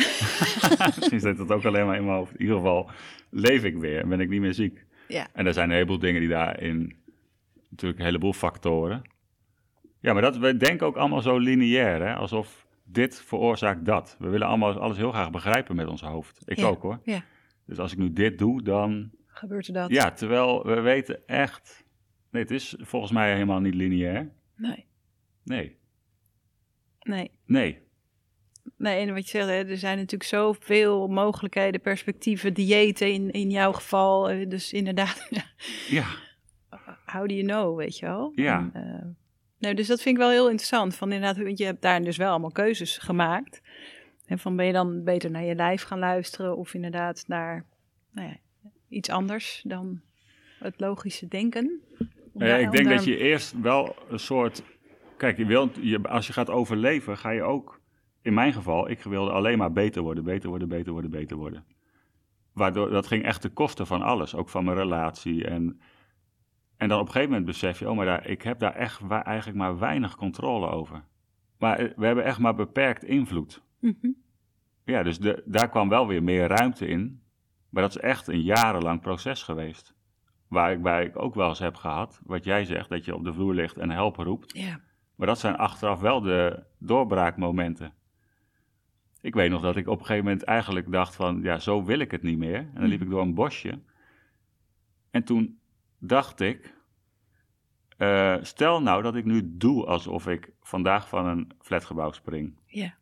Misschien 0.97 1.19
zit 1.19 1.37
dat 1.37 1.51
ook 1.51 1.65
alleen 1.65 1.85
maar 1.85 1.97
in 1.97 2.05
mijn 2.05 2.17
hoofd. 2.17 2.33
In 2.33 2.41
ieder 2.41 2.55
geval 2.55 2.89
leef 3.29 3.63
ik 3.63 3.77
weer 3.77 4.01
en 4.01 4.09
ben 4.09 4.19
ik 4.19 4.29
niet 4.29 4.41
meer 4.41 4.53
ziek. 4.53 4.85
Ja. 5.07 5.27
En 5.33 5.45
er 5.45 5.53
zijn 5.53 5.67
een 5.69 5.75
heleboel 5.75 5.99
dingen 5.99 6.19
die 6.21 6.29
daarin, 6.29 6.95
natuurlijk 7.69 7.99
een 7.99 8.05
heleboel 8.05 8.33
factoren. 8.33 9.01
Ja, 9.99 10.13
maar 10.13 10.21
dat, 10.21 10.37
we 10.37 10.57
denken 10.57 10.87
ook 10.87 10.95
allemaal 10.95 11.21
zo 11.21 11.37
lineair, 11.37 12.01
hè? 12.07 12.15
alsof 12.15 12.67
dit 12.83 13.21
veroorzaakt 13.21 13.85
dat. 13.85 14.15
We 14.19 14.29
willen 14.29 14.47
allemaal 14.47 14.79
alles 14.79 14.97
heel 14.97 15.11
graag 15.11 15.31
begrijpen 15.31 15.75
met 15.75 15.87
ons 15.87 16.01
hoofd. 16.01 16.41
Ik 16.45 16.57
Ja, 16.57 16.65
ook 16.67 16.81
hoor. 16.81 16.99
ja. 17.03 17.23
Dus 17.65 17.79
als 17.79 17.91
ik 17.91 17.97
nu 17.97 18.13
dit 18.13 18.37
doe, 18.37 18.61
dan... 18.63 19.11
Gebeurt 19.27 19.67
er 19.67 19.73
dat? 19.73 19.89
Ja, 19.91 20.11
terwijl 20.11 20.65
we 20.65 20.79
weten 20.81 21.27
echt... 21.27 21.85
Nee, 22.31 22.41
het 22.41 22.51
is 22.51 22.75
volgens 22.79 23.11
mij 23.11 23.33
helemaal 23.33 23.59
niet 23.59 23.73
lineair. 23.75 24.31
Nee. 24.55 24.85
Nee, 25.43 25.77
Nee. 26.99 27.31
nee. 27.45 27.85
Nee, 28.77 28.99
en 29.07 29.13
wat 29.13 29.23
je 29.23 29.29
zegt, 29.29 29.47
hè, 29.47 29.69
er 29.69 29.77
zijn 29.77 29.95
natuurlijk 29.97 30.29
zoveel 30.29 31.07
mogelijkheden, 31.07 31.81
perspectieven, 31.81 32.53
diëten 32.53 33.13
in, 33.13 33.31
in 33.31 33.49
jouw 33.49 33.71
geval. 33.71 34.29
eh, 34.29 34.49
Dus 34.49 34.73
inderdaad, 34.73 35.29
Ja, 35.89 36.05
how 37.11 37.27
do 37.27 37.33
you 37.35 37.45
know, 37.47 37.77
weet 37.77 37.97
je 37.97 38.05
wel? 38.05 38.31
Ja. 38.35 38.69
En, 38.73 38.83
eh, 38.83 39.05
nou, 39.59 39.75
dus 39.75 39.87
dat 39.87 40.01
vind 40.01 40.15
ik 40.15 40.21
wel 40.21 40.31
heel 40.31 40.45
interessant. 40.49 40.95
Van 40.95 41.11
inderdaad, 41.11 41.43
want 41.43 41.57
je 41.57 41.65
hebt 41.65 41.81
daar 41.81 42.01
dus 42.03 42.17
wel 42.17 42.29
allemaal 42.29 42.51
keuzes 42.51 42.97
gemaakt. 42.97 43.61
En 44.25 44.39
van 44.39 44.55
ben 44.55 44.65
je 44.65 44.71
dan 44.73 45.03
beter 45.03 45.31
naar 45.31 45.43
je 45.43 45.55
lijf 45.55 45.83
gaan 45.83 45.99
luisteren 45.99 46.57
of 46.57 46.73
inderdaad 46.73 47.23
naar 47.27 47.65
nou 48.11 48.27
ja, 48.27 48.37
iets 48.89 49.09
anders 49.09 49.61
dan 49.67 50.01
het 50.59 50.79
logische 50.79 51.27
denken? 51.27 51.81
Om 52.33 52.41
Eh, 52.41 52.61
ik 52.61 52.71
denk 52.71 52.85
daar- 52.85 52.95
dat 52.95 53.05
je 53.05 53.17
eerst 53.17 53.61
wel 53.61 53.95
een 54.09 54.19
soort... 54.19 54.63
Kijk, 55.17 55.37
je 55.37 55.45
wilt, 55.45 55.77
je, 55.81 56.01
als 56.03 56.27
je 56.27 56.33
gaat 56.33 56.49
overleven, 56.49 57.17
ga 57.17 57.29
je 57.29 57.43
ook... 57.43 57.79
In 58.21 58.33
mijn 58.33 58.53
geval, 58.53 58.89
ik 58.89 59.01
wilde 59.01 59.31
alleen 59.31 59.57
maar 59.57 59.71
beter 59.71 60.01
worden, 60.01 60.23
beter 60.23 60.49
worden, 60.49 60.67
beter 60.67 60.91
worden, 60.91 61.11
beter 61.11 61.37
worden. 61.37 61.65
Waardoor, 62.53 62.89
dat 62.89 63.07
ging 63.07 63.23
echt 63.23 63.41
ten 63.41 63.53
koste 63.53 63.85
van 63.85 64.01
alles, 64.01 64.35
ook 64.35 64.49
van 64.49 64.63
mijn 64.63 64.77
relatie. 64.77 65.45
En, 65.45 65.79
en 66.77 66.87
dan 66.87 66.99
op 66.99 67.05
een 67.05 67.11
gegeven 67.11 67.29
moment 67.29 67.49
besef 67.49 67.79
je, 67.79 67.89
oh, 67.89 67.95
maar 67.95 68.05
daar, 68.05 68.27
ik 68.27 68.41
heb 68.41 68.59
daar 68.59 68.75
echt 68.75 69.01
eigenlijk 69.09 69.57
maar 69.57 69.79
weinig 69.79 70.15
controle 70.15 70.69
over. 70.69 71.03
Maar 71.57 71.77
eh, 71.77 71.91
we 71.95 72.05
hebben 72.05 72.23
echt 72.23 72.39
maar 72.39 72.55
beperkt 72.55 73.03
invloed. 73.03 73.63
Mhm. 73.79 74.11
Ja, 74.83 75.03
dus 75.03 75.19
de, 75.19 75.43
daar 75.45 75.69
kwam 75.69 75.89
wel 75.89 76.07
weer 76.07 76.23
meer 76.23 76.47
ruimte 76.47 76.87
in. 76.87 77.21
Maar 77.69 77.81
dat 77.81 77.95
is 77.95 78.01
echt 78.01 78.27
een 78.27 78.41
jarenlang 78.41 79.01
proces 79.01 79.43
geweest. 79.43 79.95
Waar 80.47 80.71
ik, 80.71 80.81
waar 80.81 81.01
ik 81.01 81.19
ook 81.19 81.35
wel 81.35 81.49
eens 81.49 81.59
heb 81.59 81.75
gehad, 81.75 82.21
wat 82.23 82.43
jij 82.43 82.65
zegt, 82.65 82.89
dat 82.89 83.05
je 83.05 83.15
op 83.15 83.23
de 83.23 83.33
vloer 83.33 83.53
ligt 83.53 83.77
en 83.77 83.89
help 83.89 84.15
roept. 84.15 84.57
Ja. 84.57 84.79
Maar 85.15 85.27
dat 85.27 85.39
zijn 85.39 85.57
achteraf 85.57 85.99
wel 85.99 86.21
de 86.21 86.63
doorbraakmomenten. 86.77 87.93
Ik 89.21 89.33
weet 89.33 89.49
nog 89.49 89.61
dat 89.61 89.75
ik 89.75 89.87
op 89.87 89.99
een 89.99 90.05
gegeven 90.05 90.23
moment 90.23 90.43
eigenlijk 90.43 90.91
dacht 90.91 91.15
van, 91.15 91.41
ja, 91.41 91.59
zo 91.59 91.83
wil 91.83 91.99
ik 91.99 92.11
het 92.11 92.21
niet 92.21 92.37
meer. 92.37 92.57
En 92.57 92.73
dan 92.73 92.87
liep 92.87 93.01
ik 93.01 93.09
door 93.09 93.21
een 93.21 93.33
bosje. 93.33 93.79
En 95.11 95.23
toen 95.23 95.59
dacht 95.99 96.39
ik, 96.39 96.75
eh, 97.97 98.35
stel 98.41 98.81
nou 98.81 99.01
dat 99.01 99.15
ik 99.15 99.25
nu 99.25 99.57
doe 99.57 99.85
alsof 99.85 100.27
ik 100.27 100.51
vandaag 100.61 101.09
van 101.09 101.25
een 101.25 101.51
flatgebouw 101.61 102.11
spring 102.11 102.59
Ja. 102.65 102.95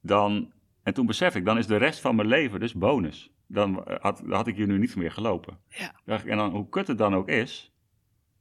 dan, 0.00 0.52
en 0.82 0.94
toen 0.94 1.06
besef 1.06 1.34
ik, 1.34 1.44
dan 1.44 1.58
is 1.58 1.66
de 1.66 1.76
rest 1.76 2.00
van 2.00 2.16
mijn 2.16 2.28
leven 2.28 2.60
dus 2.60 2.74
bonus. 2.74 3.30
Dan 3.46 3.84
eh, 3.84 4.00
had, 4.00 4.22
had 4.28 4.46
ik 4.46 4.56
hier 4.56 4.66
nu 4.66 4.78
niet 4.78 4.96
meer 4.96 5.12
gelopen. 5.12 5.58
Ja. 5.68 5.94
Dacht 6.04 6.24
ik, 6.24 6.30
En 6.30 6.36
dan, 6.36 6.50
hoe 6.50 6.68
kut 6.68 6.86
het 6.86 6.98
dan 6.98 7.14
ook 7.14 7.28
is, 7.28 7.72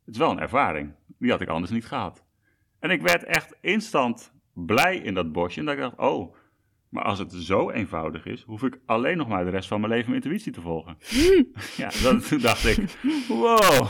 het 0.06 0.13
is 0.13 0.19
wel 0.19 0.32
een 0.32 0.39
ervaring. 0.39 0.93
Die 1.19 1.32
had 1.32 1.41
ik 1.41 1.47
anders 1.47 1.71
niet 1.71 1.86
gehad. 1.86 2.23
En 2.80 2.89
ik 2.89 3.01
werd 3.01 3.23
echt 3.23 3.56
instant 3.62 4.34
blij 4.53 4.97
in 4.97 5.13
dat 5.13 5.32
bosje. 5.32 5.60
En 5.60 5.65
dat 5.65 5.75
ik 5.75 5.82
dacht, 5.82 5.97
oh, 5.97 6.36
maar 6.97 7.05
als 7.05 7.19
het 7.19 7.33
zo 7.33 7.69
eenvoudig 7.69 8.25
is, 8.25 8.43
hoef 8.43 8.63
ik 8.63 8.79
alleen 8.86 9.17
nog 9.17 9.27
maar 9.27 9.43
de 9.43 9.49
rest 9.49 9.67
van 9.67 9.79
mijn 9.79 9.91
leven 9.91 10.10
mijn 10.12 10.23
intuïtie 10.23 10.51
te 10.51 10.62
volgen. 10.62 10.97
ja, 11.77 11.89
dat, 12.03 12.27
toen 12.27 12.39
dacht 12.49 12.65
ik, 12.65 12.97
wow. 13.27 13.88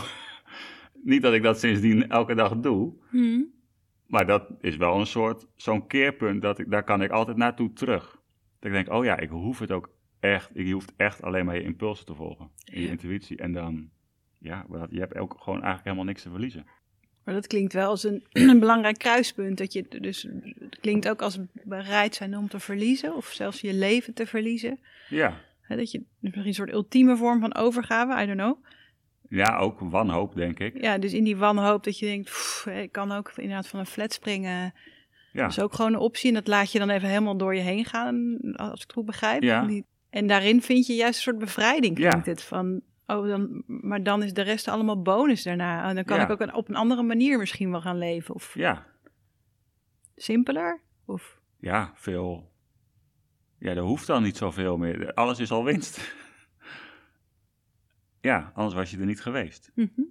Niet 1.03 1.21
dat 1.21 1.33
ik 1.33 1.43
dat 1.43 1.59
sindsdien 1.59 2.09
elke 2.09 2.35
dag 2.35 2.57
doe, 2.57 2.93
Mhm. 3.11 3.41
maar 4.07 4.25
dat 4.25 4.51
is 4.61 4.77
wel 4.77 4.99
een 4.99 5.05
soort, 5.07 5.47
zo'n 5.55 5.87
keerpunt, 5.87 6.41
dat 6.41 6.59
ik, 6.59 6.69
daar 6.71 6.83
kan 6.83 7.01
ik 7.01 7.11
altijd 7.11 7.37
naartoe 7.37 7.73
terug. 7.73 8.11
Dat 8.59 8.71
ik 8.71 8.71
denk, 8.71 8.89
oh 8.97 9.03
ja, 9.05 9.17
ik 9.17 9.29
hoef 9.29 9.59
het 9.59 9.71
ook 9.71 9.89
echt, 10.19 10.49
je 10.53 10.71
hoeft 10.73 10.93
echt 10.97 11.21
alleen 11.21 11.45
maar 11.45 11.55
je 11.55 11.63
impulsen 11.63 12.05
te 12.05 12.15
volgen. 12.15 12.49
En 12.65 12.79
je 12.79 12.85
Ja. 12.85 12.89
intuïtie. 12.91 13.37
En 13.37 13.51
dan, 13.51 13.89
ja, 14.39 14.65
je 14.89 14.99
hebt 14.99 15.17
ook 15.17 15.35
gewoon 15.37 15.57
eigenlijk 15.61 15.83
helemaal 15.83 16.05
niks 16.05 16.21
te 16.21 16.29
verliezen. 16.29 16.65
Maar 17.27 17.35
dat 17.35 17.47
klinkt 17.47 17.73
wel 17.73 17.89
als 17.89 18.03
een, 18.03 18.23
een 18.49 18.59
belangrijk 18.59 18.97
kruispunt. 18.97 19.57
Dat 19.57 19.73
je 19.73 19.85
dus, 20.01 20.27
het 20.59 20.79
klinkt 20.79 21.09
ook 21.09 21.21
als 21.21 21.37
bereid 21.63 22.15
zijn 22.15 22.37
om 22.37 22.47
te 22.49 22.59
verliezen, 22.59 23.15
of 23.15 23.25
zelfs 23.27 23.61
je 23.61 23.73
leven 23.73 24.13
te 24.13 24.25
verliezen. 24.25 24.79
Ja, 25.09 25.37
dat 25.67 25.91
je 25.91 26.01
misschien 26.19 26.45
een 26.45 26.53
soort 26.53 26.71
ultieme 26.71 27.17
vorm 27.17 27.39
van 27.39 27.55
overgave, 27.55 28.21
I 28.23 28.25
don't 28.25 28.37
know. 28.39 28.57
ja 29.29 29.57
ook 29.57 29.79
wanhoop, 29.79 30.35
denk 30.35 30.59
ik. 30.59 30.81
Ja, 30.81 30.97
dus 30.97 31.13
in 31.13 31.23
die 31.23 31.37
wanhoop 31.37 31.83
dat 31.83 31.99
je 31.99 32.05
denkt, 32.05 32.29
"Pff, 32.29 32.65
ik 32.65 32.91
kan 32.91 33.11
ook 33.11 33.31
inderdaad 33.35 33.67
van 33.67 33.79
een 33.79 33.85
flat 33.85 34.13
springen. 34.13 34.73
Ja, 35.33 35.41
Dat 35.41 35.51
is 35.51 35.59
ook 35.59 35.73
gewoon 35.73 35.93
een 35.93 35.99
optie. 35.99 36.27
En 36.29 36.33
dat 36.33 36.47
laat 36.47 36.71
je 36.71 36.79
dan 36.79 36.89
even 36.89 37.09
helemaal 37.09 37.37
door 37.37 37.55
je 37.55 37.61
heen 37.61 37.85
gaan, 37.85 38.37
als 38.55 38.73
ik 38.73 38.81
het 38.81 38.93
goed 38.93 39.05
begrijp. 39.05 39.43
Ja. 39.43 39.69
En 40.09 40.27
daarin 40.27 40.61
vind 40.61 40.87
je 40.87 40.93
juist 40.93 41.15
een 41.15 41.21
soort 41.23 41.37
bevrijding, 41.39 41.97
Ja. 41.97 42.09
klinkt 42.09 42.25
het. 42.27 42.43
Van, 42.43 42.81
oh, 43.07 43.27
dan, 43.27 43.63
maar 43.65 44.03
dan 44.03 44.23
is 44.23 44.33
de 44.33 44.41
rest 44.41 44.67
allemaal 44.67 45.01
bonus 45.01 45.43
daarna. 45.43 45.89
En 45.89 45.95
dan 45.95 46.03
kan 46.03 46.17
Ja. 46.17 46.23
ik 46.23 46.29
ook 46.29 46.41
een- 46.41 46.53
op 46.53 46.69
een 46.69 46.75
andere 46.75 47.03
manier 47.03 47.37
misschien 47.37 47.71
wel 47.71 47.81
gaan 47.81 47.97
leven. 47.97 48.35
Of 48.35 48.53
ja, 48.55 48.85
simpeler. 50.15 50.81
Of, 51.05 51.39
ja, 51.59 51.91
veel. 51.95 52.51
Ja, 53.59 53.69
er 53.71 53.81
hoeft 53.81 54.07
dan 54.07 54.23
niet 54.23 54.37
zoveel 54.37 54.77
meer. 54.77 55.13
Alles 55.13 55.39
is 55.39 55.51
al 55.51 55.63
winst. 55.63 56.15
ja, 58.21 58.51
anders 58.53 58.75
was 58.75 58.91
je 58.91 58.97
er 58.97 59.05
niet 59.05 59.21
geweest. 59.21 59.71
Mhm. 59.75 60.01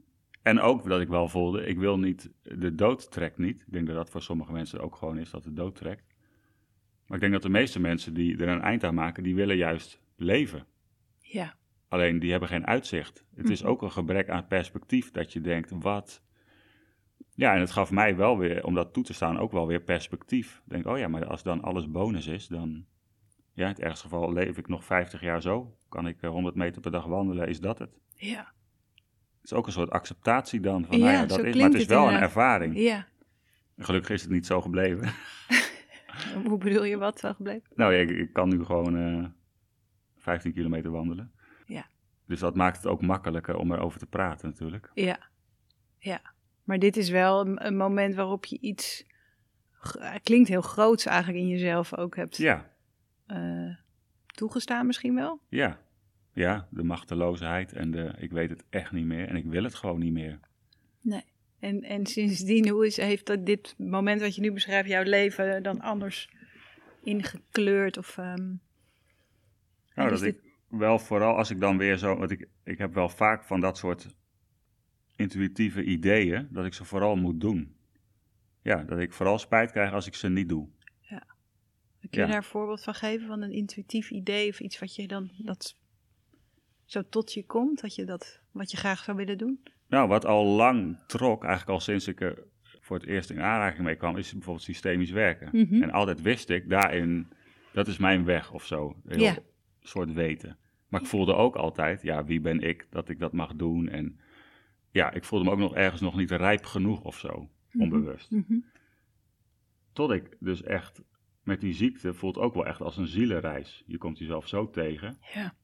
En 0.43 0.61
ook 0.61 0.89
dat 0.89 1.01
ik 1.01 1.09
wel 1.09 1.29
voelde, 1.29 1.67
ik 1.67 1.79
wil 1.79 1.99
niet, 1.99 2.31
de 2.43 2.75
dood 2.75 3.11
trekt 3.11 3.39
niet. 3.39 3.61
Ik 3.61 3.73
denk 3.73 3.87
dat 3.87 3.97
dat 3.97 4.11
voor 4.11 4.23
sommige 4.23 4.53
mensen 4.53 4.81
ook 4.81 4.97
gewoon 4.97 5.19
is, 5.19 5.31
dat 5.31 5.43
de 5.45 5.53
dood 5.53 5.75
trekt. 5.77 6.15
Maar 7.07 7.17
ik 7.17 7.21
denk 7.21 7.33
dat 7.33 7.43
de 7.43 7.49
meeste 7.49 7.81
mensen 7.81 8.15
die 8.15 8.37
er 8.39 8.49
een 8.49 8.61
eind 8.61 8.85
aan 8.85 8.95
maken, 8.95 9.23
die 9.23 9.35
willen 9.35 9.57
juist 9.57 10.01
leven. 10.17 10.67
ja. 11.21 11.57
Alleen 11.89 12.19
die 12.19 12.31
hebben 12.31 12.49
geen 12.49 12.67
uitzicht. 12.67 13.25
Het 13.35 13.51
is 13.51 13.61
Mhm. 13.63 13.71
ook 13.71 13.83
een 13.83 13.91
gebrek 13.91 14.29
aan 14.31 14.47
perspectief 14.47 15.11
dat 15.11 15.33
je 15.33 15.41
denkt, 15.41 15.71
wat? 15.79 16.23
Ja, 17.35 17.55
en 17.55 17.61
het 17.61 17.71
gaf 17.71 17.91
mij 17.91 18.17
wel 18.17 18.39
weer, 18.39 18.65
om 18.65 18.75
dat 18.75 18.93
toe 18.93 19.05
te 19.05 19.13
staan, 19.13 19.39
ook 19.39 19.53
wel 19.53 19.67
weer 19.67 19.81
perspectief. 19.81 20.63
Ik 20.65 20.71
denk, 20.73 20.87
oh 20.87 20.99
ja, 20.99 21.09
maar 21.09 21.27
als 21.27 21.43
dan 21.43 21.63
alles 21.63 21.91
bonus 21.91 22.27
is, 22.27 22.47
dan... 22.49 22.85
Ja, 23.53 23.63
in 23.63 23.69
het 23.71 23.81
ergste 23.81 24.03
geval 24.09 24.33
leef 24.33 24.59
ik 24.59 24.69
nog 24.69 24.85
50 24.85 25.21
jaar 25.21 25.43
zo. 25.43 25.77
Kan 25.89 26.07
ik 26.07 26.23
eh, 26.23 26.31
100 26.31 26.55
meter 26.55 26.81
per 26.83 26.91
dag 26.91 27.05
wandelen, 27.07 27.49
is 27.49 27.61
dat 27.61 27.79
het? 27.79 27.99
Ja. 28.15 28.53
Het 29.41 29.45
is 29.45 29.53
ook 29.53 29.67
een 29.67 29.73
soort 29.73 29.91
acceptatie 29.91 30.61
dan 30.61 30.85
van, 30.87 30.99
Ja, 30.99 31.05
nou 31.05 31.17
ja, 31.17 31.21
zo 31.29 31.37
dat 31.37 31.47
is, 31.47 31.55
maar 31.55 31.65
het 31.65 31.75
is 31.75 31.81
het 31.81 31.91
wel 31.91 32.09
een 32.09 32.21
ervaring. 32.21 32.79
ja. 32.79 33.07
Gelukkig 33.79 34.11
is 34.11 34.23
het 34.23 34.31
niet 34.31 34.47
zo 34.47 34.61
gebleven. 34.61 35.13
Hoe 36.47 36.59
bedoel 36.59 36.85
je 36.85 36.97
wat 36.97 37.21
wel 37.21 37.35
gebleven? 37.35 37.69
nou 37.75 37.93
ja, 37.95 37.99
ik, 38.01 38.11
ik 38.11 38.33
kan 38.33 38.49
nu 38.49 38.65
gewoon 38.65 38.97
eh 38.97 39.25
15 40.17 40.53
kilometer 40.53 40.91
wandelen. 40.91 41.33
Dus 42.27 42.41
dat 42.41 42.55
maakt 42.55 42.77
het 42.77 42.87
ook 42.87 43.03
makkelijker 43.03 43.57
om 43.57 43.73
erover 43.73 43.99
te 43.99 44.07
praten 44.07 44.49
natuurlijk. 44.49 44.91
Ja. 44.95 45.19
Ja. 45.99 46.21
Maar 46.65 46.79
dit 46.79 46.97
is 46.97 47.09
wel 47.09 47.47
een, 47.47 47.67
een 47.67 47.77
moment 47.77 48.15
waarop 48.15 48.45
je 48.45 48.59
iets... 48.61 49.07
Het 49.99 50.23
klinkt 50.23 50.49
heel 50.49 50.61
groots 50.61 51.07
eigenlijk 51.07 51.39
in 51.39 51.49
jezelf 51.49 51.97
ook 51.97 52.17
hebt 52.17 52.37
Ja, 52.37 52.73
eh, 53.27 53.77
toegestaan 54.27 54.87
misschien 54.87 55.15
wel. 55.15 55.41
ja. 55.49 55.85
Ja, 56.33 56.69
de 56.71 56.83
machteloosheid 56.83 57.73
en 57.73 57.91
de 57.91 58.15
ik 58.19 58.31
weet 58.31 58.51
het 58.51 58.65
echt 58.71 58.93
niet 58.93 59.05
meer 59.07 59.29
en 59.29 59.37
ik 59.37 59.45
wil 59.45 59.63
het 59.63 59.75
gewoon 59.75 59.99
niet 59.99 60.13
meer. 60.13 60.41
Nee. 61.01 61.25
En, 61.59 61.83
en 61.83 62.07
sindsdien, 62.07 62.69
hoe 62.69 62.87
is, 62.87 62.97
heeft 62.97 63.27
dat 63.27 63.47
dit 63.47 63.75
moment 63.79 64.21
wat 64.21 64.35
je 64.35 64.41
nu 64.41 64.53
beschrijft, 64.53 64.89
jouw 64.89 65.03
leven 65.03 65.63
dan 65.63 65.81
anders 65.81 66.31
ingekleurd? 67.03 67.99
Of, 67.99 68.19
ehm, 68.19 68.55
Nou, 69.95 70.11
dat 70.11 70.23
ik 70.23 70.41
wel 70.69 70.99
vooral 70.99 71.37
als 71.37 71.51
ik 71.51 71.61
dan 71.61 71.79
weer 71.79 71.97
zo, 71.97 72.17
want 72.17 72.31
ik, 72.31 72.49
ik 72.65 72.79
heb 72.79 72.95
wel 72.95 73.09
vaak 73.09 73.45
van 73.45 73.61
dat 73.61 73.79
soort 73.79 74.15
intuïtieve 75.17 75.85
ideeën, 75.85 76.49
dat 76.51 76.65
ik 76.65 76.75
ze 76.75 76.85
vooral 76.85 77.17
moet 77.17 77.41
doen. 77.41 77.75
Ja, 78.63 78.83
dat 78.85 78.99
ik 78.99 79.13
vooral 79.13 79.39
spijt 79.39 79.71
krijg 79.71 79.93
als 79.93 80.07
ik 80.07 80.15
ze 80.15 80.29
niet 80.29 80.49
doe. 80.49 80.69
kun 82.11 82.21
je 82.21 82.21
Ja. 82.21 82.27
daar 82.27 82.37
een 82.37 82.43
voorbeeld 82.43 82.83
van 82.83 82.95
geven 82.95 83.27
van 83.27 83.43
een 83.43 83.53
intuïtief 83.53 84.11
idee 84.11 84.49
of 84.49 84.61
iets 84.61 84.79
wat 84.79 84.95
je 84.95 85.07
dan 85.07 85.31
dat 85.39 85.77
zo 86.85 87.03
tot 87.09 87.33
je 87.33 87.47
komt, 87.47 87.81
dat 87.81 87.95
je 87.95 88.05
dat 88.05 88.41
wat 88.51 88.71
je 88.71 88.77
graag 88.77 89.03
zou 89.05 89.17
willen 89.17 89.39
doen? 89.39 89.61
Nou, 89.89 90.09
wat 90.09 90.25
al 90.25 90.45
lang 90.45 90.99
trok, 91.07 91.45
eigenlijk 91.45 91.73
al 91.73 91.81
sinds 91.81 92.09
ik 92.09 92.21
er 92.21 92.43
voor 92.81 92.97
het 92.99 93.07
eerst 93.07 93.31
in 93.31 93.41
aanraking 93.41 93.85
mee 93.85 93.97
kwam, 93.97 94.17
is 94.17 94.33
bijvoorbeeld 94.33 94.65
systemisch 94.65 95.11
werken. 95.11 95.49
Mhm. 95.53 95.83
En 95.83 95.91
altijd 95.91 96.23
wist 96.23 96.49
ik 96.49 96.69
daarin, 96.69 97.29
dat 97.73 97.87
is 97.87 97.99
mijn 97.99 98.25
weg 98.25 98.53
of 98.53 98.67
zo. 98.67 98.97
Heel 99.07 99.21
Ja. 99.21 99.37
Soort 99.89 100.13
weten. 100.13 100.59
Maar 100.89 101.01
ik 101.01 101.07
voelde 101.07 101.35
ook 101.35 101.57
altijd, 101.57 102.03
ja, 102.03 102.25
wie 102.25 102.41
ben 102.41 102.61
ik 102.61 102.87
dat 102.91 103.09
ik 103.09 103.19
dat 103.19 103.33
mag 103.33 103.55
doen? 103.55 103.89
En 103.89 104.21
ja, 104.91 105.13
ik 105.13 105.25
voelde 105.25 105.45
me 105.45 105.51
ook 105.51 105.59
nog 105.59 105.75
ergens 105.75 106.01
nog 106.01 106.17
niet 106.17 106.31
rijp 106.31 106.65
genoeg 106.65 107.03
of 107.03 107.19
zo, 107.19 107.49
onbewust. 107.79 108.31
Mhm. 108.31 108.59
Tot 109.93 110.11
ik 110.11 110.37
dus 110.41 110.63
echt 110.63 111.03
met 111.43 111.61
die 111.61 111.75
ziekte 111.75 112.15
voelt 112.15 112.39
ook 112.39 112.55
wel 112.55 112.67
echt 112.67 112.81
als 112.81 112.97
een 112.97 113.07
zielenreis. 113.07 113.85
Je 113.87 113.99
komt 113.99 114.19
jezelf 114.19 114.49
zo 114.49 114.71
tegen. 114.71 115.19
Ja. 115.35 115.55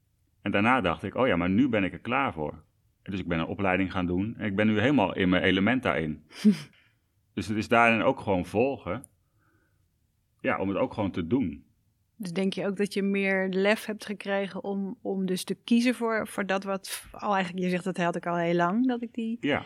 En 0.41 0.51
daarna 0.51 0.81
dacht 0.81 1.03
ik, 1.03 1.15
oh 1.15 1.27
ja, 1.27 1.35
maar 1.35 1.49
nu 1.49 1.69
ben 1.69 1.83
ik 1.83 1.93
er 1.93 1.99
klaar 1.99 2.33
voor. 2.33 2.63
Dus 3.03 3.19
ik 3.19 3.27
ben 3.27 3.39
een 3.39 3.45
opleiding 3.45 3.91
gaan 3.91 4.05
doen 4.05 4.35
en 4.37 4.45
ik 4.45 4.55
ben 4.55 4.67
nu 4.67 4.79
helemaal 4.79 5.15
in 5.15 5.29
mijn 5.29 5.43
element 5.43 5.83
daarin. 5.83 6.23
Dus 7.33 7.47
het 7.47 7.57
is 7.57 7.67
daarin 7.67 8.01
ook 8.01 8.19
gewoon 8.19 8.45
volgen. 8.45 9.05
Ja, 10.41 10.59
om 10.59 10.69
het 10.69 10.77
ook 10.77 10.93
gewoon 10.93 11.11
te 11.11 11.27
doen. 11.27 11.65
Dus 12.23 12.31
denk 12.33 12.53
je 12.53 12.65
ook 12.67 12.77
dat 12.77 12.93
je 12.93 13.01
meer 13.03 13.49
lef 13.49 13.85
hebt 13.85 14.05
gekregen 14.05 14.63
om, 14.63 14.97
om 15.01 15.25
dus 15.25 15.43
te 15.43 15.55
kiezen 15.63 15.95
voor, 15.95 16.27
voor 16.27 16.45
dat 16.45 16.63
wat 16.63 17.03
al 17.11 17.33
eigenlijk, 17.35 17.63
je 17.63 17.69
zegt 17.69 17.83
dat 17.83 17.97
had 17.97 18.15
ik 18.15 18.25
al 18.25 18.37
heel 18.37 18.53
lang, 18.55 18.87
dat 18.87 19.01
ik 19.01 19.13
die, 19.13 19.37
Ja, 19.39 19.63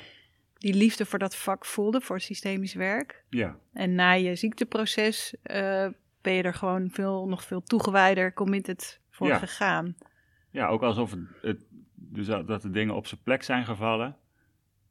die 0.58 0.74
liefde 0.74 1.06
voor 1.06 1.20
dat 1.20 1.36
vak 1.36 1.66
voelde, 1.66 2.02
voor 2.02 2.20
systemisch 2.20 2.74
werk. 2.74 3.24
ja, 3.30 3.58
En 3.74 3.96
na 3.96 4.12
je 4.12 4.36
ziekteproces 4.36 5.36
eh, 5.44 5.88
ben 6.22 6.34
je 6.34 6.44
er 6.44 6.54
gewoon 6.54 6.90
veel, 6.92 7.28
nog 7.28 7.44
veel 7.44 7.64
toegewijder, 7.64 8.34
committed 8.34 9.00
voor 9.10 9.28
Ja. 9.28 9.38
gegaan. 9.38 9.96
ja 10.52 10.68
ook 10.68 10.82
alsof 10.84 11.12
het, 11.12 11.20
het- 11.42 11.66
dus 11.94 12.26
dat 12.26 12.48
dat 12.48 12.62
de 12.62 12.70
dingen 12.70 12.96
op 12.96 13.08
zijn 13.08 13.22
plek 13.24 13.44
zijn 13.44 13.66
gevallen. 13.66 14.16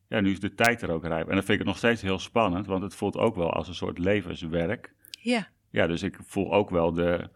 Ja, 0.08 0.20
nu 0.20 0.30
is 0.30 0.40
de 0.40 0.54
tijd 0.54 0.82
er 0.82 0.90
ook 0.90 1.04
rijp. 1.04 1.28
En 1.28 1.34
dat 1.36 1.44
vind 1.44 1.60
ik 1.60 1.66
nog 1.66 1.76
steeds 1.76 2.02
heel 2.02 2.18
spannend, 2.18 2.66
want 2.66 2.82
het 2.82 2.94
voelt 2.94 3.16
ook 3.16 3.36
wel 3.36 3.52
als 3.52 3.68
een 3.68 3.74
soort 3.74 3.98
levenswerk. 3.98 4.92
Ja. 5.20 5.48
Ja, 5.70 5.86
dus 5.86 6.02
ik 6.02 6.18
voel 6.24 6.52
ook 6.54 6.70
wel 6.70 6.92
de... 6.92 7.28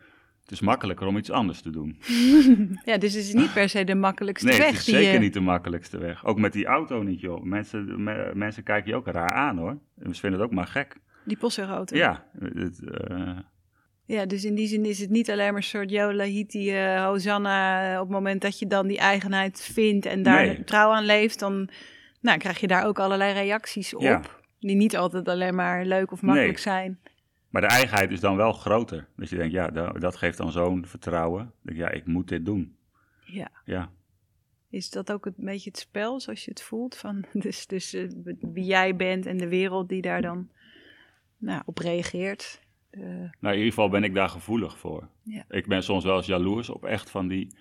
Het 0.50 0.58
is 0.60 0.64
makkelijker 0.66 1.06
om 1.06 1.16
iets 1.16 1.30
anders 1.30 1.60
te 1.60 1.70
doen. 1.70 1.98
ja, 2.84 2.98
dus 2.98 3.12
het 3.14 3.22
is 3.24 3.34
niet 3.34 3.52
per 3.52 3.68
se 3.68 3.84
de 3.84 3.94
makkelijkste 3.94 4.46
Nee, 4.48 4.58
weg. 4.58 4.66
het 4.68 4.76
is 4.78 4.84
die 4.84 4.94
zeker 4.94 5.12
je- 5.12 5.18
niet 5.18 5.32
de 5.32 5.40
makkelijkste 5.40 5.98
weg. 5.98 6.24
Ook 6.24 6.38
met 6.38 6.52
die 6.52 6.66
auto 6.66 7.02
niet, 7.02 7.20
joh. 7.20 7.42
Mensen, 7.42 8.02
me- 8.02 8.30
mensen 8.34 8.62
kijken 8.62 8.90
je 8.90 8.96
ook 8.96 9.06
raar 9.06 9.32
aan, 9.32 9.58
hoor. 9.58 9.78
En 9.98 10.14
ze 10.14 10.20
vinden 10.20 10.40
het 10.40 10.48
ook 10.48 10.54
maar 10.54 10.66
gek. 10.66 10.96
Die 11.24 11.36
postzegelauto. 11.36 11.96
Ja, 11.96 12.24
het, 12.38 12.80
eh, 12.90 13.36
Ja, 14.04 14.26
dus 14.26 14.44
in 14.44 14.54
die 14.54 14.66
zin 14.66 14.84
is 14.84 14.98
het 14.98 15.10
niet 15.10 15.30
alleen 15.30 15.46
maar 15.46 15.56
een 15.56 15.62
soort 15.62 15.90
Jolahiti, 15.90 16.70
eh 16.76 17.04
Hosanna. 17.04 17.84
eh, 17.92 18.00
Op 18.00 18.06
het 18.06 18.12
moment 18.16 18.40
dat 18.42 18.58
je 18.58 18.66
dan 18.66 18.86
die 18.86 18.98
eigenheid 18.98 19.62
vindt 19.72 20.06
en 20.06 20.22
daar 20.22 20.46
Nee. 20.46 20.64
trouw 20.64 20.90
aan 20.90 21.04
leeft, 21.04 21.38
dan 21.38 21.68
nou, 22.20 22.38
krijg 22.38 22.60
je 22.60 22.66
daar 22.66 22.86
ook 22.86 22.98
allerlei 22.98 23.32
reacties 23.32 23.94
op. 23.94 24.02
Ja. 24.02 24.20
Die 24.60 24.76
niet 24.76 24.96
altijd 24.96 25.28
alleen 25.28 25.54
maar 25.54 25.84
leuk 25.84 26.12
of 26.12 26.22
makkelijk 26.22 26.52
Nee. 26.52 26.62
zijn. 26.62 27.00
Maar 27.50 27.62
de 27.62 27.68
eigenheid 27.68 28.10
is 28.10 28.20
dan 28.20 28.36
wel 28.36 28.52
groter. 28.52 29.08
Dat 29.16 29.28
je 29.28 29.36
denkt, 29.36 29.52
ja, 29.52 29.68
da- 29.68 29.92
dat 29.92 30.16
geeft 30.16 30.36
dan 30.38 30.52
zo'n 30.52 30.86
vertrouwen. 30.86 31.44
Ik 31.44 31.50
denk, 31.62 31.78
ja, 31.78 31.90
ik 31.90 32.06
moet 32.06 32.28
dit 32.28 32.44
doen. 32.44 32.76
Ja. 33.24 33.50
Ja, 33.64 33.90
Is 34.68 34.90
dat 34.90 35.12
ook 35.12 35.26
een 35.26 35.34
beetje 35.36 35.70
het 35.70 35.78
spel 35.78 36.20
zoals 36.20 36.44
je 36.44 36.50
het 36.50 36.62
voelt? 36.62 36.96
Van, 36.96 37.24
dus 37.44 37.66
dus 37.66 37.92
eh, 37.94 38.08
wie 38.40 38.64
jij 38.64 38.96
bent 38.96 39.26
en 39.26 39.36
de 39.36 39.48
wereld 39.48 39.88
die 39.88 40.02
daar 40.02 40.22
dan 40.22 40.48
nou, 41.36 41.62
op 41.64 41.78
reageert. 41.78 42.60
Eh, 42.90 43.00
nou, 43.02 43.30
in 43.40 43.52
ieder 43.54 43.64
geval 43.68 43.88
ben 43.88 44.04
ik 44.04 44.14
daar 44.14 44.28
gevoelig 44.28 44.78
voor. 44.78 45.08
Ja. 45.22 45.44
Ik 45.48 45.66
ben 45.66 45.82
soms 45.82 46.04
wel 46.04 46.16
eens 46.16 46.26
jaloers 46.26 46.70
op 46.70 46.84
echt 46.84 47.10
van 47.10 47.28
die... 47.28 47.54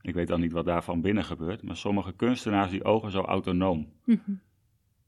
Ik 0.00 0.14
weet 0.14 0.28
dan 0.28 0.40
niet 0.40 0.52
wat 0.52 0.64
daar 0.64 0.84
van 0.84 1.00
binnen 1.00 1.24
gebeurt. 1.24 1.62
Maar 1.62 1.76
sommige 1.76 2.12
kunstenaars, 2.12 2.70
die 2.70 2.84
ogen 2.84 3.10
zo 3.10 3.20
autonoom. 3.22 3.92
mhm. 4.04 4.32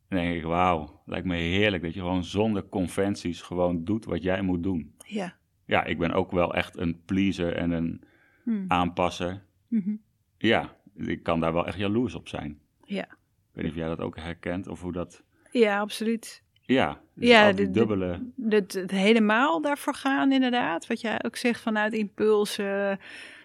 Dan 0.08 0.18
denk 0.18 0.34
ik, 0.36 0.42
wauw, 0.42 1.02
lijkt 1.06 1.26
me 1.26 1.36
heerlijk 1.36 1.82
dat 1.82 1.94
je 1.94 2.00
gewoon 2.00 2.24
zonder 2.24 2.68
conventies 2.68 3.42
gewoon 3.42 3.84
doet 3.84 4.04
wat 4.04 4.22
jij 4.22 4.42
moet 4.42 4.62
doen. 4.62 4.94
Ja. 5.06 5.36
Ja, 5.64 5.84
ik 5.84 5.98
ben 5.98 6.12
ook 6.12 6.30
wel 6.30 6.54
echt 6.54 6.76
een 6.76 7.02
pleaser 7.04 7.52
en 7.56 7.70
een 7.70 8.02
Hm. 8.42 8.64
aanpasser. 8.68 9.42
Mhm. 9.68 9.94
Ja, 10.38 10.76
ik 10.96 11.22
kan 11.22 11.40
daar 11.40 11.52
wel 11.52 11.66
echt 11.66 11.78
jaloers 11.78 12.14
op 12.14 12.28
zijn. 12.28 12.58
Ja. 12.84 13.02
Ik 13.04 13.52
weet 13.52 13.64
niet 13.64 13.72
of 13.72 13.78
jij 13.78 13.88
dat 13.88 14.00
ook 14.00 14.16
herkent 14.16 14.66
of 14.68 14.80
hoe 14.82 14.92
dat... 14.92 15.22
ja, 15.50 15.80
absoluut. 15.80 16.42
Ja, 16.62 17.00
dus 17.14 17.28
Ja, 17.28 17.52
die 17.52 17.70
dubbele... 17.70 18.30
Het, 18.48 18.72
het 18.72 18.90
helemaal 18.90 19.60
daarvoor 19.60 19.94
gaan, 19.94 20.32
inderdaad. 20.32 20.86
Wat 20.86 21.00
jij 21.00 21.24
ook 21.24 21.36
zegt 21.36 21.60
vanuit 21.60 21.92
impulsen, 21.92 22.98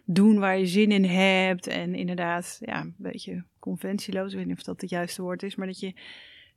doen 0.05 0.39
waar 0.39 0.57
je 0.57 0.65
zin 0.65 0.91
in 0.91 1.03
hebt. 1.05 1.67
En 1.67 1.95
inderdaad, 1.95 2.57
ja, 2.65 2.81
een 2.81 2.95
beetje 2.97 3.43
conventieloos. 3.59 4.31
Ik 4.31 4.37
weet 4.37 4.47
niet 4.47 4.57
of 4.57 4.63
dat 4.63 4.81
het 4.81 4.89
juiste 4.89 5.21
woord 5.21 5.43
is, 5.43 5.55
maar 5.55 5.67
dat 5.67 5.79
je 5.79 5.93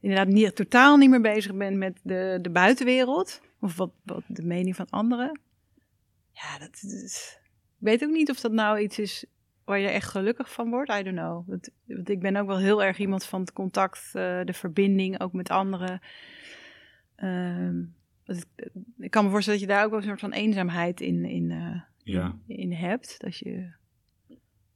inderdaad 0.05 0.29
niet, 0.35 0.57
totaal 0.57 0.97
niet 0.97 1.11
meer 1.11 1.21
bezig 1.21 1.55
bent 1.55 1.77
met 1.77 2.01
de, 2.03 2.39
de 2.43 2.51
buitenwereld. 2.51 3.41
Of 3.61 3.77
wat, 3.77 3.91
wat 4.03 4.23
de 4.27 4.43
mening 4.43 4.77
van 4.77 4.87
anderen. 4.91 5.41
Ja, 6.33 6.59
dat 6.59 6.83
is. 6.83 7.39
Ik 7.79 7.91
weet 7.91 8.05
ook 8.05 8.11
niet 8.11 8.31
of 8.31 8.41
dat 8.41 8.53
nou 8.53 8.79
iets 8.81 8.99
is 8.99 9.25
waar 9.65 9.79
je 9.79 9.89
echt 9.89 10.11
gelukkig 10.11 10.53
van 10.53 10.71
wordt. 10.71 10.91
I 10.91 11.03
don't 11.03 11.17
know. 11.17 11.49
Want, 11.49 11.69
want 11.87 12.09
ik 12.09 12.21
ben 12.21 12.37
ook 12.37 12.47
wel 12.47 12.59
heel 12.59 12.83
erg 12.83 12.99
iemand 12.99 13.25
van 13.25 13.41
het 13.41 13.53
contact, 13.53 14.07
eh, 14.07 14.41
de 14.45 14.53
verbinding 14.53 15.21
ook 15.21 15.33
met 15.33 15.51
anderen. 15.51 16.01
Ehm, 17.17 17.83
dat 18.25 18.47
ik, 18.99 19.11
kan 19.11 19.25
me 19.25 19.31
voorstellen 19.31 19.61
dat 19.61 19.69
je 19.69 19.75
daar 19.75 19.85
ook 19.85 19.91
wel 19.91 19.99
een 20.01 20.07
soort 20.07 20.21
van 20.21 20.33
eenzaamheid 20.33 21.01
in, 21.01 21.25
in, 21.25 21.51
eh, 21.51 21.81
Ja. 22.15 22.37
in, 22.47 22.57
in 22.57 22.73
hebt. 22.73 23.21
Dat 23.21 23.39
je, 23.39 23.73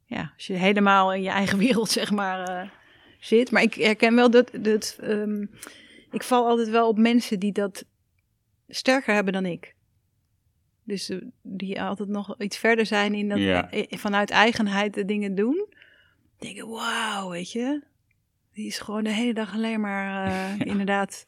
ja, 0.04 0.32
als 0.34 0.46
je 0.46 0.54
helemaal 0.54 1.14
in 1.14 1.22
je 1.22 1.30
eigen 1.30 1.58
wereld, 1.66 1.90
zeg 1.90 2.10
maar, 2.10 2.48
eh, 2.48 2.70
zit. 3.18 3.50
Maar 3.50 3.62
ik 3.62 3.74
herken 3.74 4.14
wel 4.14 4.30
dat, 4.30 4.50
dat 4.60 4.98
ehm, 5.00 5.42
ik 6.10 6.22
val 6.22 6.46
altijd 6.46 6.68
wel 6.68 6.88
op 6.88 6.98
mensen 6.98 7.38
die 7.38 7.52
dat 7.52 7.84
sterker 8.68 9.14
hebben 9.14 9.32
dan 9.32 9.46
ik. 9.46 9.74
Dus 10.84 11.08
eh, 11.08 11.18
die 11.42 11.82
altijd 11.82 12.08
nog 12.08 12.40
iets 12.40 12.58
verder 12.58 12.86
zijn 12.86 13.14
in 13.14 13.28
dat 13.28 13.38
Ja. 13.38 13.70
eh, 13.70 13.98
vanuit 13.98 14.30
eigenheid 14.30 14.94
de 14.94 15.04
dingen 15.04 15.34
doen. 15.34 15.66
Denken, 16.38 16.68
wauw, 16.68 17.30
weet 17.30 17.52
je. 17.52 17.82
Die 18.52 18.66
is 18.66 18.78
gewoon 18.78 19.04
de 19.04 19.10
hele 19.12 19.34
dag 19.34 19.54
alleen 19.54 19.80
maar 19.80 20.26
eh, 20.26 20.66
inderdaad. 20.72 21.24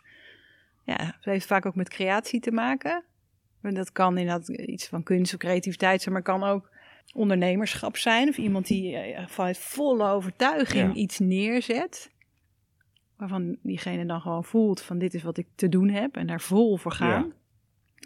Ja, 0.85 0.97
het 0.97 1.25
heeft 1.25 1.47
vaak 1.47 1.67
ook 1.67 1.75
met 1.75 1.89
creatie 1.89 2.41
te 2.41 2.51
maken. 2.51 3.05
En 3.63 3.75
dat 3.75 3.93
kan 3.93 4.19
inderdaad 4.19 4.49
iets 4.49 4.87
van 4.87 5.03
kunst 5.03 5.33
of 5.33 5.39
creativiteit 5.39 6.03
zijn, 6.03 6.15
maar 6.15 6.23
kan 6.23 6.43
ook 6.45 6.71
ondernemerschap 7.15 7.97
zijn. 7.97 8.29
Of 8.29 8.37
iemand 8.39 8.67
die 8.67 8.97
eh, 8.97 9.27
vanuit 9.29 9.59
volle 9.59 10.09
overtuiging 10.11 10.89
Ja. 10.95 11.01
iets 11.01 11.19
neerzet. 11.19 12.11
Waarvan 13.17 13.57
diegene 13.63 14.07
dan 14.07 14.21
gewoon 14.21 14.45
voelt 14.45 14.81
van 14.83 14.99
dit 14.99 15.15
is 15.15 15.23
wat 15.23 15.37
ik 15.39 15.47
te 15.55 15.69
doen 15.69 15.89
heb 15.89 16.17
en 16.17 16.27
daar 16.27 16.41
vol 16.41 16.77
voor 16.77 16.93
gaan. 16.93 17.25
Ja. 17.25 17.27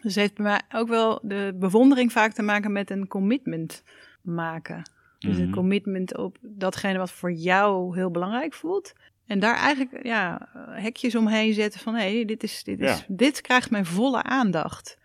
Dus 0.02 0.14
heeft 0.14 0.34
bij 0.34 0.44
mij 0.44 0.60
ook 0.80 0.88
wel 0.88 1.18
de 1.22 1.56
bewondering 1.58 2.12
vaak 2.12 2.32
te 2.32 2.42
maken 2.42 2.72
met 2.72 2.90
een 2.90 3.06
commitment 3.08 3.82
maken. 4.22 4.82
Dus 5.18 5.36
een 5.36 5.44
Mhm. 5.44 5.54
commitment 5.54 6.16
op 6.16 6.36
datgene 6.40 6.98
wat 6.98 7.10
voor 7.12 7.32
jou 7.32 7.96
heel 7.96 8.10
belangrijk 8.10 8.54
voelt. 8.54 8.92
En 9.26 9.38
daar 9.38 9.56
eigenlijk 9.56 10.04
ja, 10.06 10.48
hekjes 10.70 11.14
omheen 11.14 11.52
zetten 11.52 11.80
van 11.80 11.94
hé, 11.94 12.24
dit, 12.24 12.42
is, 12.42 12.64
dit, 12.64 12.80
is, 12.80 12.98
Ja. 12.98 13.04
dit 13.08 13.40
krijgt 13.40 13.70
mijn 13.70 13.86
volle 13.86 14.22
aandacht. 14.22 14.98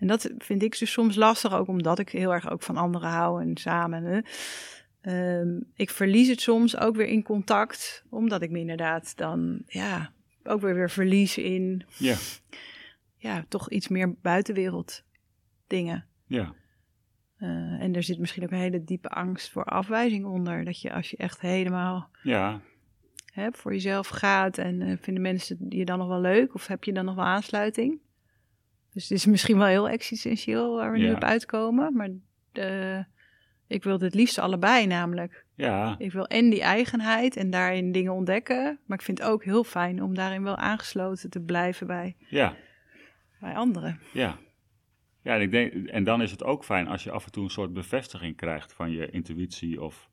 En 0.00 0.06
dat 0.06 0.30
vind 0.38 0.62
ik 0.62 0.78
dus 0.78 0.92
soms 0.92 1.16
lastig, 1.16 1.52
ook 1.52 1.68
omdat 1.68 1.98
ik 1.98 2.08
heel 2.08 2.32
erg 2.32 2.50
ook 2.50 2.62
van 2.62 2.76
anderen 2.76 3.08
hou 3.08 3.42
en 3.42 3.56
samen. 3.56 4.04
Hè. 4.04 4.20
Ehm, 5.00 5.60
ik 5.74 5.90
verlies 5.90 6.28
het 6.28 6.40
soms 6.40 6.76
ook 6.76 6.96
weer 6.96 7.06
in 7.06 7.22
contact, 7.22 8.04
omdat 8.10 8.42
ik 8.42 8.50
me 8.50 8.58
inderdaad 8.58 9.16
dan 9.16 9.62
ja, 9.66 10.12
ook 10.42 10.60
weer, 10.60 10.74
weer 10.74 10.90
verlies 10.90 11.38
in 11.38 11.84
Ja, 11.96 12.16
ja, 13.16 13.44
toch 13.48 13.70
iets 13.70 13.88
meer 13.88 14.14
buitenwereld 14.22 15.04
dingen. 15.66 16.06
ja, 16.26 16.54
Eh, 17.36 17.82
en 17.82 17.94
er 17.94 18.02
zit 18.02 18.18
misschien 18.18 18.42
ook 18.42 18.50
een 18.50 18.58
hele 18.58 18.84
diepe 18.84 19.08
angst 19.08 19.50
voor 19.50 19.64
afwijzing 19.64 20.24
onder. 20.24 20.64
Dat 20.64 20.80
je 20.80 20.92
als 20.92 21.10
je 21.10 21.16
echt 21.16 21.40
helemaal 21.40 22.10
ja, 22.22 22.60
hè, 23.32 23.48
voor 23.52 23.72
jezelf 23.72 24.08
gaat 24.08 24.58
en 24.58 24.82
eh, 24.82 24.96
vinden 25.00 25.22
mensen 25.22 25.66
je 25.68 25.84
dan 25.84 25.98
nog 25.98 26.08
wel 26.08 26.20
leuk 26.20 26.54
of 26.54 26.66
heb 26.66 26.84
je 26.84 26.92
dan 26.92 27.04
nog 27.04 27.14
wel 27.14 27.24
aansluiting? 27.24 27.98
Dus 28.92 29.02
het 29.02 29.12
is 29.18 29.26
misschien 29.26 29.58
wel 29.58 29.66
heel 29.66 29.88
existentieel 29.88 30.74
waar 30.76 30.92
we 30.92 30.98
nu 30.98 31.12
op 31.12 31.24
uitkomen. 31.24 31.94
Maar 31.96 32.10
eh, 32.52 33.04
ik 33.66 33.84
wil 33.84 34.00
het 34.00 34.14
liefst 34.14 34.38
allebei 34.38 34.86
namelijk. 34.86 35.44
ja, 35.54 35.94
Ik 35.98 36.12
wil 36.12 36.26
en 36.26 36.50
die 36.50 36.62
eigenheid 36.62 37.36
en 37.36 37.50
daarin 37.50 37.92
dingen 37.92 38.12
ontdekken. 38.12 38.78
Maar 38.86 38.98
ik 38.98 39.04
vind 39.04 39.18
het 39.18 39.26
ook 39.26 39.44
heel 39.44 39.64
fijn 39.64 40.02
om 40.02 40.14
daarin 40.14 40.42
wel 40.42 40.56
aangesloten 40.56 41.30
te 41.30 41.40
blijven 41.40 41.86
bij, 41.86 42.16
ja, 42.18 42.56
bij 43.40 43.54
anderen. 43.54 44.00
ja. 44.12 44.38
Ja, 45.22 45.34
en, 45.34 45.40
ik 45.40 45.50
denk, 45.50 45.72
en 45.88 46.04
dan 46.04 46.22
is 46.22 46.30
het 46.30 46.44
ook 46.44 46.64
fijn 46.64 46.88
als 46.88 47.04
je 47.04 47.10
af 47.10 47.24
en 47.24 47.32
toe 47.32 47.44
een 47.44 47.50
soort 47.50 47.72
bevestiging 47.72 48.36
krijgt 48.36 48.72
van 48.72 48.90
je 48.90 49.10
intuïtie 49.10 49.82
of 49.82 50.08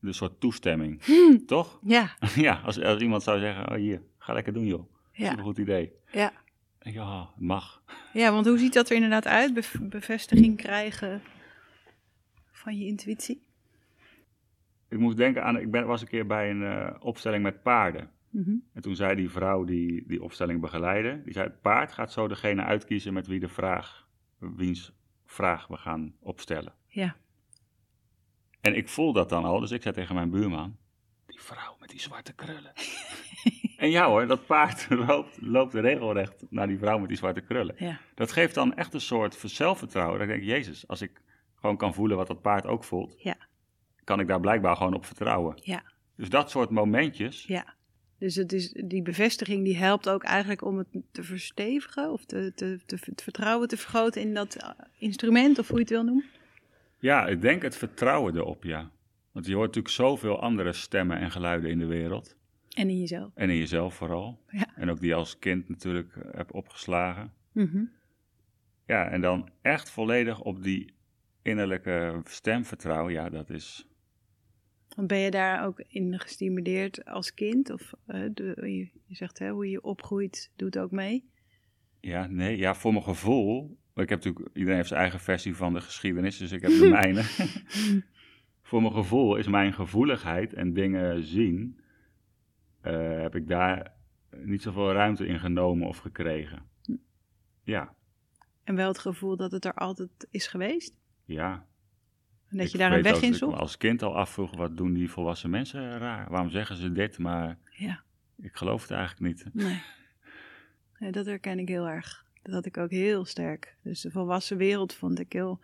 een 0.00 0.14
soort 0.14 0.40
toestemming. 0.40 1.02
Toch? 1.46 1.80
Ja, 1.82 2.16
ja, 2.34 2.60
als, 2.64 2.80
als 2.82 3.00
iemand 3.02 3.22
zou 3.22 3.38
zeggen, 3.40 3.68
oh 3.70 3.76
hier, 3.76 4.02
ga 4.18 4.32
lekker 4.32 4.52
doen 4.52 4.66
joh. 4.66 4.92
ja, 5.12 5.32
Een 5.32 5.42
goed 5.42 5.58
idee. 5.58 5.92
ja. 6.12 6.32
Het 6.78 7.36
mag. 7.36 7.82
Ja, 8.12 8.32
want 8.32 8.46
hoe 8.46 8.58
ziet 8.58 8.72
dat 8.72 8.88
er 8.88 8.94
inderdaad 8.94 9.26
uit? 9.26 9.54
Bev- 9.54 9.80
bevestiging 9.80 10.56
krijgen 10.56 11.22
van 12.50 12.78
je 12.78 12.86
intuïtie? 12.86 13.42
Ik 14.88 14.98
moest 14.98 15.16
denken 15.16 15.44
aan, 15.44 15.58
ik 15.58 15.70
ben, 15.70 15.86
was 15.86 16.00
een 16.00 16.08
keer 16.08 16.26
bij 16.26 16.50
een 16.50 16.62
eh, 16.62 16.94
opstelling 17.00 17.42
met 17.42 17.62
paarden. 17.62 18.10
Mhm. 18.30 18.54
En 18.72 18.82
toen 18.82 18.96
zei 18.96 19.14
die 19.14 19.30
vrouw 19.30 19.64
die 19.64 20.04
die 20.06 20.22
opstelling 20.22 20.60
begeleidde, 20.60 21.22
die 21.24 21.32
zei, 21.32 21.46
het 21.46 21.60
paard 21.60 21.92
gaat 21.92 22.12
zo 22.12 22.28
degene 22.28 22.62
uitkiezen 22.62 23.12
met 23.12 23.26
wie 23.26 23.40
de 23.40 23.48
vraag, 23.48 24.08
wiens 24.38 24.92
vraag 25.24 25.66
we 25.66 25.76
gaan 25.76 26.14
opstellen. 26.20 26.74
Ja. 26.86 27.16
En 28.60 28.76
ik 28.76 28.88
voel 28.88 29.12
dat 29.12 29.28
dan 29.28 29.44
al, 29.44 29.60
dus 29.60 29.70
ik 29.70 29.82
zei 29.82 29.94
tegen 29.94 30.14
mijn 30.14 30.30
buurman, 30.30 30.76
die 31.26 31.40
vrouw 31.40 31.76
met 31.80 31.88
die 31.88 32.00
zwarte 32.00 32.34
krullen. 32.34 32.72
en 33.78 33.90
ja 33.90 34.06
hoor, 34.06 34.26
dat 34.26 34.46
paard 34.46 34.86
loopt, 35.06 35.38
loopt 35.40 35.74
regelrecht 35.74 36.44
naar 36.50 36.66
die 36.66 36.78
vrouw 36.78 36.98
met 36.98 37.08
die 37.08 37.16
zwarte 37.16 37.40
krullen. 37.40 37.74
Ja. 37.78 38.00
Dat 38.14 38.32
geeft 38.32 38.54
dan 38.54 38.74
echt 38.74 38.94
een 38.94 39.00
soort 39.00 39.38
zelfvertrouwen. 39.44 40.18
Dat 40.18 40.28
ik 40.28 40.34
denk, 40.34 40.46
jezus, 40.46 40.88
als 40.88 41.02
ik 41.02 41.10
gewoon 41.54 41.76
kan 41.76 41.94
voelen 41.94 42.16
wat 42.16 42.26
dat 42.26 42.42
paard 42.42 42.66
ook 42.66 42.84
voelt, 42.84 43.14
Ja. 43.22 43.36
kan 44.04 44.20
ik 44.20 44.26
daar 44.26 44.40
blijkbaar 44.40 44.76
gewoon 44.76 44.94
op 44.94 45.04
vertrouwen. 45.04 45.58
Ja. 45.62 45.82
Dus 46.16 46.28
dat 46.28 46.50
soort 46.50 46.70
momentjes, 46.70 47.44
Ja. 47.44 47.76
Dus 48.18 48.34
het 48.34 48.52
is, 48.52 48.72
die 48.72 49.02
bevestiging 49.02 49.64
die 49.64 49.76
helpt 49.76 50.08
ook 50.08 50.22
eigenlijk 50.22 50.64
om 50.64 50.78
het 50.78 50.86
te 51.12 51.22
verstevigen 51.22 52.12
of 52.12 52.24
te, 52.24 52.52
te, 52.54 52.80
te, 52.86 52.98
het 53.00 53.22
vertrouwen 53.22 53.68
te 53.68 53.76
vergroten 53.76 54.22
in 54.22 54.34
dat 54.34 54.54
eh, 54.54 54.70
instrument, 54.98 55.58
of 55.58 55.68
hoe 55.68 55.76
je 55.76 55.82
het 55.82 55.92
wil 55.92 56.04
noemen. 56.04 56.24
Ja, 56.98 57.26
ik 57.26 57.40
denk 57.40 57.62
het 57.62 57.76
vertrouwen 57.76 58.36
erop, 58.36 58.64
ja. 58.64 58.90
Want 59.32 59.46
je 59.46 59.54
hoort 59.54 59.66
natuurlijk 59.66 59.94
zoveel 59.94 60.40
andere 60.40 60.72
stemmen 60.72 61.18
en 61.18 61.30
geluiden 61.30 61.70
in 61.70 61.78
de 61.78 61.86
wereld. 61.86 62.36
En 62.76 62.90
in 62.90 62.98
jezelf. 62.98 63.32
En 63.34 63.50
in 63.50 63.56
jezelf 63.56 63.94
vooral. 63.94 64.40
Ja. 64.50 64.76
En 64.76 64.90
ook 64.90 65.00
die 65.00 65.14
als 65.14 65.38
kind 65.38 65.68
natuurlijk 65.68 66.16
eh, 66.16 66.34
hebt 66.34 66.52
opgeslagen. 66.52 67.32
Mhm. 67.52 67.84
Ja, 68.86 69.08
en 69.08 69.20
dan 69.20 69.50
echt 69.62 69.90
volledig 69.90 70.40
op 70.40 70.62
die 70.62 70.94
innerlijke 71.42 72.20
stem 72.24 72.64
vertrouwen, 72.64 73.12
ja, 73.12 73.30
dat 73.30 73.50
is... 73.50 73.86
Want 74.96 75.08
ben 75.08 75.18
je 75.18 75.30
daar 75.30 75.66
ook 75.66 75.84
in 75.88 76.20
gestimuleerd 76.20 77.04
als 77.04 77.34
kind? 77.34 77.70
Of 77.70 77.92
de, 78.06 78.54
je, 78.56 78.88
je 79.06 79.14
zegt 79.14 79.38
hè, 79.38 79.50
hoe 79.50 79.70
je 79.70 79.82
opgroeit 79.82 80.50
doet 80.56 80.78
ook 80.78 80.90
mee. 80.90 81.30
Ja, 82.00 82.26
nee, 82.26 82.56
ja, 82.56 82.74
voor 82.74 82.92
mijn 82.92 83.04
gevoel. 83.04 83.78
Ik 83.94 84.08
heb 84.08 84.24
natuurlijk, 84.24 84.48
iedereen 84.52 84.76
heeft 84.76 84.88
zijn 84.88 85.00
eigen 85.00 85.20
versie 85.20 85.56
van 85.56 85.72
de 85.72 85.80
geschiedenis, 85.80 86.38
dus 86.38 86.52
ik 86.52 86.62
heb 86.62 86.70
de 86.70 86.88
mijne. 86.88 87.22
voor 88.68 88.82
mijn 88.82 88.94
gevoel 88.94 89.36
is 89.36 89.46
mijn 89.46 89.72
gevoeligheid 89.72 90.54
en 90.54 90.72
dingen 90.72 91.24
zien, 91.24 91.80
eh, 92.88 93.20
heb 93.22 93.34
ik 93.34 93.48
daar 93.48 93.92
niet 94.36 94.62
zoveel 94.62 94.92
ruimte 94.92 95.26
in 95.26 95.38
genomen 95.38 95.88
of 95.88 95.98
gekregen. 95.98 96.62
Ja, 97.62 97.94
En 98.64 98.74
wel 98.74 98.88
het 98.88 98.98
gevoel 98.98 99.36
dat 99.36 99.50
het 99.52 99.64
er 99.64 99.74
altijd 99.74 100.26
is 100.30 100.46
geweest. 100.46 100.94
ja. 101.24 101.66
En 102.48 102.56
dat 102.56 102.66
Ik 102.66 102.72
je 102.72 102.78
daar 102.78 102.92
een 102.92 103.02
weg 103.02 103.16
in 103.16 103.22
ik 103.22 103.30
me 103.30 103.36
zoekt. 103.36 103.56
als 103.58 103.76
kind 103.76 104.02
al 104.02 104.16
afvroeg, 104.16 104.56
wat 104.56 104.76
doen 104.76 104.92
die 104.92 105.10
volwassen 105.10 105.50
mensen 105.50 105.98
raar? 105.98 106.30
Waarom 106.30 106.50
zeggen 106.50 106.76
ze 106.76 106.92
dit? 106.92 107.18
Maar 107.18 107.58
Ja, 107.70 108.02
ik 108.36 108.56
geloof 108.56 108.82
het 108.82 108.90
eigenlijk 108.90 109.20
niet. 109.20 109.54
nee. 109.54 109.82
nee. 110.98 111.12
Dat 111.12 111.26
herken 111.26 111.58
ik 111.58 111.68
heel 111.68 111.88
erg. 111.88 112.24
Dat 112.42 112.54
had 112.54 112.66
ik 112.66 112.76
ook 112.76 112.90
heel 112.90 113.24
sterk. 113.24 113.76
Dus 113.82 114.00
de 114.00 114.10
volwassen 114.10 114.56
wereld 114.56 114.92
vond 114.94 115.18
ik 115.18 115.32
heel 115.32 115.60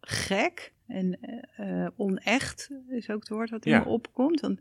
gek 0.00 0.72
en 0.86 1.18
eh, 1.20 1.84
eh, 1.84 1.90
onecht, 1.96 2.70
is 2.88 3.10
ook 3.10 3.20
het 3.20 3.28
woord 3.28 3.50
wat 3.50 3.64
in 3.66 3.72
Ja. 3.72 3.78
me 3.78 3.84
opkomt. 3.84 4.40
Dan, 4.40 4.58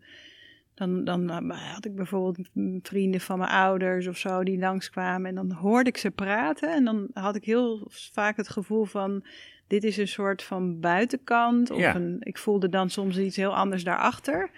dan, 0.79 1.05
dan 1.05 1.51
eh, 1.51 1.73
had 1.73 1.85
ik 1.85 1.95
bijvoorbeeld 1.95 2.49
vrienden 2.81 3.21
van 3.21 3.37
mijn 3.37 3.51
ouders 3.51 4.07
of 4.07 4.17
zo 4.17 4.43
die 4.43 4.59
langskwamen 4.59 5.29
en 5.29 5.35
dan 5.35 5.51
hoorde 5.51 5.89
ik 5.89 5.97
ze 5.97 6.11
praten 6.11 6.73
en 6.73 6.85
dan 6.85 7.07
had 7.13 7.35
ik 7.35 7.43
heel 7.43 7.87
vaak 7.91 8.37
het 8.37 8.49
gevoel 8.49 8.85
van 8.85 9.23
dit 9.67 9.83
is 9.83 9.97
een 9.97 10.07
soort 10.07 10.43
van 10.43 10.79
buitenkant 10.79 11.71
of 11.71 11.79
Ja. 11.79 11.95
een, 11.95 12.17
ik 12.19 12.37
voelde 12.37 12.69
dan 12.69 12.89
soms 12.89 13.17
iets 13.17 13.35
heel 13.35 13.55
anders 13.55 13.83
daarachter. 13.83 14.49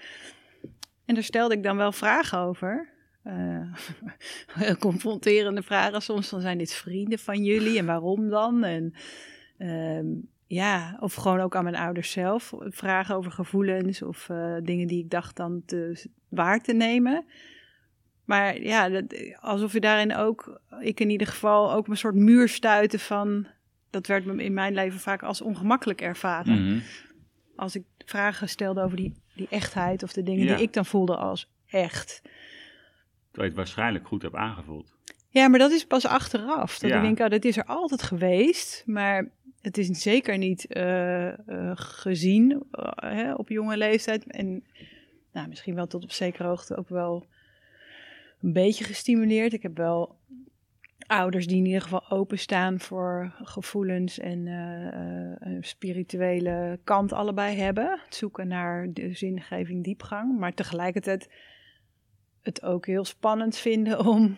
En 1.05 1.13
daar 1.13 1.23
stelde 1.23 1.53
ik 1.55 1.63
dan 1.63 1.77
wel 1.77 1.91
vragen 1.91 2.39
over. 2.39 2.89
Eh, 3.23 3.73
confronterende 4.79 5.61
vragen 5.61 6.01
soms. 6.01 6.29
Dan 6.29 6.41
zijn 6.41 6.57
dit 6.57 6.73
vrienden 6.73 7.19
van 7.19 7.43
jullie 7.43 7.77
en 7.77 7.85
waarom 7.85 8.29
dan? 8.29 8.63
En 8.63 8.93
ehm, 9.57 10.07
ja, 10.53 10.97
of 10.99 11.13
gewoon 11.13 11.39
ook 11.39 11.55
aan 11.55 11.63
mijn 11.63 11.75
ouders 11.75 12.11
zelf. 12.11 12.53
Vragen 12.59 13.15
over 13.15 13.31
gevoelens 13.31 14.01
of 14.01 14.29
eh, 14.29 14.55
dingen 14.63 14.87
die 14.87 15.03
ik 15.03 15.09
dacht 15.09 15.35
dan 15.35 15.61
te, 15.65 16.05
waar 16.29 16.59
te 16.61 16.73
nemen. 16.73 17.25
Maar 18.25 18.61
ja, 18.61 18.89
dat, 18.89 19.03
alsof 19.39 19.73
je 19.73 19.79
daarin 19.79 20.15
ook, 20.15 20.61
ik 20.81 20.99
in 20.99 21.09
ieder 21.09 21.27
geval, 21.27 21.73
ook 21.73 21.87
een 21.87 21.97
soort 21.97 22.15
muur 22.15 22.49
stuiten 22.49 22.99
van... 22.99 23.47
Dat 23.89 24.07
werd 24.07 24.25
me 24.25 24.43
in 24.43 24.53
mijn 24.53 24.73
leven 24.73 24.99
vaak 24.99 25.23
als 25.23 25.41
ongemakkelijk 25.41 26.01
ervaren 26.01 26.65
Mhm. 26.67 26.79
als 27.55 27.75
ik 27.75 27.83
vragen 28.05 28.49
stelde 28.49 28.81
over 28.81 28.97
die, 28.97 29.13
die 29.35 29.47
echtheid 29.49 30.03
of 30.03 30.13
de 30.13 30.23
dingen 30.23 30.45
Ja. 30.45 30.55
die 30.55 30.63
ik 30.65 30.73
dan 30.73 30.85
voelde 30.85 31.15
als 31.15 31.49
echt. 31.67 32.21
Terwijl 32.23 32.31
je 33.31 33.41
het 33.41 33.55
waarschijnlijk 33.55 34.07
goed 34.07 34.21
hebt 34.21 34.35
aangevoeld. 34.35 34.93
Ja, 35.33 35.47
maar 35.47 35.59
dat 35.59 35.71
is 35.71 35.85
pas 35.85 36.05
achteraf. 36.05 36.79
Dat 36.79 36.89
Ja. 36.89 36.95
ik 36.95 37.01
denk, 37.01 37.19
oh, 37.19 37.29
dat 37.29 37.45
is 37.45 37.57
er 37.57 37.65
altijd 37.65 38.01
geweest, 38.01 38.83
maar 38.85 39.29
het 39.61 39.77
is 39.77 39.87
zeker 39.87 40.37
niet 40.37 40.65
eh, 40.65 41.27
eh, 41.27 41.71
gezien 41.73 42.63
eh, 42.71 42.91
hè, 42.95 43.33
op 43.33 43.49
jonge 43.49 43.77
leeftijd. 43.77 44.27
En 44.27 44.63
nou, 45.31 45.47
misschien 45.47 45.75
wel 45.75 45.87
tot 45.87 46.03
op 46.03 46.11
zekere 46.11 46.47
hoogte 46.47 46.75
ook 46.75 46.89
wel 46.89 47.25
een 48.41 48.53
beetje 48.53 48.83
gestimuleerd. 48.83 49.53
Ik 49.53 49.61
heb 49.61 49.77
wel 49.77 50.19
ouders 51.07 51.47
die 51.47 51.57
in 51.57 51.65
ieder 51.65 51.81
geval 51.81 52.09
openstaan 52.09 52.79
voor 52.79 53.33
gevoelens 53.43 54.19
en 54.19 54.45
een 55.39 55.63
spirituele 55.63 56.79
kant 56.83 57.13
allebei 57.13 57.57
hebben. 57.57 57.99
Het 58.05 58.15
zoeken 58.15 58.47
naar 58.47 58.93
de 58.93 59.13
zingeving, 59.13 59.83
diepgang. 59.83 60.39
Maar 60.39 60.53
tegelijkertijd 60.53 61.29
het 62.41 62.63
ook 62.63 62.85
heel 62.85 63.05
spannend 63.05 63.57
vinden 63.57 64.05
om 64.05 64.37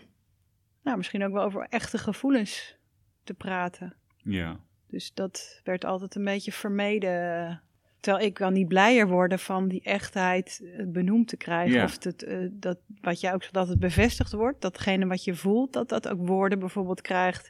nou, 0.84 0.98
misschien 0.98 1.24
ook 1.24 1.34
wel 1.34 1.44
over 1.44 1.66
echte 1.70 1.98
gevoelens 1.98 2.76
te 3.24 3.34
praten. 3.34 3.94
Ja. 4.24 4.60
Dus 4.88 5.14
dat 5.14 5.62
werd 5.64 5.86
altijd 5.86 6.16
een 6.16 6.24
beetje 6.24 6.52
vermeden. 6.52 7.62
Terwijl 8.00 8.26
ik 8.26 8.38
wel 8.38 8.50
niet 8.50 8.68
blijer 8.68 9.08
worden 9.08 9.40
van 9.40 9.68
die 9.68 9.82
echtheid 9.84 10.62
eh, 10.64 10.86
benoemd 10.88 11.28
te 11.28 11.38
krijgen. 11.38 11.76
Ja. 11.76 11.84
Of 11.84 12.04
het, 12.04 12.24
eh, 12.24 12.38
dat, 12.52 12.78
wat 13.02 13.20
jij 13.20 13.34
ook 13.34 13.52
dat 13.52 13.68
het 13.68 13.80
bevestigd 13.80 14.32
wordt. 14.32 14.62
Datgene 14.62 15.08
wat 15.08 15.24
je 15.24 15.36
voelt, 15.36 15.74
dat 15.74 15.90
dat 15.90 16.08
ook 16.08 16.28
woorden 16.28 16.60
bijvoorbeeld 16.60 17.02
krijgt. 17.02 17.50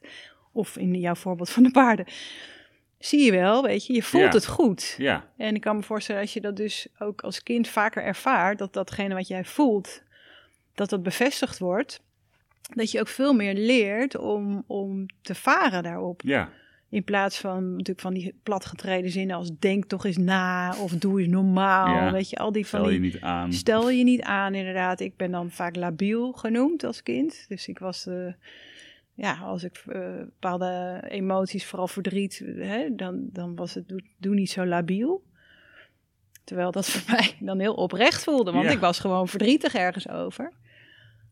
Of 0.52 0.78
in 0.78 0.96
jouw 0.96 1.16
voorbeeld 1.16 1.50
van 1.50 1.64
de 1.64 1.72
paarden. 1.72 2.06
Zie 3.00 3.26
je 3.26 3.32
wel, 3.32 3.64
weet 3.64 3.86
je, 3.86 3.94
je 3.94 4.04
voelt 4.04 4.24
Ja. 4.24 4.30
het 4.30 4.48
goed. 4.48 4.96
Ja. 4.98 5.30
En 5.38 5.56
ik 5.56 5.62
kan 5.62 5.76
me 5.76 5.84
voorstellen 5.84 6.22
als 6.22 6.34
je 6.34 6.42
dat 6.42 6.56
dus 6.56 6.88
ook 7.00 7.22
als 7.22 7.44
kind 7.44 7.68
vaker 7.68 8.04
ervaart, 8.04 8.58
dat 8.58 8.74
datgene 8.74 9.14
wat 9.14 9.28
jij 9.28 9.46
voelt, 9.46 10.04
dat 10.76 10.90
dat 10.90 11.04
bevestigd 11.04 11.60
wordt, 11.60 12.02
dat 12.76 12.91
je 12.91 12.99
ook 12.99 13.07
veel 13.07 13.34
meer 13.34 13.53
leert 13.53 14.18
om, 14.18 14.64
om 14.68 15.05
te 15.22 15.36
varen 15.36 15.84
daarop. 15.84 16.22
Ja. 16.22 16.49
In 16.89 17.03
plaats 17.03 17.39
van 17.39 17.72
natuurlijk 17.72 17.99
van 17.99 18.14
die 18.14 18.36
platgetreden 18.43 19.11
zinnen 19.11 19.36
als 19.36 19.51
denk 19.59 19.86
toch 19.86 20.05
eens 20.05 20.18
na 20.18 20.76
of 20.80 20.91
doe 20.91 21.20
eens 21.20 21.30
normaal. 21.30 21.88
Ja. 21.95 22.11
Weet 22.11 22.30
je, 22.30 22.38
al 22.38 22.51
die 22.51 22.68
van 22.68 22.80
Stel 22.80 22.91
je 22.91 22.99
die 22.99 23.11
niet 23.11 23.22
aan. 23.22 23.53
Stel 23.53 23.89
je 23.89 24.03
niet 24.03 24.22
aan, 24.22 24.53
inderdaad. 24.53 24.99
Ik 24.99 25.18
ben 25.18 25.32
dan 25.32 25.51
vaak 25.51 25.76
labiel 25.76 26.32
genoemd 26.32 26.84
als 26.84 27.03
kind. 27.03 27.45
Dus 27.47 27.68
ik 27.68 27.80
was, 27.80 28.05
eh, 28.07 28.34
ja, 29.14 29.34
als 29.36 29.64
ik 29.64 29.84
eh, 29.88 30.01
bepaalde 30.18 31.03
emoties, 31.07 31.66
vooral 31.66 31.88
verdriet, 31.88 32.43
hè, 32.55 32.95
dan, 32.95 33.30
dan 33.32 33.55
was 33.55 33.74
het 33.74 33.88
doe, 33.88 34.01
doe 34.18 34.34
niet 34.34 34.49
zo 34.51 34.66
labiel. 34.66 35.24
Terwijl 36.43 36.72
dat 36.72 36.89
voor 36.91 37.16
mij 37.16 37.36
dan 37.39 37.59
heel 37.59 37.74
oprecht 37.74 38.24
voelde, 38.24 38.51
want 38.51 38.66
Ja. 38.66 38.72
ik 38.72 38.80
was 38.80 38.99
gewoon 38.99 39.28
verdrietig 39.28 39.74
ergens 39.76 40.09
over. 40.09 40.51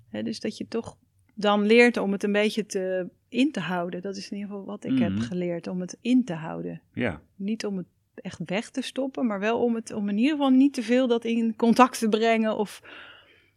Hè, 0.10 0.24
dus 0.24 0.40
dat 0.40 0.58
je 0.58 0.68
toch 0.68 0.98
dan 1.34 1.66
leert 1.66 1.98
om 1.98 2.12
het 2.12 2.24
een 2.24 2.32
beetje 2.32 2.66
te, 2.66 3.10
in 3.30 3.52
te 3.52 3.60
houden. 3.60 4.02
Dat 4.02 4.16
is 4.18 4.30
in 4.30 4.38
ieder 4.38 4.50
geval 4.52 4.66
wat 4.66 4.84
ik 4.84 5.00
heb 5.00 5.12
Mhm. 5.12 5.22
geleerd, 5.22 5.68
om 5.68 5.82
het 5.82 5.98
in 6.02 6.24
te 6.24 6.34
houden 6.34 6.82
Ja. 6.94 7.22
niet 7.36 7.66
om 7.66 7.78
het 7.78 7.86
echt 8.16 8.40
weg 8.46 8.70
te 8.70 8.82
stoppen, 8.82 9.26
maar 9.28 9.40
wel 9.40 9.64
om 9.64 9.76
het 9.76 9.94
om 9.94 10.10
in 10.10 10.18
ieder 10.18 10.32
geval 10.32 10.50
niet 10.50 10.74
te 10.74 10.84
veel 10.84 11.08
dat 11.08 11.26
in 11.26 11.56
contact 11.56 12.00
te 12.00 12.10
brengen 12.10 12.58
of 12.58 12.82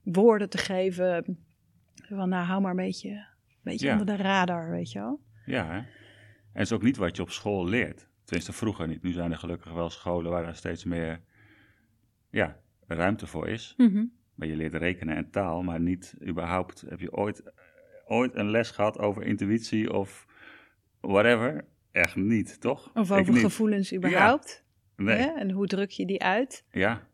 woorden 0.02 0.50
te 0.50 0.58
geven. 0.58 1.38
Van 1.94 2.28
nou, 2.28 2.46
hou 2.46 2.60
maar 2.60 2.70
een 2.70 2.76
beetje, 2.76 3.10
een 3.10 3.26
beetje 3.62 3.86
Ja. 3.86 3.92
onder 3.98 4.16
de 4.16 4.22
radar, 4.22 4.70
weet 4.70 4.92
je 4.92 4.98
wel. 4.98 5.20
Ja, 5.46 5.66
hè? 5.66 5.76
En 5.76 5.86
het 6.60 6.62
is 6.70 6.72
ook 6.72 6.82
niet 6.82 6.96
wat 6.96 7.16
je 7.16 7.22
op 7.22 7.30
school 7.30 7.66
leert. 7.68 8.08
Tenminste, 8.24 8.52
vroeger 8.52 8.86
niet. 8.88 9.02
Nu 9.02 9.12
zijn 9.12 9.30
er 9.30 9.38
gelukkig 9.38 9.72
wel 9.72 9.90
scholen 9.90 10.30
waar 10.30 10.44
er 10.46 10.54
steeds 10.54 10.84
meer 10.84 11.20
ja, 12.30 12.60
ruimte 12.86 13.26
voor 13.26 13.48
is. 13.48 13.74
Maar 14.34 14.48
je 14.48 14.56
leert 14.56 14.74
rekenen 14.74 15.16
en 15.16 15.30
taal, 15.30 15.62
maar 15.62 15.80
niet 15.80 16.14
überhaupt. 16.26 16.84
Heb 16.88 17.00
je 17.00 17.12
ooit, 17.12 17.42
ooit 18.06 18.34
een 18.34 18.50
les 18.50 18.70
gehad 18.70 18.98
over 18.98 19.22
intuïtie 19.22 19.92
of 19.92 20.26
whatever? 21.00 21.64
Echt 21.90 22.16
niet, 22.16 22.60
toch? 22.60 22.90
Of 22.94 23.10
over 23.12 23.32
niet. 23.32 23.42
gevoelens 23.42 23.94
überhaupt. 23.94 24.64
Nee. 24.96 25.16
Hè? 25.16 25.26
En 25.26 25.50
hoe 25.50 25.66
druk 25.66 25.90
je 25.90 26.06
die 26.06 26.22
uit? 26.22 26.64
Ja, 26.70 27.06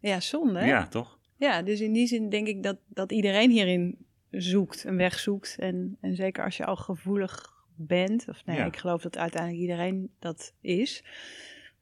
Ja, 0.00 0.20
zonde. 0.20 0.58
hè? 0.58 0.66
ja, 0.66 0.86
toch? 0.86 1.18
Ja, 1.36 1.62
dus 1.62 1.80
in 1.80 1.92
die 1.92 2.06
zin 2.06 2.28
denk 2.28 2.46
ik 2.46 2.62
dat, 2.62 2.78
dat 2.88 3.12
iedereen 3.12 3.50
hierin 3.50 4.06
zoekt, 4.30 4.84
een 4.84 4.96
weg 4.96 5.18
zoekt. 5.18 5.56
En, 5.58 5.96
en 6.00 6.14
zeker 6.14 6.44
als 6.44 6.56
je 6.56 6.64
al 6.64 6.76
gevoelig 6.76 7.52
bent, 7.76 8.28
of 8.28 8.44
nee, 8.44 8.56
Ja. 8.56 8.64
ik 8.64 8.76
geloof 8.76 9.02
dat 9.02 9.18
uiteindelijk 9.18 9.62
iedereen 9.62 10.10
dat 10.18 10.54
is. 10.60 11.04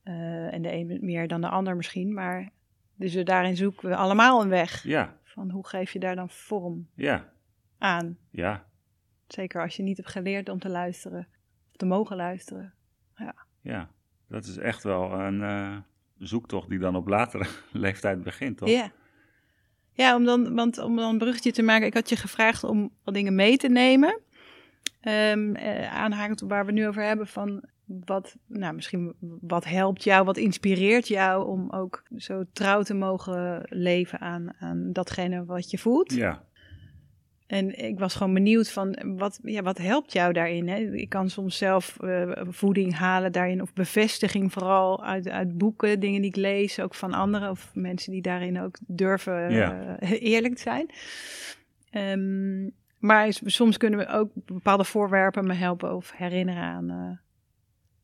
Eh, 0.02 0.52
en 0.52 0.62
de 0.62 0.72
een 0.72 0.98
meer 1.00 1.28
dan 1.28 1.40
de 1.40 1.48
ander 1.48 1.76
misschien, 1.76 2.12
maar 2.14 2.52
dus 3.02 3.24
daarin 3.24 3.56
zoeken 3.56 3.88
we 3.88 3.96
allemaal 3.96 4.42
een 4.42 4.48
weg. 4.48 4.82
Ja, 4.82 5.16
Van 5.24 5.50
hoe 5.50 5.66
geef 5.66 5.92
je 5.92 5.98
daar 5.98 6.16
dan 6.16 6.30
vorm 6.30 6.88
ja, 6.94 7.32
aan? 7.78 8.18
ja, 8.30 8.66
Zeker 9.26 9.62
als 9.62 9.76
je 9.76 9.82
niet 9.82 9.96
hebt 9.96 10.08
geleerd 10.08 10.48
om 10.48 10.58
te 10.58 10.68
luisteren, 10.68 11.28
of 11.70 11.76
te 11.76 11.86
mogen 11.86 12.16
luisteren. 12.16 12.74
ja. 13.60 13.90
Dat 14.28 14.44
is 14.44 14.56
echt 14.56 14.82
wel 14.82 15.12
een 15.12 15.42
eh, 15.42 15.76
zoektocht 16.18 16.68
die 16.68 16.78
dan 16.78 16.96
op 16.96 17.08
latere 17.08 17.46
leeftijd 17.72 18.22
begint, 18.22 18.56
toch? 18.58 18.68
Ja. 18.68 18.90
Ja, 19.92 20.16
om 20.16 20.24
dan, 20.24 20.54
want 20.54 20.78
om 20.78 20.96
dan 20.96 21.10
een 21.12 21.18
bruggetje 21.18 21.52
te 21.52 21.62
maken, 21.62 21.86
ik 21.86 21.94
had 21.94 22.08
je 22.08 22.16
gevraagd 22.16 22.64
om 22.64 22.90
wat 23.04 23.14
dingen 23.14 23.34
mee 23.34 23.56
te 23.56 23.68
nemen. 23.68 24.20
Ehm 25.00 25.54
eh, 25.54 25.94
aanhakend 25.94 26.42
op 26.42 26.48
waar 26.48 26.60
we 26.64 26.70
het 26.70 26.80
nu 26.80 26.86
over 26.88 27.02
hebben, 27.02 27.26
van 27.26 27.64
wat, 28.04 28.36
nou, 28.46 28.74
misschien 28.74 29.14
wat 29.40 29.64
helpt 29.64 30.04
jou, 30.04 30.24
wat 30.24 30.36
inspireert 30.36 31.08
jou 31.08 31.46
om 31.46 31.70
ook 31.70 32.02
zo 32.16 32.44
trouw 32.52 32.82
te 32.82 32.94
mogen 32.94 33.62
leven 33.68 34.20
aan, 34.20 34.52
aan 34.58 34.92
datgene 34.92 35.44
wat 35.44 35.70
je 35.70 35.78
voelt. 35.78 36.12
Ja, 36.14 36.42
En 37.46 37.78
ik 37.78 37.98
was 37.98 38.14
gewoon 38.14 38.34
benieuwd 38.34 38.70
van 38.70 38.98
wat, 39.16 39.38
ja, 39.42 39.62
wat 39.62 39.78
helpt 39.78 40.12
jou 40.12 40.32
daarin? 40.32 40.68
Hè? 40.68 40.76
Ik 40.76 41.08
kan 41.08 41.30
soms 41.30 41.56
zelf 41.56 42.00
eh, 42.00 42.30
voeding 42.48 42.94
halen 42.94 43.32
daarin, 43.32 43.62
of 43.62 43.72
bevestiging 43.72 44.52
vooral 44.52 45.04
uit, 45.04 45.28
uit 45.28 45.58
boeken, 45.58 46.00
dingen 46.00 46.20
die 46.20 46.30
ik 46.30 46.36
lees, 46.36 46.80
ook 46.80 46.94
van 46.94 47.12
anderen 47.12 47.50
of 47.50 47.70
mensen 47.74 48.12
die 48.12 48.22
daarin 48.22 48.60
ook 48.60 48.78
durven 48.86 49.52
Ja. 49.52 49.96
eh, 49.96 50.10
eerlijk 50.32 50.58
zijn. 50.58 50.90
Ehm, 51.90 52.68
maar 52.98 53.26
soms 53.44 53.76
kunnen 53.76 53.98
we 53.98 54.06
ook 54.08 54.30
bepaalde 54.34 54.84
voorwerpen 54.84 55.46
me 55.46 55.54
helpen 55.54 55.94
of 55.96 56.12
herinneren 56.16 56.62
aan, 56.62 56.90
eh, 56.90 57.18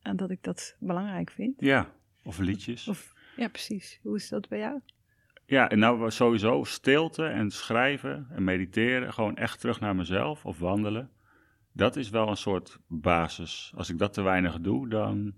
aan 0.09 0.15
dat 0.15 0.29
ik 0.29 0.43
dat 0.43 0.75
belangrijk 0.79 1.31
vind. 1.31 1.53
ja. 1.59 1.91
Of 2.23 2.37
liedjes. 2.37 2.87
Of, 2.87 3.13
ja, 3.35 3.47
precies. 3.47 3.99
Hoe 4.03 4.15
is 4.15 4.29
dat 4.29 4.47
bij 4.49 4.59
jou? 4.59 4.79
Ja, 5.45 5.69
en 5.69 5.79
nou 5.79 6.11
sowieso 6.11 6.63
stilte 6.63 7.25
en 7.25 7.51
schrijven 7.51 8.27
en 8.31 8.43
mediteren. 8.43 9.13
Gewoon 9.13 9.35
echt 9.37 9.59
terug 9.59 9.79
naar 9.79 9.95
mezelf 9.95 10.45
of 10.45 10.59
wandelen. 10.59 11.09
Dat 11.71 11.95
is 11.95 12.09
wel 12.09 12.27
een 12.29 12.37
soort 12.37 12.79
basis. 12.87 13.73
Als 13.75 13.89
ik 13.89 13.97
dat 13.97 14.13
te 14.13 14.21
weinig 14.21 14.59
doe, 14.59 14.89
dan... 14.89 15.33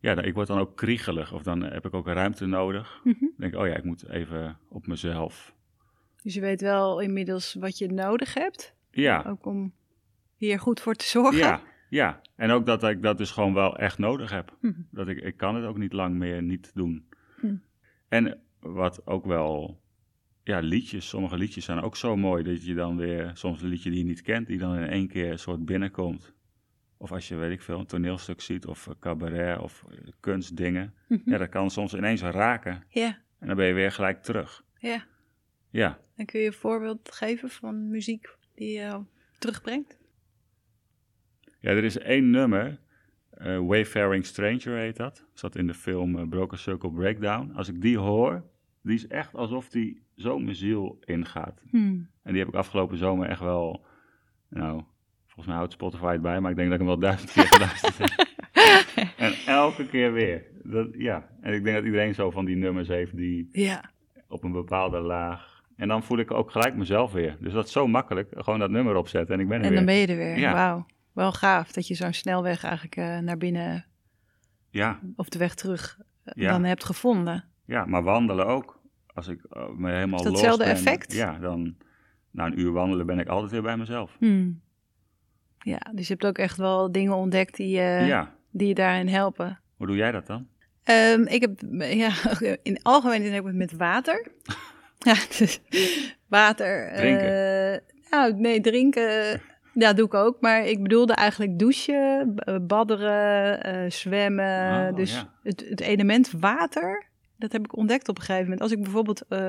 Ja, 0.00 0.14
dan, 0.14 0.24
ik 0.24 0.34
word 0.34 0.46
dan 0.46 0.58
ook 0.58 0.76
kriegelig. 0.76 1.32
Of 1.32 1.42
dan 1.42 1.62
heb 1.62 1.84
ik 1.86 1.94
ook 1.94 2.06
ruimte 2.06 2.46
nodig. 2.46 3.00
Dan 3.04 3.32
denk 3.36 3.52
ik, 3.54 3.58
oh 3.60 3.66
ja, 3.66 3.76
ik 3.76 3.84
moet 3.84 4.08
even 4.08 4.58
op 4.68 4.86
mezelf. 4.86 5.54
Dus 6.22 6.34
je 6.34 6.40
weet 6.40 6.60
wel 6.60 7.00
inmiddels 7.00 7.54
wat 7.54 7.78
je 7.78 7.92
nodig 7.92 8.34
hebt, 8.34 8.74
Ja, 8.90 9.24
ook 9.26 9.46
om 9.46 9.72
hier 10.36 10.58
goed 10.58 10.80
voor 10.80 10.94
te 10.94 11.04
zorgen. 11.04 11.38
ja, 11.38 11.60
ja. 11.88 12.20
En 12.36 12.50
ook 12.50 12.66
dat 12.66 12.82
ik 12.84 13.02
dat 13.02 13.18
dus 13.18 13.30
gewoon 13.30 13.54
wel 13.54 13.76
echt 13.78 13.98
nodig 13.98 14.30
heb. 14.30 14.56
Mhm. 14.60 14.80
Dat 14.90 15.08
ik, 15.08 15.20
ik 15.20 15.36
kan 15.36 15.54
het 15.54 15.64
ook 15.64 15.78
niet 15.78 15.92
lang 15.92 16.14
meer 16.14 16.42
niet 16.42 16.70
doen. 16.74 17.08
Hm. 17.40 17.54
En 18.08 18.40
wat 18.60 19.06
ook 19.06 19.24
wel, 19.26 19.80
ja, 20.42 20.58
liedjes, 20.58 21.08
sommige 21.08 21.36
liedjes 21.38 21.64
zijn 21.64 21.80
ook 21.80 21.96
zo 21.96 22.16
mooi 22.16 22.42
dat 22.42 22.64
je 22.64 22.74
dan 22.74 22.96
weer, 22.96 23.30
soms 23.34 23.62
een 23.62 23.68
liedje 23.68 23.90
die 23.90 23.98
je 23.98 24.04
niet 24.04 24.22
kent, 24.22 24.46
die 24.46 24.58
dan 24.58 24.76
in 24.76 24.88
één 24.88 25.08
keer 25.08 25.30
een 25.30 25.38
soort 25.38 25.64
binnenkomt. 25.64 26.34
Of 26.98 27.12
als 27.12 27.28
je, 27.28 27.34
weet 27.36 27.52
ik 27.52 27.62
veel, 27.62 27.78
een 27.78 27.86
toneelstuk 27.86 28.40
ziet 28.40 28.66
of 28.66 28.88
cabaret 29.00 29.58
of 29.58 29.84
eh, 29.90 29.98
kunstdingen. 30.20 30.94
Mhm. 31.08 31.30
Ja, 31.30 31.38
dat 31.38 31.48
kan 31.48 31.70
soms 31.70 31.94
ineens 31.94 32.22
raken 32.22 32.84
Ja, 32.88 33.18
en 33.38 33.46
dan 33.46 33.56
ben 33.56 33.66
je 33.66 33.72
weer 33.72 33.92
gelijk 33.92 34.22
terug. 34.22 34.64
ja. 34.78 35.04
Ja, 35.70 35.98
En 36.14 36.26
kun 36.26 36.40
je 36.40 36.46
een 36.46 36.52
voorbeeld 36.52 37.12
geven 37.12 37.48
van 37.50 37.88
muziek 37.90 38.28
die 38.54 38.72
je 38.78 39.00
terugbrengt? 39.38 39.95
Ja 41.66 41.72
er 41.72 41.84
is 41.84 41.98
één 41.98 42.30
nummer, 42.30 42.78
eh, 43.30 43.58
Wayfaring 43.58 44.26
Stranger 44.26 44.76
heet 44.76 44.96
dat. 44.96 45.24
Zat 45.32 45.56
in 45.56 45.66
de 45.66 45.74
film 45.74 46.18
eh, 46.18 46.28
Broken 46.28 46.58
Circle 46.58 46.90
Breakdown. 46.90 47.52
Als 47.54 47.68
ik 47.68 47.80
die 47.80 47.98
hoor, 47.98 48.44
die 48.82 48.94
is 48.94 49.06
echt 49.06 49.34
alsof 49.34 49.68
die 49.68 50.02
zo 50.16 50.38
mijn 50.38 50.56
ziel 50.56 50.98
ingaat. 51.04 51.62
Hmm. 51.70 52.08
En 52.22 52.30
die 52.32 52.38
heb 52.38 52.48
ik 52.48 52.54
afgelopen 52.54 52.98
zomer 52.98 53.28
echt 53.28 53.40
wel, 53.40 53.84
nou, 54.48 54.82
volgens 55.24 55.46
mij 55.46 55.56
houdt 55.56 55.72
Spotify 55.72 56.12
het 56.12 56.22
bij, 56.22 56.40
maar 56.40 56.50
ik 56.50 56.56
denk 56.56 56.70
dat 56.70 56.80
ik 56.80 56.86
hem 56.86 56.98
wel 56.98 57.08
duizend 57.08 57.32
keer 57.32 57.46
geluisterd 57.54 57.98
heb. 57.98 58.26
en 59.16 59.32
elke 59.46 59.86
keer 59.86 60.12
weer. 60.12 60.44
Dat, 60.62 60.88
ja, 60.92 61.28
en 61.40 61.52
ik 61.54 61.64
denk 61.64 61.76
dat 61.76 61.84
iedereen 61.84 62.14
zo 62.14 62.30
van 62.30 62.44
die 62.44 62.56
nummers 62.56 62.88
heeft 62.88 63.16
die 63.16 63.48
Ja, 63.52 63.90
op 64.28 64.44
een 64.44 64.52
bepaalde 64.52 64.98
laag. 65.00 65.62
En 65.76 65.88
dan 65.88 66.02
voel 66.02 66.18
ik 66.18 66.30
ook 66.30 66.50
gelijk 66.50 66.76
mezelf 66.76 67.12
weer. 67.12 67.36
Dus 67.40 67.52
dat 67.52 67.66
is 67.66 67.72
zo 67.72 67.86
makkelijk. 67.86 68.28
Gewoon 68.36 68.58
dat 68.58 68.70
nummer 68.70 68.96
opzetten 68.96 69.34
en 69.34 69.40
ik 69.40 69.48
ben 69.48 69.58
er 69.58 69.64
en 69.64 69.68
weer. 69.68 69.76
dan 69.76 69.86
ben 69.86 69.96
je 69.96 70.06
er 70.06 70.16
weer. 70.16 70.38
Ja. 70.38 70.52
Wauw. 70.52 70.86
Wel 71.16 71.32
gaaf 71.32 71.72
dat 71.72 71.86
je 71.86 71.94
zo'n 71.94 72.12
snelweg 72.12 72.64
eigenlijk 72.64 72.96
eh, 72.96 73.18
naar 73.18 73.36
binnen 73.36 73.86
Ja, 74.70 75.00
of 75.16 75.28
de 75.28 75.38
weg 75.38 75.54
terug 75.54 75.98
eh, 76.24 76.32
Ja. 76.42 76.50
dan 76.50 76.64
hebt 76.64 76.84
gevonden. 76.84 77.44
ja, 77.64 77.84
maar 77.84 78.02
wandelen 78.02 78.46
ook. 78.46 78.80
Als 79.06 79.28
ik 79.28 79.44
eh, 79.50 79.68
me 79.68 79.90
helemaal 79.92 80.22
los 80.22 80.32
datzelfde 80.32 80.64
ben, 80.64 80.72
effect? 80.72 81.12
Ja, 81.12 81.38
dan 81.38 81.76
na 82.30 82.46
een 82.46 82.60
uur 82.60 82.72
wandelen 82.72 83.06
ben 83.06 83.18
ik 83.18 83.28
altijd 83.28 83.50
weer 83.50 83.62
bij 83.62 83.76
mezelf. 83.76 84.16
Hmm. 84.18 84.60
Ja, 85.58 85.78
dus 85.94 86.06
je 86.06 86.12
hebt 86.12 86.26
ook 86.26 86.38
echt 86.38 86.56
wel 86.56 86.92
dingen 86.92 87.14
ontdekt 87.14 87.56
die, 87.56 87.78
ja, 87.80 88.34
die 88.50 88.68
je 88.68 88.74
daarin 88.74 89.08
helpen. 89.08 89.60
hoe 89.76 89.86
doe 89.86 89.96
jij 89.96 90.12
dat 90.12 90.26
dan? 90.26 90.48
Ehm, 90.82 91.22
ik 91.22 91.40
heb 91.40 91.60
ja, 92.04 92.12
in 92.62 92.82
algemeen 92.82 93.22
heb 93.22 93.40
ik 93.40 93.46
het 93.46 93.56
met 93.56 93.72
water. 93.76 94.32
ja, 95.08 95.14
dus 95.38 95.60
water. 96.26 96.92
Drinken? 96.94 97.82
nou, 98.10 98.34
nee, 98.34 98.60
drinken. 98.60 99.40
Ja, 99.78 99.92
doe 99.92 100.06
ik 100.06 100.14
ook. 100.14 100.40
Maar 100.40 100.66
ik 100.66 100.82
bedoelde 100.82 101.12
eigenlijk 101.12 101.58
douchen, 101.58 102.34
eh, 102.36 102.56
badderen, 102.62 103.62
eh, 103.62 103.90
zwemmen. 103.90 104.88
Oh, 104.88 104.96
dus 104.96 105.12
ja. 105.12 105.32
het, 105.42 105.66
het 105.68 105.80
element 105.80 106.30
water, 106.30 107.06
dat 107.36 107.52
heb 107.52 107.64
ik 107.64 107.76
ontdekt 107.76 108.08
op 108.08 108.16
een 108.16 108.22
gegeven 108.22 108.42
moment. 108.42 108.60
Als 108.60 108.72
ik 108.72 108.82
bijvoorbeeld 108.82 109.22
eh, 109.28 109.48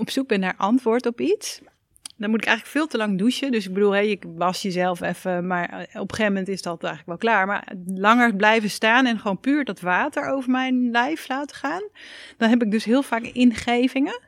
op 0.00 0.10
zoek 0.10 0.28
ben 0.28 0.40
naar 0.40 0.54
antwoord 0.56 1.06
op 1.06 1.20
iets, 1.20 1.60
dan 2.16 2.30
moet 2.30 2.40
ik 2.40 2.46
eigenlijk 2.46 2.76
veel 2.76 2.86
te 2.86 2.96
lang 2.96 3.18
douchen. 3.18 3.52
Dus 3.52 3.66
ik 3.66 3.74
bedoel, 3.74 3.92
hey, 3.92 4.08
je 4.08 4.18
was 4.36 4.62
jezelf 4.62 5.00
even, 5.00 5.46
maar 5.46 5.64
op 5.74 6.10
een 6.10 6.16
gegeven 6.16 6.32
moment 6.32 6.48
is 6.48 6.62
dat 6.62 6.82
eigenlijk 6.82 7.06
wel 7.06 7.30
klaar. 7.32 7.46
Maar 7.46 7.72
langer 7.86 8.36
blijven 8.36 8.70
staan 8.70 9.06
en 9.06 9.18
gewoon 9.18 9.40
puur 9.40 9.64
dat 9.64 9.80
water 9.80 10.28
over 10.28 10.50
mijn 10.50 10.90
lijf 10.90 11.28
laten 11.28 11.56
gaan. 11.56 11.82
Dan 12.36 12.48
heb 12.48 12.62
ik 12.62 12.70
dus 12.70 12.84
heel 12.84 13.02
vaak 13.02 13.22
ingevingen. 13.22 14.20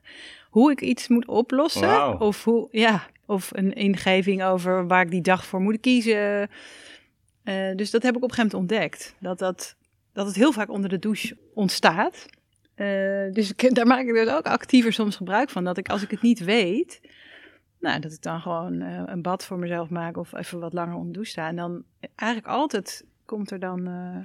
Hoe 0.50 0.70
ik 0.70 0.80
iets 0.80 1.08
moet 1.08 1.26
oplossen. 1.26 2.20
Of, 2.20 2.44
hoe, 2.44 2.68
ja, 2.70 3.06
of 3.26 3.50
een 3.54 3.72
ingeving 3.72 4.44
over 4.44 4.86
waar 4.86 5.02
ik 5.02 5.10
die 5.10 5.20
dag 5.20 5.46
voor 5.46 5.60
moet 5.60 5.80
kiezen. 5.80 6.48
Eh, 7.42 7.74
dus 7.74 7.90
dat 7.90 8.02
heb 8.02 8.16
ik 8.16 8.22
op 8.22 8.30
een 8.30 8.34
gegeven 8.34 8.58
moment 8.58 8.72
ontdekt. 8.72 9.14
Dat, 9.20 9.38
dat, 9.38 9.76
dat 10.12 10.26
het 10.26 10.36
heel 10.36 10.52
vaak 10.52 10.70
onder 10.70 10.90
de 10.90 10.98
douche 10.98 11.36
ontstaat. 11.54 12.26
Eh, 12.74 12.86
dus 13.32 13.52
daar 13.56 13.86
maak 13.86 14.06
ik 14.06 14.14
dus 14.14 14.28
ook 14.28 14.46
actiever 14.46 14.92
soms 14.92 15.16
gebruik 15.16 15.50
van. 15.50 15.64
Dat 15.64 15.76
ik 15.76 15.88
als 15.88 16.02
ik 16.02 16.10
het 16.10 16.22
niet 16.22 16.44
weet, 16.44 17.00
nou, 17.80 18.00
dat 18.00 18.12
ik 18.12 18.22
dan 18.22 18.40
gewoon 18.40 18.80
eh, 18.80 19.02
een 19.06 19.22
bad 19.22 19.44
voor 19.44 19.58
mezelf 19.58 19.88
maak 19.88 20.16
of 20.16 20.34
even 20.34 20.58
wat 20.60 20.72
langer 20.72 20.94
onder 20.94 21.06
de 21.06 21.12
douche 21.12 21.30
sta. 21.30 21.48
En 21.48 21.56
dan 21.56 21.84
eigenlijk 22.14 22.50
altijd 22.50 23.04
komt 23.24 23.50
er 23.50 23.58
dan 23.58 23.82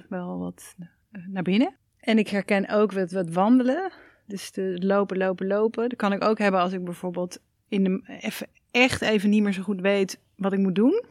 wel 0.08 0.38
wat 0.38 0.74
naar 1.26 1.42
binnen. 1.42 1.76
En 2.00 2.18
ik 2.18 2.28
herken 2.28 2.68
ook 2.68 2.92
wat, 2.92 3.12
wat 3.12 3.30
wandelen. 3.30 3.92
Dus 4.26 4.52
de 4.52 4.76
lopen, 4.80 5.16
lopen, 5.16 5.46
lopen. 5.46 5.88
Dat 5.88 5.98
kan 5.98 6.12
ik 6.12 6.24
ook 6.24 6.38
hebben 6.38 6.60
als 6.60 6.72
ik 6.72 6.84
bijvoorbeeld 6.84 7.40
in 7.68 7.84
de, 7.84 8.02
even, 8.20 8.46
echt 8.72 9.02
even 9.02 9.30
niet 9.30 9.42
meer 9.42 9.52
zo 9.52 9.62
goed 9.62 9.80
weet 9.80 10.18
wat 10.36 10.52
ik 10.52 10.58
moet 10.58 10.74
doen. 10.74 11.04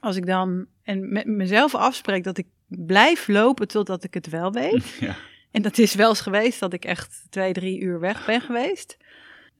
Als 0.00 0.16
ik 0.16 0.26
dan 0.26 0.66
en 0.82 1.12
met 1.12 1.26
mezelf 1.26 1.74
afspreek 1.74 2.24
dat 2.24 2.38
ik 2.38 2.46
blijf 2.68 3.28
lopen 3.28 3.68
totdat 3.68 4.04
ik 4.04 4.14
het 4.14 4.28
wel 4.28 4.52
weet. 4.52 4.84
Ja. 5.00 5.16
En 5.50 5.62
dat 5.62 5.78
is 5.78 5.94
wel 5.94 6.08
eens 6.08 6.20
geweest 6.20 6.60
dat 6.60 6.72
ik 6.72 6.84
echt 6.84 7.26
twee, 7.30 7.52
drie 7.52 7.80
uur 7.80 8.00
weg 8.00 8.26
ben 8.26 8.40
geweest. 8.40 8.96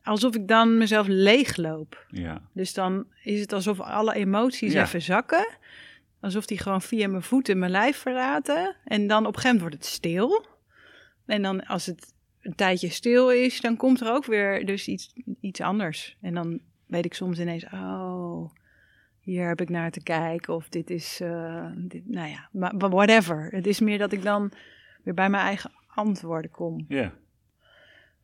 Alsof 0.03 0.35
ik 0.35 0.49
dan 0.49 0.79
mezelf 0.79 1.07
leegloop. 1.09 2.07
Ja, 2.09 2.43
Dus 2.53 2.75
dan 2.75 3.07
is 3.23 3.41
het 3.41 3.53
alsof 3.53 3.81
alle 3.81 4.15
emoties 4.15 4.73
Ja. 4.73 4.83
even 4.83 5.03
zakken. 5.03 5.49
Alsof 6.21 6.47
die 6.47 6.59
gewoon 6.59 6.83
via 6.83 7.09
mijn 7.09 7.23
voeten 7.23 7.59
mijn 7.59 7.71
lijf 7.71 7.97
verlaten. 7.97 8.77
En 8.85 9.07
dan 9.07 9.27
op 9.27 9.35
een 9.35 9.41
gegeven 9.41 9.57
moment 9.57 9.61
wordt 9.61 9.75
het 9.75 9.95
stil. 9.95 10.47
En 11.27 11.43
dan 11.43 11.67
als 11.67 11.87
het 11.87 12.15
een 12.41 12.55
tijdje 12.55 12.89
stil 12.89 13.31
is, 13.31 13.61
dan 13.61 13.77
komt 13.77 14.01
er 14.01 14.13
ook 14.13 14.25
weer 14.25 14.67
dus 14.67 14.89
iets, 14.89 15.13
iets 15.41 15.61
anders. 15.61 16.17
En 16.21 16.35
dan 16.35 16.61
weet 16.93 17.05
ik 17.05 17.15
soms 17.15 17.39
ineens, 17.39 17.65
oh, 17.65 18.51
hier 19.21 19.49
heb 19.49 19.61
ik 19.61 19.69
naar 19.69 19.91
te 19.91 20.03
kijken. 20.03 20.55
Of 20.55 20.69
dit 20.69 20.91
is, 20.91 21.21
eh, 21.21 21.67
dit, 21.77 22.09
nou 22.09 22.29
ja, 22.29 22.49
maar 22.53 22.79
whatever. 22.79 23.49
Het 23.51 23.67
is 23.67 23.81
meer 23.81 23.99
dat 23.99 24.13
ik 24.13 24.23
dan 24.23 24.53
weer 25.03 25.15
bij 25.15 25.31
mijn 25.31 25.45
eigen 25.45 25.71
antwoorden 25.87 26.51
kom. 26.51 26.85
ja. 26.89 27.13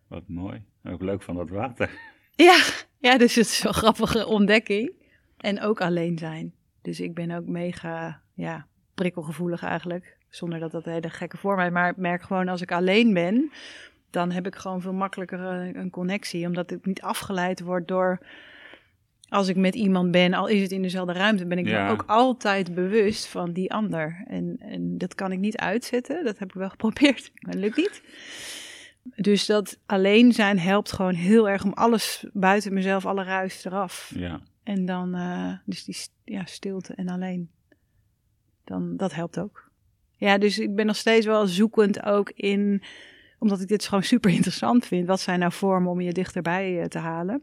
Wat 0.09 0.29
mooi. 0.29 0.62
Ook 0.85 1.03
leuk 1.03 1.23
van 1.23 1.35
dat 1.35 1.51
water. 1.51 1.91
Ja, 2.35 2.64
ja, 2.99 3.19
dus 3.19 3.35
het 3.35 3.47
is 3.47 3.62
wel 3.62 3.73
een 3.73 3.79
grappige 3.79 4.27
ontdekking. 4.27 4.93
En 5.37 5.61
ook 5.61 5.81
alleen 5.81 6.19
zijn. 6.19 6.55
Dus 6.83 7.01
ik 7.01 7.14
ben 7.14 7.31
ook 7.31 7.47
mega, 7.47 8.21
ja, 8.35 8.66
prikkelgevoelig 8.95 9.62
eigenlijk. 9.62 10.16
Zonder 10.29 10.59
dat 10.59 10.71
dat 10.71 10.85
hele 10.85 11.11
gekke 11.11 11.37
vorm 11.37 11.61
is. 11.61 11.71
Maar 11.71 11.91
ik 11.91 11.97
merk 11.97 12.23
gewoon 12.23 12.49
als 12.49 12.61
ik 12.61 12.73
alleen 12.73 13.14
ben, 13.14 13.53
dan 14.11 14.31
heb 14.31 14.47
ik 14.47 14.55
gewoon 14.55 14.81
veel 14.81 14.93
makkelijker 14.93 15.41
een, 15.41 15.79
een 15.79 15.91
connectie. 15.91 16.47
Omdat 16.47 16.71
ik 16.71 16.87
niet 16.87 17.03
afgeleid 17.03 17.61
word 17.61 17.89
door, 17.89 18.19
als 19.29 19.49
ik 19.49 19.57
met 19.57 19.74
iemand 19.74 20.11
ben, 20.11 20.35
al 20.35 20.47
is 20.47 20.62
het 20.62 20.70
in 20.70 20.83
dezelfde 20.83 21.12
ruimte, 21.12 21.47
ben 21.47 21.59
ik 21.59 21.91
ook 21.91 22.05
altijd 22.07 22.74
bewust 22.74 23.26
van 23.26 23.53
die 23.53 23.72
ander. 23.72 24.24
En, 24.26 24.57
en 24.59 24.99
dat 24.99 25.14
kan 25.14 25.33
ik 25.33 25.39
niet 25.39 25.57
uitzetten. 25.57 26.24
Dat 26.24 26.39
heb 26.39 26.49
ik 26.49 26.55
wel 26.55 26.68
geprobeerd, 26.76 27.31
maar 27.35 27.53
het 27.53 27.61
lukt 27.61 27.76
niet. 27.76 28.03
Dus 29.16 29.47
dat 29.47 29.79
alleen 29.87 30.33
zijn 30.33 30.59
helpt 30.59 30.93
gewoon 30.93 31.14
heel 31.14 31.49
erg 31.49 31.64
om 31.64 31.72
alles 31.72 32.26
buiten 32.33 32.74
mezelf, 32.74 33.07
alle 33.07 33.22
ruis 33.22 33.64
eraf. 33.64 34.12
Ja, 34.14 34.41
En 34.62 34.87
dan, 34.87 35.14
eh, 35.14 35.53
dus 35.64 35.85
die 35.85 35.97
ja, 36.24 36.45
stilte 36.45 36.95
en 36.95 37.09
alleen. 37.09 37.51
Dan, 38.64 38.97
dat 38.97 39.14
helpt 39.14 39.39
ook. 39.39 39.70
Ja, 40.16 40.39
dus 40.39 40.59
ik 40.59 40.74
ben 40.74 40.87
nog 40.87 40.97
steeds 40.97 41.26
wel 41.26 41.47
zoekend 41.47 42.03
ook 42.03 42.31
in, 42.31 42.83
omdat 43.39 43.61
ik 43.61 43.68
dit 43.68 43.85
gewoon 43.85 44.03
super 44.03 44.31
interessant 44.39 44.87
vind. 44.87 45.07
Wat 45.07 45.20
zijn 45.20 45.39
nou 45.39 45.53
vormen 45.53 45.91
om 45.91 46.01
je 46.01 46.12
dichterbij 46.12 46.81
eh, 46.81 46.87
te 46.87 46.99
halen? 46.99 47.43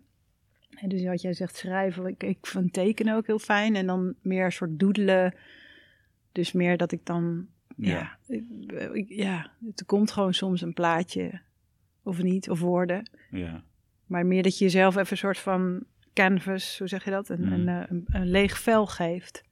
Dus 0.87 1.03
wat 1.03 1.21
jij 1.21 1.33
zegt, 1.33 1.55
schrijven. 1.55 2.05
Ik, 2.05 2.23
ik 2.23 2.37
vind 2.47 2.73
tekenen 2.73 3.15
ook 3.15 3.25
heel 3.27 3.39
fijn. 3.39 3.75
En 3.75 3.85
dan 3.87 4.13
meer 4.21 4.45
een 4.45 4.51
soort 4.51 4.79
doedelen. 4.79 5.33
Dus 6.31 6.51
meer 6.51 6.77
dat 6.77 6.91
ik 6.91 7.05
dan, 7.05 7.47
ja, 7.77 8.17
Ja. 8.27 8.33
ik- 8.93 9.05
ja, 9.09 9.51
er 9.75 9.85
komt 9.85 10.11
gewoon 10.11 10.33
soms 10.33 10.61
een 10.61 10.73
plaatje 10.73 11.41
of 12.03 12.21
niet, 12.23 12.49
of 12.49 12.59
woorden. 12.59 13.09
Ja. 13.29 13.63
Maar 14.05 14.25
meer 14.25 14.43
dat 14.43 14.57
je 14.57 14.63
jezelf 14.65 14.95
even 14.95 15.11
een 15.11 15.17
soort 15.17 15.37
van 15.37 15.83
canvas, 16.13 16.77
hoe 16.79 16.87
zeg 16.87 17.03
je 17.05 17.11
dat? 17.11 17.29
Een, 17.29 17.51
een, 17.51 17.67
eh, 17.67 17.83
een, 17.89 18.03
een 18.07 18.27
leeg 18.29 18.59
vel 18.59 18.85
geeft 18.85 19.43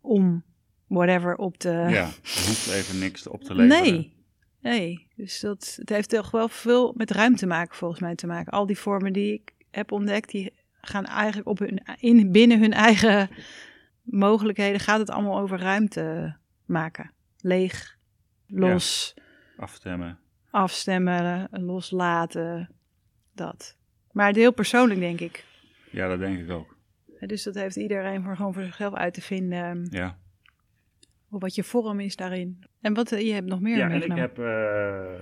om 0.00 0.42
whatever 0.86 1.36
op 1.36 1.56
te... 1.56 1.68
ja, 1.68 1.88
er 2.34 2.44
hoeft 2.46 2.70
even 2.72 2.98
niks 2.98 3.26
op 3.26 3.42
te 3.44 3.54
leveren. 3.54 3.82
Nee, 3.92 4.12
nee. 4.60 5.06
Dus 5.16 5.40
dat, 5.40 5.74
het 5.80 5.88
heeft 5.88 6.08
toch 6.08 6.30
wel 6.30 6.48
veel 6.48 6.92
met 6.96 7.10
ruimte 7.10 7.46
maken 7.46 7.76
volgens 7.76 8.00
mij 8.00 8.14
te 8.14 8.26
maken. 8.26 8.52
Al 8.52 8.66
die 8.66 8.78
vormen 8.78 9.12
die 9.12 9.32
ik 9.32 9.52
heb 9.70 9.92
ontdekt, 9.92 10.30
die 10.30 10.52
gaan 10.86 11.04
eigenlijk 11.04 11.48
op 11.48 11.58
hun, 11.58 11.82
in, 11.98 12.32
binnen 12.32 12.60
hun 12.60 12.72
eigen 12.72 13.28
mogelijkheden, 14.02 14.80
gaat 14.80 14.98
het 14.98 15.10
allemaal 15.10 15.38
over 15.38 15.58
ruimte 15.58 16.36
maken. 16.66 17.10
Leeg, 17.40 17.98
los, 18.46 19.14
Afstemmen. 19.56 20.18
afstemmen, 20.50 21.48
loslaten, 21.50 22.70
dat. 23.34 23.76
Maar 24.12 24.26
het 24.26 24.36
heel 24.36 24.52
persoonlijk, 24.52 25.00
denk 25.00 25.20
ik. 25.20 25.44
Ja, 25.90 26.08
dat 26.08 26.18
denk 26.18 26.38
ik 26.38 26.50
ook. 26.50 26.76
Dus 27.20 27.42
dat 27.42 27.54
heeft 27.54 27.76
iedereen 27.76 28.22
voor, 28.22 28.36
gewoon 28.36 28.54
voor 28.54 28.62
zichzelf 28.62 28.94
uit 28.94 29.14
te 29.14 29.20
vinden, 29.20 29.86
Ja. 29.90 30.18
wat 31.28 31.54
je 31.54 31.64
vorm 31.64 32.00
is 32.00 32.16
daarin. 32.16 32.64
En 32.80 32.94
wat, 32.94 33.12
eh, 33.12 33.20
je 33.26 33.32
hebt 33.32 33.48
nog 33.48 33.60
meer 33.60 33.76
Ja, 33.76 33.90
en 33.90 34.02
ik 34.02 34.12
heb 34.16 34.38
eh, 34.38 35.14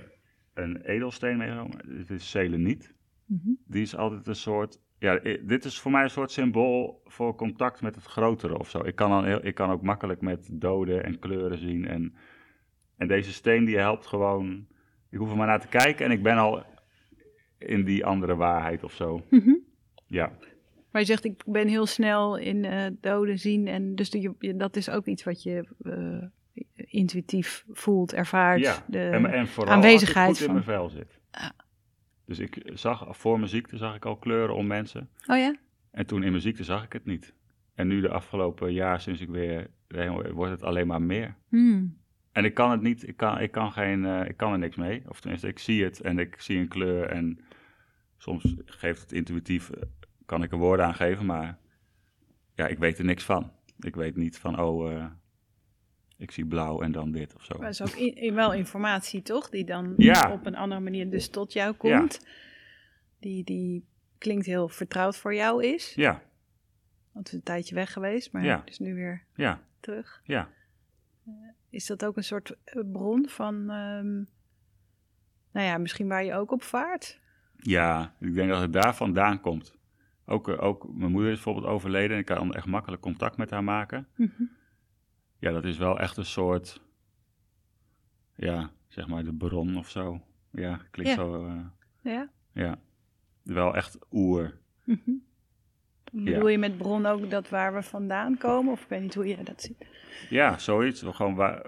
een 0.53 0.81
edelsteen 0.81 1.37
meegenomen. 1.37 1.97
Het 1.97 2.09
is 2.09 2.29
seleniet. 2.29 2.93
Mhm. 3.25 3.49
Die 3.65 3.81
is 3.81 3.95
altijd 3.95 4.27
een 4.27 4.35
soort. 4.35 4.79
Ja, 5.01 5.19
dit 5.41 5.65
is 5.65 5.79
voor 5.79 5.91
mij 5.91 6.03
een 6.03 6.09
soort 6.09 6.31
symbool 6.31 7.01
voor 7.05 7.35
contact 7.35 7.81
met 7.81 7.95
het 7.95 8.03
grotere 8.05 8.57
of 8.59 8.69
zo. 8.69 8.83
Ik 8.85 8.95
kan, 8.95 9.09
dan 9.09 9.25
heel, 9.25 9.45
ik 9.45 9.55
kan 9.55 9.69
ook 9.71 9.81
makkelijk 9.81 10.21
met 10.21 10.49
doden 10.51 11.03
en 11.03 11.19
kleuren 11.19 11.57
zien. 11.57 11.87
En, 11.87 12.15
en 12.97 13.07
deze 13.07 13.31
steen 13.33 13.65
die 13.65 13.77
helpt 13.77 14.05
gewoon. 14.07 14.67
Ik 15.09 15.17
hoef 15.17 15.29
er 15.31 15.37
maar 15.37 15.47
naar 15.47 15.61
te 15.61 15.67
kijken 15.67 16.05
en 16.05 16.11
ik 16.11 16.23
ben 16.23 16.37
al 16.37 16.63
in 17.57 17.83
die 17.83 18.05
andere 18.05 18.35
waarheid 18.35 18.83
of 18.83 18.93
zo. 18.93 19.21
Mhm. 19.29 19.53
Ja, 20.05 20.31
Maar 20.91 21.01
je 21.01 21.07
zegt, 21.07 21.25
ik 21.25 21.41
ben 21.45 21.67
heel 21.67 21.85
snel 21.85 22.37
in 22.37 22.65
eh, 22.65 22.85
doden 23.01 23.39
zien. 23.39 23.67
En 23.67 23.95
dus 23.95 24.09
je, 24.09 24.33
je- 24.39 24.55
dat 24.55 24.75
is 24.75 24.89
ook 24.89 25.05
iets 25.05 25.23
wat 25.23 25.43
je 25.43 25.67
eh, 25.83 26.27
intuïtief 26.75 27.65
voelt, 27.69 28.13
ervaart. 28.13 28.59
ja. 28.59 28.85
De, 28.87 28.99
en, 28.99 29.25
en 29.25 29.47
vooral 29.47 29.73
aanwezigheid 29.73 30.27
als 30.29 30.41
ik 30.41 30.47
goed 30.47 30.55
in 30.55 30.63
van- 30.63 30.73
mijn 30.75 30.89
vel 30.89 30.89
zit. 30.89 31.19
Dus 32.31 32.39
ik 32.39 32.61
zag, 32.73 33.17
voor 33.17 33.37
mijn 33.37 33.49
ziekte 33.49 33.77
zag 33.77 33.95
ik 33.95 34.05
al 34.05 34.17
kleuren 34.17 34.55
om 34.55 34.67
mensen. 34.67 35.09
oh 35.27 35.37
ja? 35.37 35.55
En 35.91 36.05
toen 36.05 36.23
in 36.23 36.29
mijn 36.29 36.41
ziekte 36.41 36.63
zag 36.63 36.83
ik 36.83 36.93
het 36.93 37.05
niet. 37.05 37.33
En 37.75 37.87
nu 37.87 38.01
de 38.01 38.09
afgelopen 38.09 38.73
jaar, 38.73 39.01
sinds 39.01 39.21
ik 39.21 39.29
weer 39.29 39.69
wordt 40.33 40.51
het 40.51 40.63
alleen 40.63 40.87
maar 40.87 41.01
meer. 41.01 41.35
Hmm. 41.49 41.97
En 42.31 42.45
ik 42.45 42.53
kan 42.53 42.71
het 42.71 42.81
niet, 42.81 43.07
ik 43.07 43.17
kan, 43.17 43.39
ik 43.39 43.51
kan, 43.51 43.71
geen, 43.71 44.05
eh, 44.05 44.29
ik 44.29 44.37
kan 44.37 44.51
er 44.51 44.59
niks 44.59 44.75
mee. 44.75 45.03
Of 45.07 45.19
tenminste, 45.21 45.47
ik 45.47 45.59
zie 45.59 45.83
het 45.83 46.01
en 46.01 46.19
ik 46.19 46.41
zie 46.41 46.59
een 46.59 46.67
kleur 46.67 47.05
en 47.05 47.39
soms 48.17 48.55
geeft 48.65 49.01
het 49.01 49.11
intuïtief, 49.11 49.69
eh, 49.69 49.81
kan 50.25 50.43
ik 50.43 50.51
er 50.51 50.57
woorden 50.57 50.85
aan 50.85 50.95
geven, 50.95 51.25
maar 51.25 51.57
ja, 52.55 52.67
ik 52.67 52.77
weet 52.77 52.97
er 52.97 53.05
niks 53.05 53.23
van. 53.23 53.51
Ik 53.79 53.95
weet 53.95 54.15
niet 54.15 54.37
van, 54.37 54.59
oh, 54.59 54.93
eh, 54.93 55.05
ik 56.21 56.31
zie 56.31 56.45
blauw 56.45 56.81
en 56.81 56.91
dan 56.91 57.11
dit 57.11 57.35
of 57.35 57.43
zo. 57.43 57.57
Maar 57.57 57.71
dat 57.71 57.87
is 57.87 57.93
ook 57.93 57.99
i- 57.99 58.25
i- 58.25 58.31
wel 58.31 58.53
informatie, 58.53 59.21
toch? 59.21 59.49
Die 59.49 59.65
dan 59.65 59.93
Ja. 59.97 60.31
op 60.31 60.45
een 60.45 60.55
andere 60.55 60.81
manier 60.81 61.09
dus 61.09 61.29
tot 61.29 61.53
jou 61.53 61.73
komt. 61.73 62.25
Die, 63.19 63.43
die 63.43 63.85
klinkt 64.17 64.45
heel 64.45 64.67
vertrouwd 64.69 65.17
voor 65.17 65.33
jou 65.35 65.63
is. 65.65 65.93
Ja, 65.95 66.11
Want 67.11 67.25
het 67.25 67.27
is 67.27 67.33
een 67.33 67.43
tijdje 67.43 67.75
weg 67.75 67.93
geweest, 67.93 68.31
maar 68.31 68.43
Ja. 68.43 68.59
het 68.59 68.69
is 68.69 68.79
nu 68.79 68.93
weer 68.95 69.23
ja, 69.35 69.61
terug. 69.79 70.21
ja. 70.23 70.49
Is 71.69 71.85
dat 71.85 72.05
ook 72.05 72.17
een 72.17 72.23
soort 72.23 72.55
eh, 72.63 72.81
bron 72.91 73.27
van, 73.29 73.53
ehm, 73.69 74.13
nou 75.51 75.67
ja, 75.67 75.77
misschien 75.77 76.07
waar 76.07 76.23
je 76.23 76.33
ook 76.33 76.51
op 76.51 76.63
vaart? 76.63 77.19
Ja, 77.57 78.15
ik 78.19 78.33
denk 78.33 78.49
dat 78.49 78.61
het 78.61 78.73
daar 78.73 78.95
vandaan 78.95 79.41
komt. 79.41 79.75
Ook, 80.25 80.49
eh, 80.49 80.63
ook 80.63 80.93
mijn 80.93 81.11
moeder 81.11 81.29
is 81.31 81.35
bijvoorbeeld 81.35 81.65
overleden 81.73 82.11
en 82.11 82.19
ik 82.19 82.25
kan 82.25 82.53
echt 82.53 82.65
makkelijk 82.65 83.01
contact 83.01 83.37
met 83.37 83.49
haar 83.49 83.63
maken. 83.63 84.07
Mhm. 84.15 84.43
Ja, 85.41 85.51
dat 85.51 85.63
is 85.65 85.77
wel 85.77 85.99
echt 85.99 86.17
een 86.17 86.25
soort, 86.25 86.81
ja, 88.35 88.71
zeg 88.87 89.07
maar 89.07 89.23
de 89.23 89.33
bron 89.33 89.77
of 89.77 89.89
zo. 89.89 90.21
Ja, 90.51 90.79
klinkt 90.91 91.11
Ja. 91.13 91.17
zo, 91.17 91.45
eh, 91.45 91.65
Ja? 92.13 92.29
ja. 92.53 92.79
Wel 93.43 93.75
echt 93.75 93.97
oer. 94.11 94.57
Mhm. 94.83 95.11
Bedoel 96.11 96.47
je 96.47 96.57
met 96.57 96.77
bron 96.77 97.05
ook 97.05 97.29
dat 97.29 97.49
waar 97.49 97.73
we 97.73 97.81
vandaan 97.83 98.37
komen? 98.37 98.71
Of 98.71 98.81
ik 98.81 98.89
weet 98.89 99.01
niet 99.01 99.13
hoe 99.15 99.27
je 99.27 99.43
dat 99.43 99.61
ziet. 99.61 99.85
Ja, 100.29 100.57
zoiets. 100.57 101.01
We 101.01 101.13
Gewoon 101.13 101.35
waar, 101.35 101.65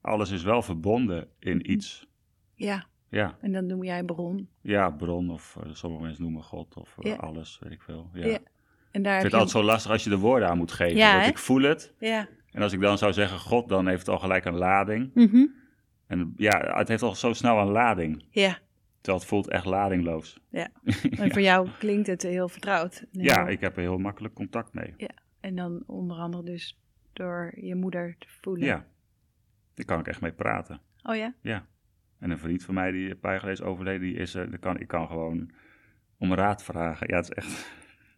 alles 0.00 0.30
is 0.30 0.42
wel 0.42 0.62
verbonden 0.62 1.28
in 1.38 1.70
iets. 1.70 2.06
Ja, 2.54 2.86
Ja, 3.10 3.36
en 3.40 3.52
dan 3.52 3.66
noem 3.66 3.84
jij 3.84 4.02
bron. 4.04 4.48
ja 4.60 4.90
bron 4.90 5.30
of 5.30 5.56
eh, 5.62 5.68
sommige 5.72 6.02
mensen 6.02 6.22
noemen 6.22 6.42
God 6.42 6.74
of 6.76 6.96
eh, 6.98 7.10
Ja. 7.10 7.16
alles, 7.16 7.58
weet 7.62 7.72
ik 7.72 7.82
veel. 7.82 8.10
Ja. 8.12 8.26
Ja, 8.26 8.38
Ik 8.38 8.40
En 8.90 9.02
daar 9.02 9.12
vind 9.20 9.22
heb 9.32 9.32
het 9.32 9.32
altijd 9.32 9.50
zo 9.50 9.62
lastig 9.72 9.90
als 9.90 10.04
je 10.04 10.10
de 10.10 10.18
woorden 10.18 10.48
aan 10.48 10.58
moet 10.58 10.72
geven. 10.72 10.96
Ja, 10.96 11.16
want 11.16 11.26
ik 11.28 11.38
voel 11.38 11.62
het. 11.62 11.94
Ja. 11.98 12.28
En 12.50 12.62
als 12.62 12.72
ik 12.72 12.80
dan 12.80 12.98
zou 12.98 13.12
zeggen 13.12 13.38
God, 13.38 13.68
dan 13.68 13.86
heeft 13.86 14.00
het 14.00 14.08
al 14.08 14.18
gelijk 14.18 14.44
een 14.44 14.56
lading. 14.56 15.10
Mhm. 15.14 15.46
En 16.06 16.32
ja, 16.36 16.76
het 16.76 16.88
heeft 16.88 17.02
al 17.02 17.14
zo 17.14 17.32
snel 17.32 17.58
een 17.58 17.70
lading. 17.70 18.24
Ja. 18.30 18.58
Terwijl 19.00 19.18
het 19.18 19.28
voelt 19.28 19.48
echt 19.48 19.64
ladingloos. 19.64 20.40
Ja. 20.50 20.68
En 21.20 21.32
voor 21.32 21.42
jou 21.42 21.68
klinkt 21.78 22.06
het 22.06 22.22
heel 22.22 22.48
vertrouwd. 22.48 23.04
Ja, 23.10 23.48
ik 23.48 23.60
heb 23.60 23.76
er 23.76 23.82
heel 23.82 23.98
makkelijk 23.98 24.34
contact 24.34 24.72
mee. 24.74 24.94
En 25.40 25.56
dan 25.56 25.82
onder 25.86 26.16
andere 26.16 26.42
dus 26.42 26.80
door 27.12 27.52
je 27.56 27.74
moeder 27.74 28.16
te 28.18 28.26
voelen. 28.28 28.66
Ja, 28.66 28.86
daar 29.74 29.86
kan 29.86 30.00
ik 30.00 30.06
echt 30.06 30.20
mee 30.20 30.32
praten. 30.32 30.80
Oh 31.02 31.16
ja? 31.16 31.34
Ja. 31.40 31.66
En 32.18 32.30
een 32.30 32.38
vriend 32.38 32.64
van 32.64 32.74
mij 32.74 32.90
die 32.90 33.10
een 33.10 33.20
paar 33.20 33.30
jaar 33.30 33.40
geleden 33.40 33.64
is 33.64 33.70
overleden, 33.70 34.00
die 34.00 34.16
is 34.16 34.34
er. 34.34 34.50
daar 34.50 34.58
kan, 34.58 34.80
ik 34.80 34.88
kan 34.88 35.06
gewoon 35.06 35.50
om 36.18 36.34
raad 36.34 36.64
vragen. 36.64 37.08
Ja, 37.08 37.16
het 37.16 37.24
is 37.24 37.30
echt. 37.30 37.72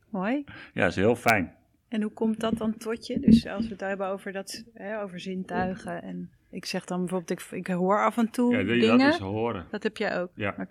Mooi. 0.09 0.45
Ja, 0.75 0.83
het 0.83 0.91
is 0.91 0.97
heel 0.97 1.17
fijn. 1.17 1.55
En 1.91 2.03
hoe 2.03 2.13
komt 2.13 2.41
dat 2.41 2.59
dan 2.59 2.77
tot 2.77 3.07
je? 3.07 3.21
Dus 3.21 3.47
als 3.47 3.65
we 3.65 3.71
het 3.73 3.81
hebben 3.81 4.07
over, 4.07 4.33
dat, 4.33 4.65
hè, 4.75 5.03
over 5.03 5.21
zintuigen. 5.21 6.03
En 6.03 6.31
ik 6.51 6.65
zeg 6.65 6.85
dan 6.85 6.99
bijvoorbeeld, 6.99 7.31
ik, 7.31 7.51
ik 7.51 7.67
hoor 7.67 8.05
af 8.05 8.17
en 8.17 8.31
toe 8.31 8.57
Ja, 8.57 8.63
dingen. 8.63 8.99
dat 8.99 9.13
is 9.15 9.19
horen. 9.19 9.67
Dat 9.71 9.83
heb 9.83 9.97
jij 9.97 10.21
ook? 10.21 10.31
Ja. 10.35 10.67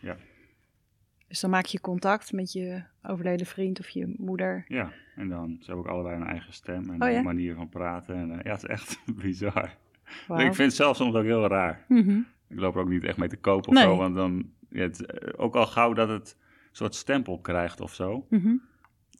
Ja. 0.00 0.16
Dus 1.28 1.40
dan 1.40 1.50
maak 1.50 1.64
je 1.64 1.80
contact 1.80 2.32
met 2.32 2.52
je 2.52 2.82
overleden 3.02 3.46
vriend 3.46 3.80
of 3.80 3.88
je 3.88 4.14
moeder. 4.16 4.64
Ja, 4.68 4.92
en 5.16 5.28
dan 5.28 5.56
ze 5.60 5.66
hebben 5.66 5.84
ook 5.84 5.90
allebei 5.90 6.16
een 6.16 6.26
eigen 6.26 6.52
stem 6.52 6.90
en 6.90 7.02
Oh, 7.02 7.10
ja? 7.10 7.18
een 7.18 7.24
manier 7.24 7.54
van 7.54 7.68
praten. 7.68 8.14
En, 8.16 8.30
eh, 8.30 8.44
ja, 8.44 8.50
het 8.52 8.62
is 8.62 8.68
echt 8.68 9.00
bizar. 9.22 9.76
Ik 10.28 10.36
vind 10.54 10.56
het 10.58 10.74
zelf 10.74 10.96
soms 10.96 11.14
ook 11.14 11.24
heel 11.24 11.46
raar. 11.46 11.84
Mhm. 11.88 12.18
Ik 12.48 12.58
loop 12.58 12.74
er 12.74 12.80
ook 12.80 12.88
niet 12.88 13.04
echt 13.04 13.16
mee 13.18 13.28
te 13.28 13.36
kopen 13.36 13.68
of 13.68 13.74
Nee. 13.74 13.82
zo, 13.84 13.96
want 13.96 14.14
dan, 14.14 14.50
ja, 14.68 14.80
het, 14.82 15.06
eh, 15.06 15.28
ook 15.36 15.54
al 15.56 15.66
gauw 15.66 15.92
dat 15.92 16.08
het 16.08 16.36
een 16.40 16.76
soort 16.76 16.94
stempel 16.94 17.38
krijgt 17.38 17.80
of 17.80 17.94
zo. 17.94 18.26
Mhm. 18.30 18.54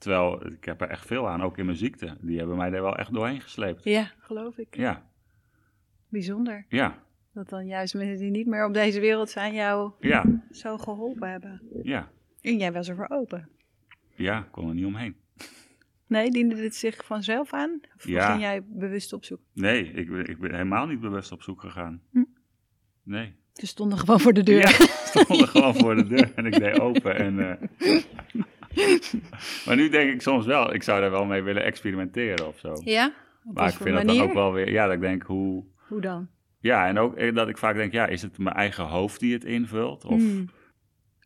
Terwijl 0.03 0.45
ik 0.45 0.65
heb 0.65 0.81
er 0.81 0.89
echt 0.89 1.05
veel 1.05 1.29
aan, 1.29 1.41
ook 1.41 1.57
in 1.57 1.65
mijn 1.65 1.77
ziekte. 1.77 2.17
Die 2.21 2.37
hebben 2.37 2.57
mij 2.57 2.71
er 2.71 2.81
wel 2.81 2.97
echt 2.97 3.13
doorheen 3.13 3.41
gesleept. 3.41 3.83
Ja, 3.83 4.11
geloof 4.19 4.57
ik. 4.57 4.75
Ja, 4.75 5.09
Bijzonder. 6.09 6.65
ja, 6.69 7.03
Dat 7.33 7.49
dan 7.49 7.67
juist 7.67 7.93
mensen 7.93 8.17
die 8.17 8.29
niet 8.31 8.47
meer 8.47 8.65
op 8.65 8.73
deze 8.73 8.99
wereld 8.99 9.29
zijn 9.29 9.53
jou 9.53 9.91
ja, 9.99 10.41
zo 10.51 10.77
geholpen 10.77 11.29
hebben. 11.31 11.61
ja. 11.83 12.11
En 12.41 12.57
jij 12.57 12.71
was 12.71 12.89
ervoor 12.89 13.09
open. 13.09 13.49
Ja, 14.15 14.39
ik 14.39 14.51
kon 14.51 14.67
er 14.67 14.73
niet 14.75 14.85
omheen. 14.85 15.15
Nee, 16.07 16.31
diende 16.31 16.55
dit 16.55 16.75
zich 16.75 17.05
vanzelf 17.05 17.53
aan? 17.53 17.79
Of 17.95 18.07
Ja. 18.07 18.29
ging 18.29 18.41
jij 18.41 18.63
bewust 18.65 19.13
op 19.13 19.25
zoek? 19.25 19.39
Nee, 19.53 19.91
ik, 19.91 20.09
ben- 20.09 20.29
ik 20.29 20.39
ben 20.39 20.51
helemaal 20.51 20.85
niet 20.87 20.99
bewust 20.99 21.31
op 21.31 21.41
zoek 21.41 21.61
gegaan. 21.61 22.01
Hm. 22.11 22.23
Nee. 23.03 23.33
Ze 23.53 23.67
stonden 23.67 23.97
gewoon 23.97 24.19
voor 24.19 24.33
de 24.33 24.43
deur. 24.43 24.59
Ja, 24.61 24.69
ik 24.69 25.01
stond 25.05 25.41
er 25.41 25.47
gewoon 25.47 25.75
voor 25.75 25.95
de 25.95 26.07
deur 26.07 26.31
en 26.35 26.45
ik 26.45 26.59
deed 26.59 26.79
open. 26.79 27.15
En, 27.15 27.39
eh, 27.59 28.01
maar 29.65 29.75
nu 29.75 29.89
denk 29.89 30.11
ik 30.13 30.21
soms 30.21 30.45
wel, 30.45 30.73
ik 30.73 30.83
zou 30.83 31.01
daar 31.01 31.11
wel 31.11 31.25
mee 31.25 31.41
willen 31.41 31.63
experimenteren 31.63 32.47
of 32.47 32.59
zo. 32.59 32.73
Ja? 32.83 33.13
Op 33.45 33.55
Maar 33.55 33.67
ik 33.69 33.75
vind 33.75 33.95
dat 33.95 34.05
manier? 34.05 34.19
dan 34.19 34.27
ook 34.27 34.33
wel 34.33 34.53
weer, 34.53 34.71
ja, 34.71 34.85
dat 34.85 34.93
ik 34.93 35.01
denk 35.01 35.23
hoe... 35.23 35.63
Hoe 35.87 36.01
dan? 36.01 36.27
Ja, 36.59 36.87
en 36.87 36.97
ook 36.97 37.15
eh, 37.15 37.35
dat 37.35 37.49
ik 37.49 37.57
vaak 37.57 37.75
denk, 37.75 37.91
ja, 37.91 38.07
is 38.07 38.21
het 38.21 38.37
mijn 38.37 38.55
eigen 38.55 38.83
hoofd 38.83 39.19
die 39.19 39.33
het 39.33 39.43
invult? 39.43 40.05
Of, 40.05 40.17
Hmm. 40.21 40.49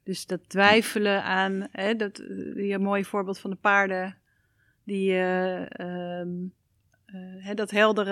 Dus 0.04 0.26
dat 0.26 0.50
twijfelen 0.50 1.24
aan, 1.24 1.68
hè, 1.72 1.95
dat, 1.95 2.20
eh, 2.20 2.70
je 2.70 2.80
mooie 2.80 3.06
voorbeeld 3.06 3.39
van 3.39 3.50
de 3.50 3.56
paarden, 3.56 4.18
die, 4.84 5.12
eh, 5.12 5.62
ehm, 5.80 6.30
eh, 7.06 7.16
hè, 7.45 7.54
dat 7.54 7.72
heldere, 7.72 8.12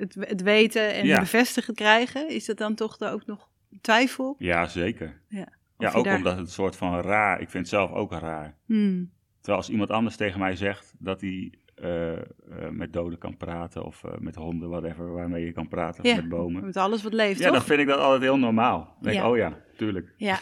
het, 0.00 0.14
het 0.20 0.42
weten 0.42 0.94
en 0.94 1.06
Ja. 1.06 1.20
bevestigen 1.20 1.74
krijgen, 1.74 2.28
is 2.28 2.44
dat 2.44 2.58
dan 2.58 2.74
toch 2.74 3.00
ook 3.00 3.26
nog 3.26 3.48
twijfel? 3.80 4.34
Ja, 4.38 4.66
zeker. 4.66 5.20
Ja. 5.28 5.48
Ja, 5.82 5.92
ook 5.98 6.04
daar- 6.04 6.16
omdat 6.16 6.32
het 6.36 6.40
een 6.46 6.52
soort 6.52 6.76
van 6.76 7.00
raar, 7.00 7.40
ik 7.40 7.50
vind 7.50 7.52
het 7.64 7.68
zelf 7.74 7.90
ook 7.92 8.12
raar. 8.12 8.56
Hmm. 8.66 9.10
Terwijl 9.36 9.56
als 9.58 9.70
iemand 9.70 9.90
anders 9.90 10.16
tegen 10.16 10.40
mij 10.40 10.56
zegt 10.56 10.94
dat 10.98 11.20
hij 11.20 11.52
eh, 11.74 12.12
eh, 12.12 12.22
met 12.70 12.92
doden 12.92 13.18
kan 13.18 13.36
praten 13.36 13.84
of 13.84 14.04
eh, 14.04 14.18
met 14.18 14.34
honden, 14.34 14.68
whatever, 14.68 15.12
waarmee 15.12 15.44
je 15.44 15.52
kan 15.52 15.68
praten, 15.68 16.04
Ja, 16.04 16.10
of 16.10 16.16
met 16.16 16.28
bomen. 16.28 16.64
Met 16.64 16.76
alles 16.76 17.02
wat 17.02 17.12
leeft, 17.12 17.38
Ja, 17.38 17.44
toch? 17.46 17.56
dan 17.56 17.64
vind 17.64 17.80
ik 17.80 17.86
dat 17.86 17.98
altijd 17.98 18.22
heel 18.22 18.38
normaal. 18.38 18.78
Dan 18.78 19.12
denk 19.12 19.24
ik, 19.24 19.30
oh 19.30 19.36
ja, 19.36 19.58
tuurlijk. 19.76 20.14
Ja. 20.16 20.38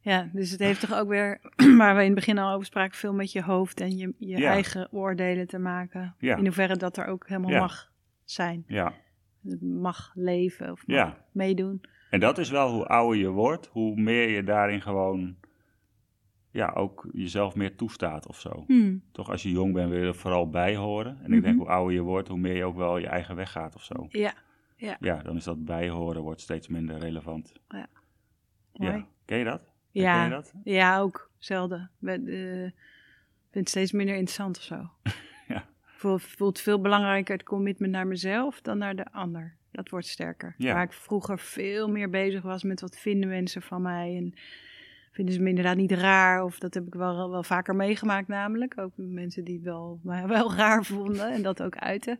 ja, 0.00 0.30
dus 0.32 0.50
het 0.50 0.60
heeft 0.60 0.80
toch 0.80 0.94
ook 0.98 1.08
weer, 1.08 1.40
waar 1.78 1.94
we 1.94 2.00
in 2.00 2.06
het 2.06 2.14
begin 2.14 2.38
al 2.38 2.52
over 2.54 2.66
spraken, 2.66 2.98
veel 2.98 3.12
met 3.14 3.32
je 3.32 3.42
hoofd 3.42 3.80
en 3.80 3.96
je, 3.96 4.14
je 4.18 4.38
Ja. 4.38 4.50
eigen 4.50 4.88
oordelen 4.92 5.46
te 5.46 5.58
maken. 5.58 6.14
In 6.18 6.44
hoeverre 6.44 6.76
dat 6.76 6.96
er 6.96 7.06
ook 7.06 7.28
helemaal 7.28 7.60
mag 7.60 7.90
zijn. 8.24 8.64
Ja, 8.66 8.92
mag 9.60 10.12
leven 10.14 10.70
of 10.70 10.86
mag 10.86 10.96
Ja. 10.96 11.24
meedoen. 11.32 11.80
En 12.10 12.20
dat 12.20 12.38
is 12.38 12.50
wel 12.50 12.72
hoe 12.72 12.86
ouder 12.86 13.18
je 13.18 13.28
wordt, 13.28 13.66
hoe 13.66 13.96
meer 14.00 14.28
je 14.28 14.44
daarin 14.44 14.80
gewoon, 14.82 15.36
ja, 16.50 16.72
ook 16.72 17.08
jezelf 17.12 17.54
meer 17.54 17.76
toestaat 17.76 18.26
of 18.26 18.40
zo. 18.40 18.64
Hmm. 18.66 19.02
Toch 19.12 19.30
als 19.30 19.42
je 19.42 19.50
jong 19.50 19.72
bent 19.74 19.90
wil 19.90 20.00
je 20.00 20.06
er 20.06 20.14
vooral 20.14 20.50
bij 20.50 20.76
horen. 20.76 21.18
En 21.22 21.32
ik 21.32 21.42
denk 21.42 21.54
Mhm. 21.56 21.64
hoe 21.64 21.68
ouder 21.74 21.94
je 21.94 22.00
wordt, 22.00 22.28
hoe 22.28 22.38
meer 22.38 22.56
je 22.56 22.64
ook 22.64 22.76
wel 22.76 22.98
je 22.98 23.06
eigen 23.06 23.36
weg 23.36 23.50
gaat 23.52 23.74
of 23.74 23.82
zo. 23.84 24.06
Ja, 24.08 24.32
Ja, 25.00 25.16
dan 25.22 25.36
is 25.36 25.44
dat 25.44 25.64
bijhoren 25.64 26.22
wordt 26.22 26.40
steeds 26.40 26.68
minder 26.68 26.98
relevant. 26.98 27.52
mooi. 27.68 28.92
Ja. 28.92 29.06
Ken 29.24 29.38
je 29.38 29.44
dat? 29.44 29.60
Ken 29.92 30.02
Ja, 30.02 30.24
je 30.24 30.30
dat? 30.30 30.52
ja 30.64 30.98
ook. 31.00 31.30
Zelden. 31.38 31.90
Ik 32.00 32.08
eh, 32.08 32.14
vind 32.22 32.72
het 33.52 33.68
steeds 33.68 33.92
minder 33.92 34.14
interessant 34.14 34.56
of 34.56 34.62
zo. 34.62 34.90
Ja. 35.48 35.66
Voelt, 35.84 36.22
voelt 36.22 36.60
veel 36.60 36.80
belangrijker 36.80 37.34
het 37.34 37.42
commitment 37.42 37.92
naar 37.92 38.06
mezelf 38.06 38.60
dan 38.60 38.78
naar 38.78 38.96
de 38.96 39.12
ander. 39.12 39.56
Dat 39.72 39.88
wordt 39.88 40.06
sterker. 40.06 40.54
Ja. 40.58 40.74
Waar 40.74 40.82
ik 40.82 40.92
vroeger 40.92 41.38
veel 41.38 41.88
meer 41.88 42.10
bezig 42.10 42.42
was 42.42 42.62
met 42.62 42.80
wat 42.80 42.98
vinden 42.98 43.28
mensen 43.28 43.62
van 43.62 43.82
mij. 43.82 44.16
En 44.16 44.34
vinden 45.10 45.34
ze 45.34 45.40
me 45.40 45.48
inderdaad 45.48 45.76
niet 45.76 45.92
raar. 45.92 46.44
Of 46.44 46.58
dat 46.58 46.74
heb 46.74 46.86
ik 46.86 46.94
wel, 46.94 47.30
wel 47.30 47.42
vaker 47.42 47.76
meegemaakt 47.76 48.28
namelijk. 48.28 48.78
Ook 48.78 48.92
mensen 48.96 49.44
die 49.44 49.60
wel, 49.60 50.00
mij 50.02 50.26
wel 50.36 50.54
raar 50.54 50.84
vonden 50.84 51.32
en 51.32 51.42
dat 51.42 51.62
ook 51.62 51.76
uiten. 51.76 52.18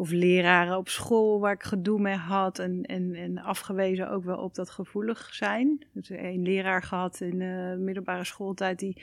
Of 0.00 0.10
leraren 0.10 0.76
op 0.76 0.88
school 0.88 1.40
waar 1.40 1.52
ik 1.52 1.62
gedoe 1.62 2.00
mee 2.00 2.14
had. 2.14 2.58
En, 2.58 2.82
en, 2.82 3.14
en 3.14 3.38
afgewezen 3.38 4.10
ook 4.10 4.24
wel 4.24 4.36
op 4.38 4.54
dat 4.54 4.70
gevoelig 4.70 5.28
zijn. 5.34 5.86
Dus 5.92 6.10
een 6.10 6.42
leraar 6.42 6.82
gehad 6.82 7.20
in 7.20 7.38
de 7.38 7.76
middelbare 7.78 8.24
schooltijd 8.24 8.78
die 8.78 9.02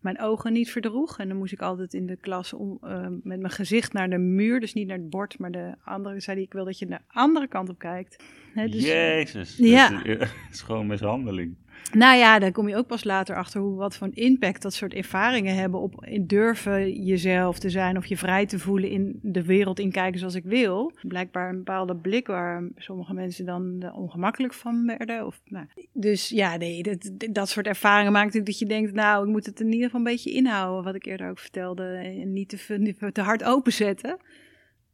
mijn 0.00 0.20
ogen 0.20 0.52
niet 0.52 0.70
verdroeg. 0.70 1.18
En 1.18 1.28
dan 1.28 1.36
moest 1.36 1.52
ik 1.52 1.60
altijd 1.60 1.94
in 1.94 2.06
de 2.06 2.16
klas 2.16 2.52
om, 2.52 2.78
eh, 2.82 3.06
met 3.22 3.40
mijn 3.40 3.50
gezicht 3.50 3.92
naar 3.92 4.10
de 4.10 4.18
muur. 4.18 4.60
Dus 4.60 4.72
niet 4.74 4.86
naar 4.86 4.96
het 4.96 5.10
bord, 5.10 5.38
maar 5.38 5.50
de 5.50 5.74
andere. 5.84 6.20
Zei 6.20 6.36
die, 6.36 6.46
ik 6.46 6.52
wil 6.52 6.64
dat 6.64 6.78
je 6.78 6.86
de 6.86 6.98
andere 7.06 7.48
kant 7.48 7.68
op 7.68 7.78
kijkt. 7.78 8.22
Dus, 8.54 8.84
Jezus, 8.84 9.56
Ja. 9.56 9.90
dat 9.90 10.04
is, 10.06 10.30
is 10.52 10.60
gewoon 10.60 10.86
mishandeling. 10.86 11.56
Nou 11.92 12.16
ja, 12.18 12.38
daar 12.38 12.52
kom 12.52 12.68
je 12.68 12.76
ook 12.76 12.86
pas 12.86 13.04
later 13.04 13.36
achter 13.36 13.60
hoe 13.60 13.76
wat 13.76 13.96
voor 13.96 14.08
impact 14.12 14.62
dat 14.62 14.74
soort 14.74 14.94
ervaringen 14.94 15.54
hebben 15.54 15.80
op 15.80 16.04
in 16.04 16.26
durven 16.26 17.04
jezelf 17.04 17.58
te 17.58 17.70
zijn 17.70 17.96
of 17.96 18.06
je 18.06 18.16
vrij 18.16 18.46
te 18.46 18.58
voelen 18.58 18.90
in 18.90 19.18
de 19.22 19.44
wereld 19.44 19.78
inkijken 19.78 20.18
zoals 20.18 20.34
ik 20.34 20.44
wil. 20.44 20.92
Blijkbaar 21.02 21.48
een 21.48 21.56
bepaalde 21.56 21.96
blik 21.96 22.26
waar 22.26 22.68
sommige 22.76 23.14
mensen 23.14 23.44
dan 23.44 23.76
eh, 23.80 23.98
ongemakkelijk 23.98 24.54
van 24.54 24.86
werden. 24.86 25.26
Of, 25.26 25.40
nou. 25.44 25.66
Dus 25.92 26.28
ja, 26.28 26.56
nee, 26.56 26.82
dat, 26.82 27.10
dat 27.32 27.48
soort 27.48 27.66
ervaringen 27.66 28.12
maakt 28.12 28.24
natuurlijk 28.24 28.58
dat 28.58 28.68
je 28.68 28.74
denkt, 28.74 28.92
nou, 28.92 29.26
ik 29.26 29.32
moet 29.32 29.46
het 29.46 29.60
in 29.60 29.72
ieder 29.72 29.84
geval 29.84 30.00
een 30.00 30.12
beetje 30.12 30.32
inhouden, 30.32 30.84
wat 30.84 30.94
ik 30.94 31.06
eerder 31.06 31.30
ook 31.30 31.38
vertelde, 31.38 31.84
en 32.20 32.32
niet 32.32 32.48
te, 32.48 33.10
te 33.12 33.20
hard 33.20 33.44
openzetten. 33.44 34.16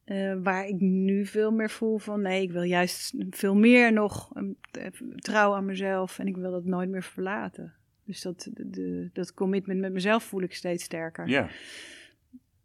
Eh, 0.04 0.34
waar 0.42 0.66
ik 0.66 0.80
nu 0.80 1.26
veel 1.26 1.50
meer 1.50 1.70
voel 1.70 1.98
van 1.98 2.22
nee, 2.22 2.42
ik 2.42 2.52
wil 2.52 2.62
juist 2.62 3.14
veel 3.30 3.54
meer 3.54 3.92
nog 3.92 4.36
um, 4.36 4.56
eh, 4.70 4.86
trouw 5.16 5.54
aan 5.54 5.64
mezelf 5.64 6.18
en 6.18 6.26
ik 6.26 6.36
wil 6.36 6.50
dat 6.50 6.64
nooit 6.64 6.88
meer 6.88 7.02
verlaten. 7.02 7.72
Dus 8.04 8.22
dat, 8.22 8.50
de, 8.52 9.10
dat 9.12 9.34
commitment 9.34 9.80
met 9.80 9.92
mezelf 9.92 10.24
voel 10.24 10.42
ik 10.42 10.54
steeds 10.54 10.84
sterker. 10.84 11.28
Ja, 11.28 11.48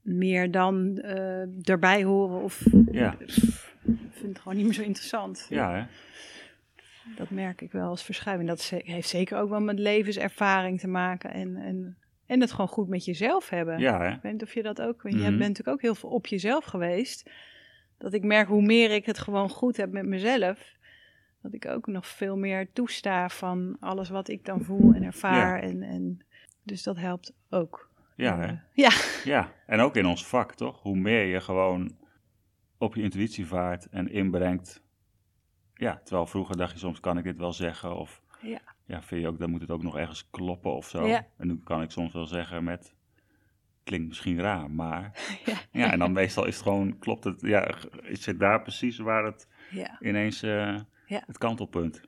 Meer 0.01 0.51
dan 0.51 0.97
eh, 0.97 1.69
erbij 1.69 2.03
horen 2.03 2.41
of 2.41 2.65
Ja. 2.91 3.15
pff, 3.25 3.75
ik 3.85 3.95
vind 4.11 4.27
het 4.27 4.39
gewoon 4.39 4.57
niet 4.57 4.65
meer 4.65 4.75
zo 4.75 4.81
interessant. 4.81 5.47
ja 5.49 5.75
hè? 5.75 5.85
Dat 7.15 7.29
merk 7.29 7.61
ik 7.61 7.71
wel 7.71 7.89
als 7.89 8.03
verschuiving. 8.03 8.49
Dat 8.49 8.63
heeft 8.63 9.09
zeker 9.09 9.37
ook 9.37 9.49
wel 9.49 9.61
met 9.61 9.79
levenservaring 9.79 10.79
te 10.79 10.87
maken 10.87 11.31
en, 11.31 11.55
en, 11.55 11.97
en 12.27 12.41
het 12.41 12.51
gewoon 12.51 12.67
goed 12.67 12.87
met 12.87 13.05
jezelf 13.05 13.49
hebben. 13.49 13.79
Ja, 13.79 13.99
hè? 13.99 14.09
Ik 14.11 14.21
weet 14.21 14.31
niet 14.31 14.43
of 14.43 14.53
je 14.53 14.63
dat 14.63 14.81
ook... 14.81 15.01
want 15.01 15.15
Je 15.15 15.21
bent 15.21 15.37
natuurlijk 15.39 15.67
ook 15.67 15.81
heel 15.81 15.95
veel 15.95 16.09
op 16.09 16.27
jezelf 16.27 16.65
geweest. 16.65 17.29
Dat 17.97 18.13
ik 18.13 18.23
merk 18.23 18.47
hoe 18.47 18.61
meer 18.61 18.91
ik 18.91 19.05
het 19.05 19.17
gewoon 19.17 19.49
goed 19.49 19.77
heb 19.77 19.91
met 19.91 20.05
mezelf... 20.05 20.75
dat 21.41 21.53
ik 21.53 21.65
ook 21.65 21.87
nog 21.87 22.07
veel 22.07 22.37
meer 22.37 22.71
toesta 22.73 23.29
van 23.29 23.77
alles 23.79 24.09
wat 24.09 24.27
ik 24.27 24.45
dan 24.45 24.63
voel 24.63 24.93
en 24.93 25.03
ervaar. 25.03 25.59
En, 25.61 25.81
en, 25.83 26.25
dus 26.63 26.83
dat 26.83 26.97
helpt 26.97 27.33
ook. 27.49 27.89
Ja, 28.15 28.41
Eh, 28.41 28.47
hè? 28.47 28.55
ja. 28.73 28.89
Ja, 29.23 29.53
en 29.65 29.79
ook 29.79 29.95
in 29.95 30.05
ons 30.05 30.27
vak, 30.27 30.55
toch? 30.55 30.81
Hoe 30.81 30.97
meer 30.97 31.25
je 31.25 31.41
gewoon 31.41 31.97
op 32.77 32.95
je 32.95 33.01
intuïtie 33.01 33.45
vaart 33.47 33.89
en 33.89 34.09
inbrengt. 34.09 34.83
Ja, 35.73 36.01
terwijl 36.03 36.25
vroeger 36.27 36.57
dacht 36.57 36.71
je 36.71 36.77
soms, 36.77 36.99
kan 36.99 37.17
ik 37.17 37.23
dit 37.23 37.37
wel 37.37 37.53
zeggen? 37.53 37.95
Of 37.95 38.21
Ja. 38.41 38.61
Ja, 38.87 39.01
vind 39.03 39.21
je 39.21 39.27
ook, 39.27 39.39
dan 39.39 39.49
moet 39.49 39.61
het 39.61 39.71
ook 39.71 39.83
nog 39.83 39.97
ergens 39.97 40.29
kloppen 40.29 40.75
of 40.75 40.87
zo. 40.89 41.07
Ja. 41.07 41.27
En 41.37 41.47
nu 41.47 41.59
kan 41.63 41.81
ik 41.81 41.91
soms 41.91 42.13
wel 42.13 42.25
zeggen 42.25 42.63
met, 42.63 42.95
klinkt 43.83 44.07
misschien 44.07 44.39
raar, 44.39 44.71
maar... 44.71 45.11
Ja. 45.45 45.57
Ja, 45.71 45.91
en 45.91 45.99
dan 45.99 46.11
meestal 46.11 46.45
is 46.45 46.53
het 46.53 46.63
gewoon, 46.63 46.99
klopt 46.99 47.23
het, 47.23 47.41
ja, 47.41 47.67
is 48.01 48.25
het 48.25 48.39
daar 48.39 48.61
precies 48.61 48.97
waar 48.97 49.23
het 49.25 49.47
Ja. 49.71 49.97
ineens 50.01 50.39
Ja. 50.39 50.85
het 51.05 51.37
kantelpunt. 51.37 52.01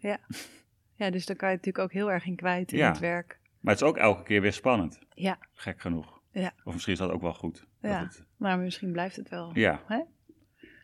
ja, 0.95 1.09
dus 1.09 1.25
daar 1.25 1.35
kan 1.35 1.49
je 1.49 1.55
natuurlijk 1.55 1.83
ook 1.83 1.91
heel 1.93 2.11
erg 2.11 2.25
in 2.25 2.35
kwijt 2.35 2.71
in 2.71 2.77
Ja. 2.77 2.87
het 2.89 2.99
werk. 2.99 3.39
Maar 3.59 3.73
het 3.73 3.81
is 3.83 3.87
ook 3.89 3.97
elke 3.97 4.23
keer 4.23 4.41
weer 4.41 4.53
spannend, 4.53 4.99
Ja, 5.13 5.37
gek 5.53 5.81
genoeg. 5.81 6.21
Ja. 6.31 6.51
Of 6.63 6.73
misschien 6.73 6.93
is 6.93 6.99
dat 6.99 7.11
ook 7.11 7.21
wel 7.21 7.33
goed. 7.33 7.67
Ja. 7.81 7.99
het- 8.03 8.25
maar 8.37 8.59
misschien 8.59 8.91
blijft 8.91 9.15
het 9.15 9.29
wel. 9.29 9.51
ja. 9.53 9.81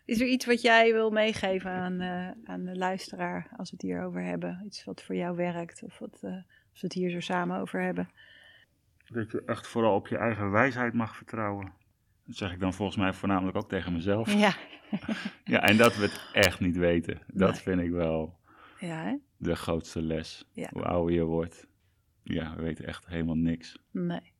Is 0.05 0.21
er 0.21 0.27
iets 0.27 0.45
wat 0.45 0.61
jij 0.61 0.91
wil 0.93 1.09
meegeven 1.11 1.71
aan, 1.71 1.99
eh, 1.99 2.29
aan 2.43 2.63
de 2.63 2.75
luisteraar 2.75 3.47
als 3.57 3.69
we 3.69 3.75
het 3.77 3.85
hierover 3.85 4.21
hebben? 4.23 4.61
Iets 4.65 4.83
wat 4.83 5.03
voor 5.03 5.15
jou 5.15 5.35
werkt 5.35 5.83
of 5.83 5.99
wat, 5.99 6.19
eh, 6.21 6.31
als 6.71 6.81
we 6.81 6.87
het 6.87 6.93
hier 6.93 7.09
zo 7.09 7.19
samen 7.19 7.59
over 7.59 7.81
hebben? 7.81 8.09
Dat 9.05 9.31
je 9.31 9.43
echt 9.45 9.67
vooral 9.67 9.95
op 9.95 10.07
je 10.07 10.17
eigen 10.17 10.51
wijsheid 10.51 10.93
mag 10.93 11.15
vertrouwen. 11.15 11.73
Dat 12.25 12.35
zeg 12.35 12.51
ik 12.53 12.59
dan 12.59 12.73
volgens 12.73 12.97
mij 12.97 13.13
voornamelijk 13.13 13.57
ook 13.57 13.69
tegen 13.69 13.93
mezelf. 13.93 14.33
Ja, 14.33 14.53
Ja, 15.43 15.61
en 15.61 15.77
dat 15.77 15.95
we 15.97 16.01
het 16.03 16.29
echt 16.33 16.59
niet 16.59 16.77
weten. 16.77 17.21
Dat 17.27 17.51
Nee. 17.51 17.59
vind 17.61 17.81
ik 17.81 17.91
wel 17.91 18.37
ja 18.79 19.03
hè? 19.03 19.15
de 19.37 19.55
grootste 19.55 20.01
les. 20.01 20.47
Ja. 20.51 20.69
Hoe 20.73 20.83
ouder 20.83 21.15
je 21.15 21.23
wordt. 21.23 21.67
Ja, 22.23 22.55
we 22.55 22.61
weten 22.61 22.85
echt 22.85 23.05
helemaal 23.07 23.35
niks. 23.35 23.77
Nee. 23.91 24.33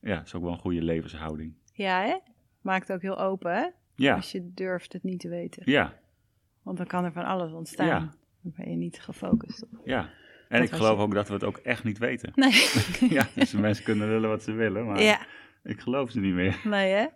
Ja, 0.00 0.16
dat 0.16 0.26
is 0.26 0.34
ook 0.34 0.42
wel 0.42 0.52
een 0.52 0.58
goede 0.58 0.82
levenshouding. 0.82 1.54
Ja, 1.72 2.02
hè? 2.02 2.16
Maakt 2.60 2.92
ook 2.92 3.02
heel 3.02 3.18
open, 3.18 3.54
hè? 3.56 3.66
Ja, 3.94 4.14
Als 4.14 4.32
je 4.32 4.50
durft 4.54 4.92
het 4.92 5.02
niet 5.02 5.20
te 5.20 5.28
weten. 5.28 5.62
ja, 5.64 5.98
Want 6.62 6.76
dan 6.76 6.86
kan 6.86 7.04
er 7.04 7.12
van 7.12 7.24
alles 7.24 7.52
ontstaan. 7.52 7.86
Ja. 7.86 7.98
Dan 8.42 8.52
ben 8.56 8.70
je 8.70 8.76
niet 8.76 9.00
gefocust 9.00 9.62
op. 9.62 9.80
ja. 9.84 10.10
En 10.48 10.60
Dat 10.60 10.68
ik 10.70 10.74
geloof 10.76 10.96
je. 10.96 11.02
ook 11.02 11.14
dat 11.14 11.28
we 11.28 11.34
het 11.34 11.44
ook 11.44 11.56
echt 11.56 11.84
niet 11.84 11.98
weten. 11.98 12.32
Nee. 12.34 12.52
Ja, 13.16 13.26
dus 13.34 13.52
mensen 13.52 13.84
kunnen 13.84 14.08
willen 14.08 14.28
wat 14.28 14.42
ze 14.42 14.52
willen, 14.52 14.86
maar 14.86 15.02
ja, 15.02 15.26
ik 15.62 15.80
geloof 15.80 16.10
ze 16.10 16.20
niet 16.20 16.34
meer. 16.34 16.60
nee, 16.64 16.92
hè? 16.92 17.06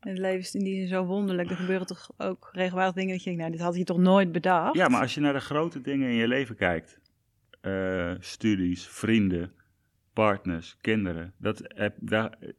Het 0.00 0.18
leven 0.18 0.38
is 0.38 0.54
in 0.54 0.64
die 0.64 0.76
zin 0.78 0.88
zo 0.88 1.04
wonderlijk. 1.04 1.50
Er 1.50 1.56
gebeuren 1.56 1.86
toch 1.86 2.10
ook 2.16 2.48
regelmatig 2.52 2.94
dingen 2.94 3.10
dat 3.10 3.18
je 3.18 3.24
denkt, 3.24 3.40
nou, 3.40 3.52
dit 3.52 3.60
had 3.60 3.76
je 3.76 3.84
toch 3.84 3.98
nooit 3.98 4.32
bedacht? 4.32 4.74
Ja, 4.76 4.88
maar 4.88 5.00
als 5.00 5.14
je 5.14 5.20
naar 5.20 5.32
de 5.32 5.40
grote 5.40 5.80
dingen 5.80 6.08
in 6.08 6.14
je 6.14 6.28
leven 6.28 6.56
kijkt, 6.56 6.98
eh, 7.60 8.12
studies, 8.18 8.86
vrienden, 8.88 9.52
partners, 10.12 10.76
kinderen, 10.80 11.32
dat, 11.36 11.62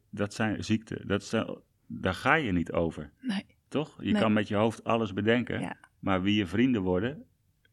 dat 0.10 0.34
zijn 0.34 0.64
ziekten, 0.64 1.08
dat 1.08 1.46
daar 1.88 2.14
ga 2.14 2.34
je 2.36 2.52
niet 2.52 2.72
over, 2.72 3.12
Nee, 3.22 3.46
toch? 3.84 3.96
Je 4.04 4.12
Nee. 4.12 4.22
kan 4.22 4.34
met 4.34 4.48
je 4.48 4.56
hoofd 4.56 4.84
alles 4.84 5.14
bedenken, 5.14 5.60
Ja. 5.60 5.76
maar 6.00 6.22
wie 6.22 6.36
je 6.36 6.46
vrienden 6.46 6.82
worden, 6.82 7.24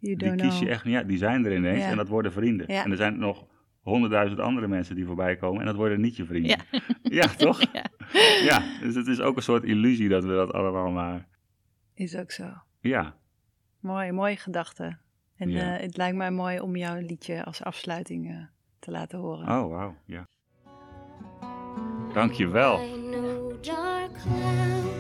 die 0.01 0.35
kies 0.37 0.59
je 0.59 0.69
echt 0.69 0.85
niet 0.85 0.97
uit. 0.97 1.09
Die 1.09 1.19
zijn 1.19 1.45
er 1.47 1.55
ineens 1.55 1.85
Ja. 1.85 1.91
en 1.91 1.97
dat 1.97 2.09
worden 2.09 2.33
vrienden. 2.33 2.67
Ja. 2.73 2.85
En 2.85 2.91
er 2.91 2.97
zijn 2.97 3.19
nog 3.19 3.47
honderdduizend 3.81 4.41
andere 4.41 4.69
mensen 4.69 4.95
die 4.95 5.07
voorbij 5.07 5.37
komen 5.37 5.61
en 5.61 5.67
dat 5.67 5.75
worden 5.77 6.01
niet 6.01 6.17
je 6.17 6.25
vrienden. 6.25 6.51
Ja. 6.71 6.81
Ja, 7.03 7.27
toch? 7.27 7.61
Ja. 7.73 7.85
Ja, 8.45 8.63
dus 8.81 8.95
het 8.95 9.07
is 9.07 9.21
ook 9.21 9.37
een 9.37 9.43
soort 9.43 9.65
illusie 9.65 10.09
dat 10.09 10.25
we 10.25 10.31
dat 10.31 10.53
allemaal 10.53 10.91
maar... 10.91 11.27
Is 11.95 12.17
ook 12.17 12.31
zo. 12.31 12.45
Ja, 12.81 13.15
Mooi, 13.81 14.13
mooie 14.13 14.37
gedachte. 14.37 14.97
En 15.37 15.51
Ja. 15.51 15.75
eh, 15.77 15.81
het 15.83 15.97
lijkt 15.97 16.17
mij 16.17 16.31
mooi 16.31 16.61
om 16.61 16.77
jouw 16.77 17.01
liedje 17.01 17.45
als 17.45 17.63
afsluiting 17.63 18.31
eh, 18.31 18.37
te 18.79 18.91
laten 18.91 19.19
horen. 19.19 19.49
oh 19.63 19.69
wauw, 19.69 19.97
ja. 20.07 20.27
Dankjewel. 22.13 22.81
I 22.83 22.93
know 23.11 23.63
dark 23.63 24.11
clouds 24.23 24.92